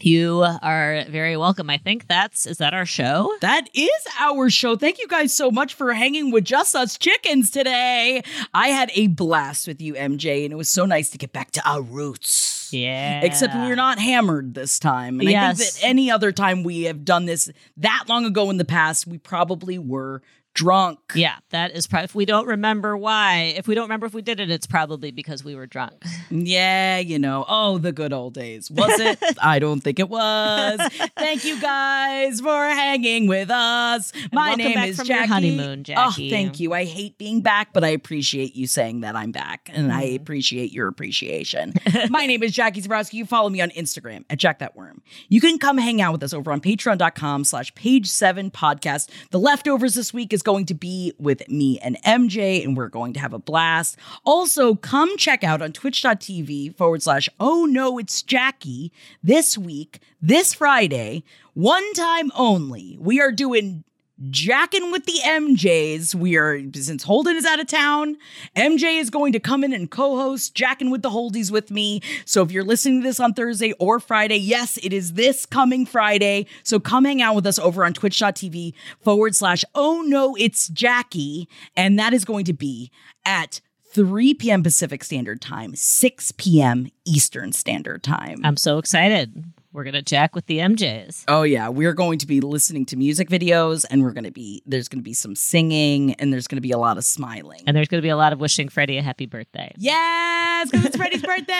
[0.00, 1.70] you are very welcome.
[1.70, 3.32] I think that's is that our show?
[3.40, 4.76] That is our show.
[4.76, 8.22] Thank you guys so much for hanging with just us chickens today.
[8.52, 11.50] I had a blast with you, MJ, and it was so nice to get back
[11.52, 12.70] to our roots.
[12.72, 13.20] Yeah.
[13.22, 15.20] Except we're not hammered this time.
[15.20, 18.56] And I think that any other time we have done this that long ago in
[18.56, 20.22] the past, we probably were
[20.56, 20.98] drunk.
[21.14, 22.04] Yeah, that is probably.
[22.06, 25.10] If we don't remember why, if we don't remember if we did it, it's probably
[25.12, 26.02] because we were drunk.
[26.28, 28.68] Yeah, you know, oh, the good old days.
[28.68, 29.16] Was it?
[29.40, 30.80] I don't think it was.
[31.16, 34.12] Thank you guys for hanging with us.
[34.32, 35.28] My name back is from your Jackie.
[35.28, 36.26] honeymoon, Jackie.
[36.26, 36.72] Oh, thank you.
[36.72, 40.16] I hate being back, but I appreciate you saying that I'm back, and I Mm-hmm.
[40.16, 41.74] appreciate your appreciation.
[42.10, 43.14] My name is Jackie Zebrowski.
[43.14, 45.02] You follow me on Instagram at Jack That Worm.
[45.28, 49.08] You can come hang out with us over on patreon.com slash page seven podcast.
[49.30, 53.12] The leftovers this week is going to be with me and MJ, and we're going
[53.12, 53.98] to have a blast.
[54.24, 58.92] Also, come check out on twitch.tv forward slash oh no, it's Jackie
[59.24, 61.24] this week, this Friday,
[61.54, 62.96] one time only.
[63.00, 63.82] We are doing
[64.30, 66.14] jacking with the MJs.
[66.14, 68.16] We are since Holden is out of town,
[68.56, 72.00] MJ is going to come in and co-host jacking with the Holdies with me.
[72.24, 75.86] So if you're listening to this on Thursday or Friday, yes, it is this coming
[75.86, 76.46] Friday.
[76.62, 81.48] So come hang out with us over on twitch.tv forward slash oh no, it's Jackie.
[81.76, 82.90] And that is going to be
[83.24, 83.60] at
[83.92, 84.62] 3 p.m.
[84.62, 86.88] Pacific Standard Time, 6 p.m.
[87.06, 88.40] Eastern Standard Time.
[88.44, 89.44] I'm so excited.
[89.76, 91.24] We're gonna jack with the MJs.
[91.28, 94.62] Oh yeah, we're going to be listening to music videos and we're going to be
[94.64, 97.60] there's going to be some singing and there's going to be a lot of smiling.
[97.66, 99.74] And there's gonna be a lot of wishing Freddie a happy birthday.
[99.76, 101.52] yes, cuz it's Freddie's birthday.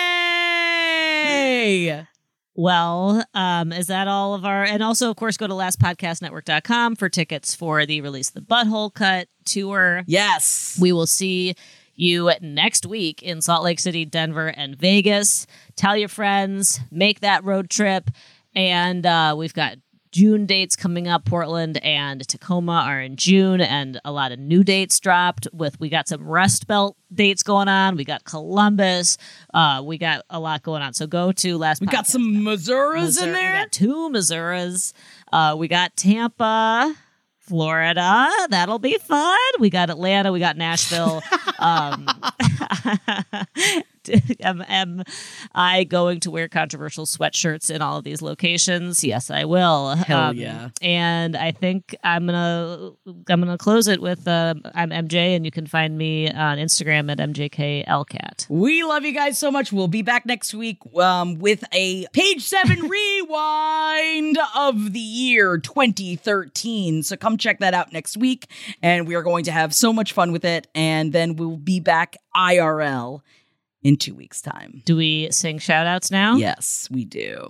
[2.54, 7.10] Well, um, is that all of our and also of course go to lastpodcastnetwork.com for
[7.10, 10.04] tickets for the release of the butthole cut tour.
[10.06, 10.78] Yes.
[10.80, 11.54] We will see
[11.96, 15.46] you next week in Salt Lake City, Denver, and Vegas.
[15.74, 18.10] Tell your friends, make that road trip.
[18.54, 19.76] And uh, we've got
[20.12, 21.26] June dates coming up.
[21.26, 25.46] Portland and Tacoma are in June, and a lot of new dates dropped.
[25.52, 27.96] With we got some Rust Belt dates going on.
[27.96, 29.18] We got Columbus.
[29.52, 30.94] Uh, we got a lot going on.
[30.94, 31.82] So go to last.
[31.82, 33.52] we got some Missouras Missouri- in We there.
[33.52, 34.94] got two Missouras.
[35.30, 36.94] Uh, we got Tampa,
[37.46, 38.28] Florida.
[38.50, 39.38] That'll be fun.
[39.58, 40.32] We got Atlanta.
[40.32, 41.22] We got Nashville.
[41.58, 42.06] um,
[44.40, 45.02] am, am
[45.54, 49.04] I going to wear controversial sweatshirts in all of these locations?
[49.04, 49.86] Yes, I will.
[49.86, 50.70] Um, Hell yeah.
[50.82, 55.50] And I think I'm gonna I'm gonna close it with uh, I'm MJ, and you
[55.50, 58.48] can find me on Instagram at mjklcat.
[58.48, 59.72] We love you guys so much.
[59.72, 67.02] We'll be back next week um, with a page seven rewind of the year 2013.
[67.02, 68.46] So come check that out next week.
[68.82, 70.66] And we are going to have so much fun with it.
[70.74, 73.20] And then we'll be back IRL
[73.86, 74.82] in two weeks' time.
[74.84, 76.34] Do we sing shout outs now?
[76.36, 77.48] Yes, we do.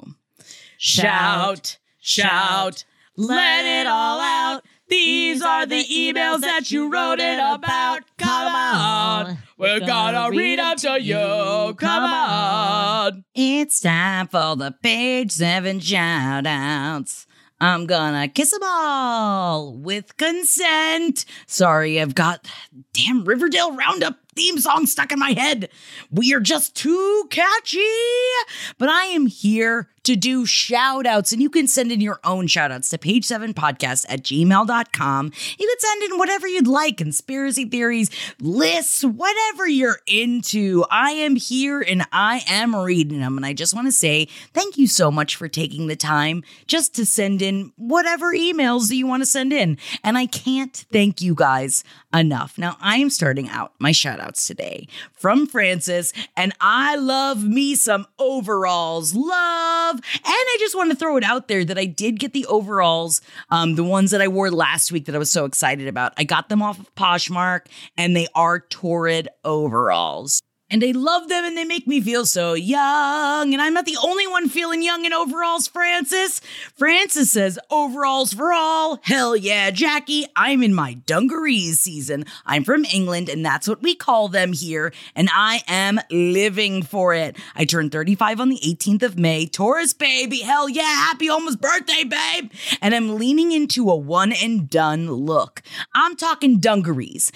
[0.76, 2.84] Shout, Shout, shout,
[3.16, 4.62] let it all out.
[4.88, 8.02] These are the emails that you wrote it about.
[8.18, 9.38] Come on.
[9.56, 11.74] We're gonna read them to you.
[11.78, 13.24] Come on.
[13.34, 17.26] It's time for the page seven shout outs.
[17.58, 21.24] I'm gonna kiss them all with consent.
[21.46, 22.46] Sorry, I've got
[22.92, 25.70] damn Riverdale Roundup theme song stuck in my head.
[26.10, 27.80] We are just too catchy.
[28.78, 32.46] But I am here to do shout outs, and you can send in your own
[32.46, 35.32] shout outs to page7podcast at gmail.com.
[35.58, 38.08] You can send in whatever you'd like conspiracy theories,
[38.40, 40.84] lists, whatever you're into.
[40.92, 43.36] I am here and I am reading them.
[43.36, 46.94] And I just want to say thank you so much for taking the time just
[46.94, 49.76] to send in whatever emails that you want to send in.
[50.04, 51.82] And I can't thank you guys
[52.20, 52.58] enough.
[52.58, 57.74] Now, I am starting out my shout outs today from Francis, and I love me
[57.74, 59.14] some overalls.
[59.14, 59.96] Love.
[59.96, 63.20] And I just want to throw it out there that I did get the overalls,
[63.50, 66.12] um, the ones that I wore last week that I was so excited about.
[66.16, 67.66] I got them off of Poshmark,
[67.96, 70.42] and they are Torrid overalls.
[70.68, 73.52] And I love them and they make me feel so young.
[73.52, 76.40] And I'm not the only one feeling young in overalls, Francis.
[76.74, 78.98] Francis says, overalls for all.
[79.02, 80.26] Hell yeah, Jackie.
[80.34, 82.24] I'm in my dungarees season.
[82.44, 84.92] I'm from England and that's what we call them here.
[85.14, 87.36] And I am living for it.
[87.54, 89.46] I turned 35 on the 18th of May.
[89.46, 90.40] Taurus, baby.
[90.40, 90.82] Hell yeah.
[90.82, 92.50] Happy almost birthday, babe.
[92.82, 95.62] And I'm leaning into a one and done look.
[95.94, 97.30] I'm talking dungarees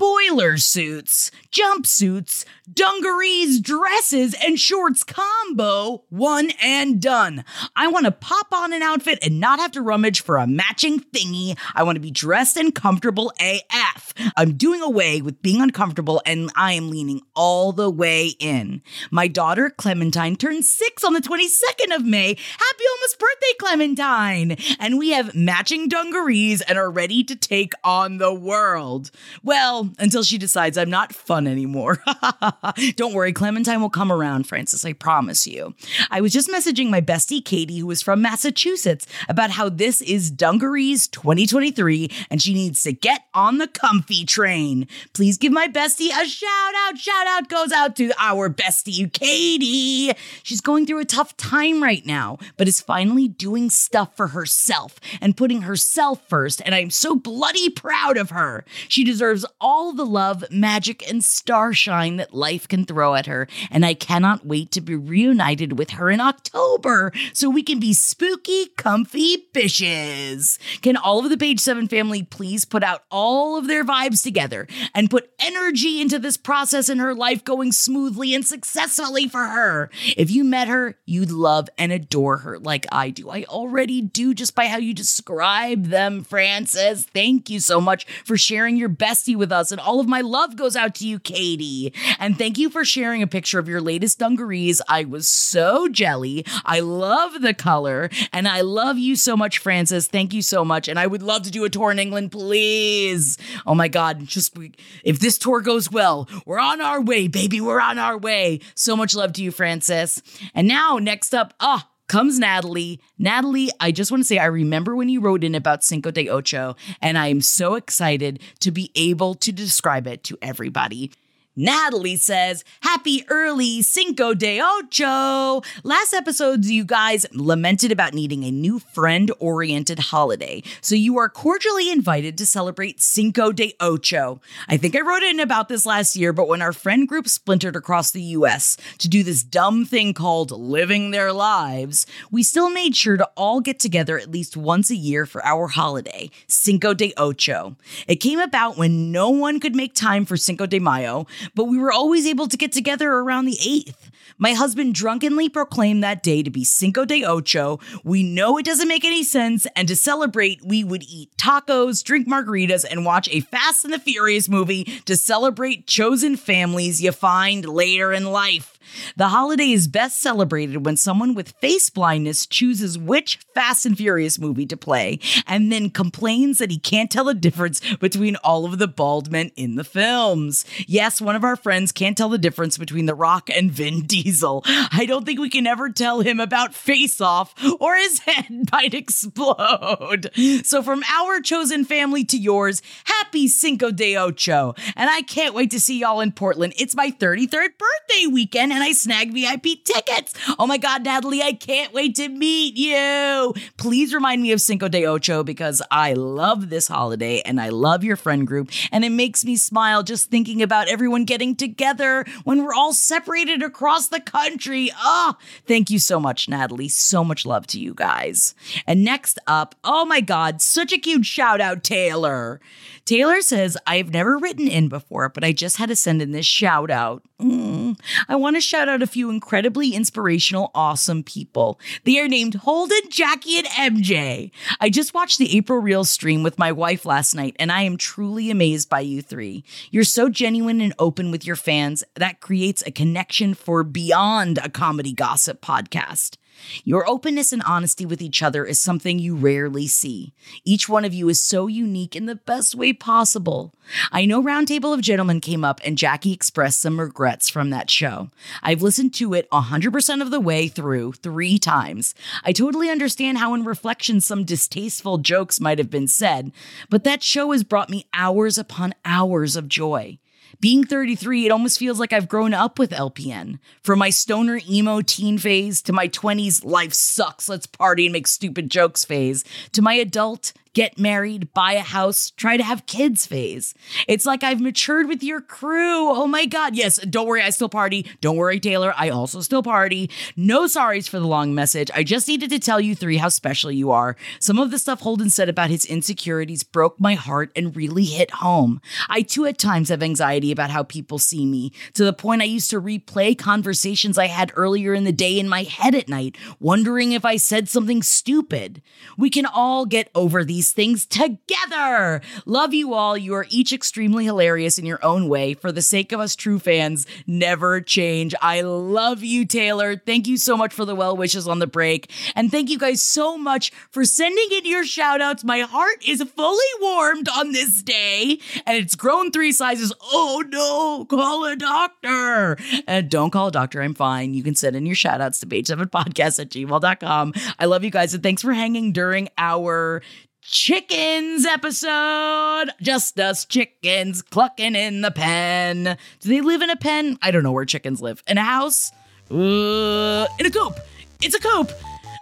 [0.00, 7.44] boiler suits, jumpsuits, dungarees, dresses, and shorts combo, one and done.
[7.74, 11.00] I want to pop on an outfit and not have to rummage for a matching
[11.00, 11.58] thingy.
[11.74, 14.14] I want to be dressed and comfortable AF.
[14.36, 18.82] I'm doing away with being uncomfortable and I am leaning all the way in.
[19.10, 22.28] My daughter Clementine turns six on the 22nd of May.
[22.28, 24.56] Happy almost birthday, Clementine!
[24.78, 29.10] And we have matching dungarees and are ready to take on the world.
[29.42, 32.02] Well, until she decides I'm not fun anymore.
[32.96, 35.74] Don't worry, Clementine will come around, Francis, I promise you.
[36.10, 40.30] I was just messaging my bestie Katie, who is from Massachusetts, about how this is
[40.30, 44.86] Dungarees 2023 and she needs to get on the comfy train.
[45.12, 46.98] Please give my bestie a shout out.
[46.98, 50.12] Shout out goes out to our bestie, Katie.
[50.42, 55.00] She's going through a tough time right now, but is finally doing stuff for herself
[55.20, 56.62] and putting herself first.
[56.64, 58.64] And I'm so bloody proud of her.
[58.88, 63.48] She deserves all the love, magic, and starshine that life can throw at her.
[63.70, 67.92] And I cannot wait to be reunited with her in October so we can be
[67.92, 70.58] spooky, comfy bishes.
[70.82, 74.66] Can all of the Page 7 family please put out all of their vibes together
[74.94, 79.90] and put energy into this process and her life going smoothly and successfully for her?
[80.16, 83.30] If you met her, you'd love and adore her like I do.
[83.30, 87.04] I already do just by how you describe them, Francis.
[87.04, 89.72] Thank you so much for sharing your bestie with us.
[89.72, 91.92] And all of my love goes out to you, Katie.
[92.18, 94.82] And thank you for sharing a picture of your latest dungarees.
[94.88, 96.44] I was so jelly.
[96.64, 98.10] I love the color.
[98.32, 100.06] And I love you so much, Francis.
[100.06, 100.88] Thank you so much.
[100.88, 103.38] And I would love to do a tour in England, please.
[103.66, 104.26] Oh my God.
[104.26, 104.56] Just
[105.04, 107.60] if this tour goes well, we're on our way, baby.
[107.60, 108.60] We're on our way.
[108.74, 110.20] So much love to you, Francis.
[110.54, 113.00] And now, next up, ah, comes Natalie.
[113.18, 116.28] Natalie, I just want to say I remember when you wrote in about Cinco de
[116.28, 121.12] Ocho, and I am so excited to be able to describe it to everybody.
[121.56, 125.62] Natalie says, Happy early Cinco de Ocho.
[125.82, 130.62] Last episodes, you guys lamented about needing a new friend oriented holiday.
[130.80, 134.40] So you are cordially invited to celebrate Cinco de Ocho.
[134.68, 137.74] I think I wrote in about this last year, but when our friend group splintered
[137.74, 142.94] across the US to do this dumb thing called living their lives, we still made
[142.94, 147.12] sure to all get together at least once a year for our holiday, Cinco de
[147.16, 147.76] Ocho.
[148.06, 151.78] It came about when no one could make time for Cinco de Mayo but we
[151.78, 154.10] were always able to get together around the 8th.
[154.38, 157.78] My husband drunkenly proclaimed that day to be Cinco de Ocho.
[158.04, 162.26] We know it doesn't make any sense, and to celebrate, we would eat tacos, drink
[162.26, 167.66] margaritas, and watch a Fast and the Furious movie to celebrate chosen families you find
[167.66, 168.78] later in life.
[169.16, 174.38] The holiday is best celebrated when someone with face blindness chooses which Fast and Furious
[174.38, 178.78] movie to play and then complains that he can't tell the difference between all of
[178.78, 180.64] the bald men in the films.
[180.86, 184.62] Yes, one of our friends can't tell the difference between The Rock and Vin Diesel.
[184.66, 188.94] I don't think we can ever tell him about Face Off or his head might
[188.94, 190.30] explode.
[190.64, 194.74] So, from our chosen family to yours, happy Cinco de Ocho.
[194.96, 196.74] And I can't wait to see y'all in Portland.
[196.76, 200.32] It's my 33rd birthday weekend and I snagged VIP tickets.
[200.58, 203.52] Oh my God, Natalie, I can't wait to meet you.
[203.76, 208.04] Please remind me of Cinco de Ocho because I love this holiday and I love
[208.04, 208.70] your friend group.
[208.90, 213.62] And it makes me smile just thinking about everyone getting together when we're all separated
[213.62, 214.90] across the country.
[214.96, 215.34] Oh,
[215.66, 216.88] thank you so much, Natalie.
[216.88, 218.54] So much love to you guys.
[218.86, 222.62] And next up, oh my God, such a cute shout out, Taylor.
[223.04, 226.46] Taylor says, I've never written in before, but I just had to send in this
[226.46, 227.22] shout out.
[227.40, 227.98] Mm.
[228.28, 231.80] I want to shout out a few incredibly inspirational, awesome people.
[232.04, 234.52] They are named Holden, Jackie, and MJ.
[234.80, 237.96] I just watched the April Reels stream with my wife last night, and I am
[237.96, 239.64] truly amazed by you three.
[239.90, 244.68] You're so genuine and open with your fans that creates a connection for beyond a
[244.68, 246.36] comedy gossip podcast.
[246.84, 250.32] Your openness and honesty with each other is something you rarely see.
[250.64, 253.74] Each one of you is so unique in the best way possible.
[254.12, 258.30] I know Roundtable of Gentlemen came up and Jackie expressed some regrets from that show.
[258.62, 262.14] I've listened to it 100% of the way through three times.
[262.44, 266.52] I totally understand how, in reflection, some distasteful jokes might have been said,
[266.88, 270.18] but that show has brought me hours upon hours of joy.
[270.58, 273.58] Being 33, it almost feels like I've grown up with LPN.
[273.82, 278.26] From my stoner emo teen phase to my 20s life sucks, let's party and make
[278.26, 283.26] stupid jokes phase to my adult get married, buy a house, try to have kids
[283.26, 283.74] phase.
[284.06, 286.10] It's like I've matured with your crew.
[286.10, 286.76] Oh my God.
[286.76, 288.06] Yes, don't worry, I still party.
[288.20, 290.10] Don't worry, Taylor, I also still party.
[290.36, 291.90] No sorries for the long message.
[291.94, 294.16] I just needed to tell you three how special you are.
[294.38, 298.30] Some of the stuff Holden said about his insecurities broke my heart and really hit
[298.30, 298.80] home.
[299.08, 302.46] I too at times have anxiety about how people see me, to the point I
[302.46, 306.36] used to replay conversations I had earlier in the day in my head at night,
[306.58, 308.82] wondering if I said something stupid.
[309.16, 312.20] We can all get over these these things together.
[312.44, 313.16] Love you all.
[313.16, 315.54] You are each extremely hilarious in your own way.
[315.54, 318.34] For the sake of us true fans, never change.
[318.42, 319.96] I love you, Taylor.
[319.96, 322.12] Thank you so much for the well wishes on the break.
[322.36, 325.44] And thank you guys so much for sending in your shout outs.
[325.44, 329.94] My heart is fully warmed on this day, and it's grown three sizes.
[330.12, 332.58] Oh no, call a doctor.
[332.86, 333.80] And don't call a doctor.
[333.80, 334.34] I'm fine.
[334.34, 337.32] You can send in your shout outs to page7podcast at gmail.com.
[337.58, 340.02] I love you guys, and thanks for hanging during our
[340.50, 342.70] chickens episode.
[342.82, 345.96] Just us chickens clucking in the pen.
[346.20, 347.18] Do they live in a pen?
[347.22, 348.22] I don't know where chickens live.
[348.26, 348.90] In a house?
[349.30, 350.78] Uh, in a coop.
[351.22, 351.70] It's a coop.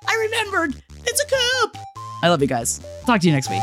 [0.06, 0.80] I remembered.
[1.06, 1.76] It's a coop.
[2.22, 2.80] I love you guys.
[3.06, 3.62] Talk to you next week.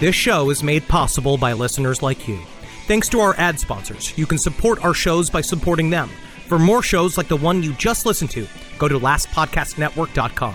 [0.00, 2.40] This show is made possible by listeners like you.
[2.88, 6.10] Thanks to our ad sponsors, you can support our shows by supporting them.
[6.48, 8.46] For more shows like the one you just listened to,
[8.78, 10.54] go to lastpodcastnetwork.com.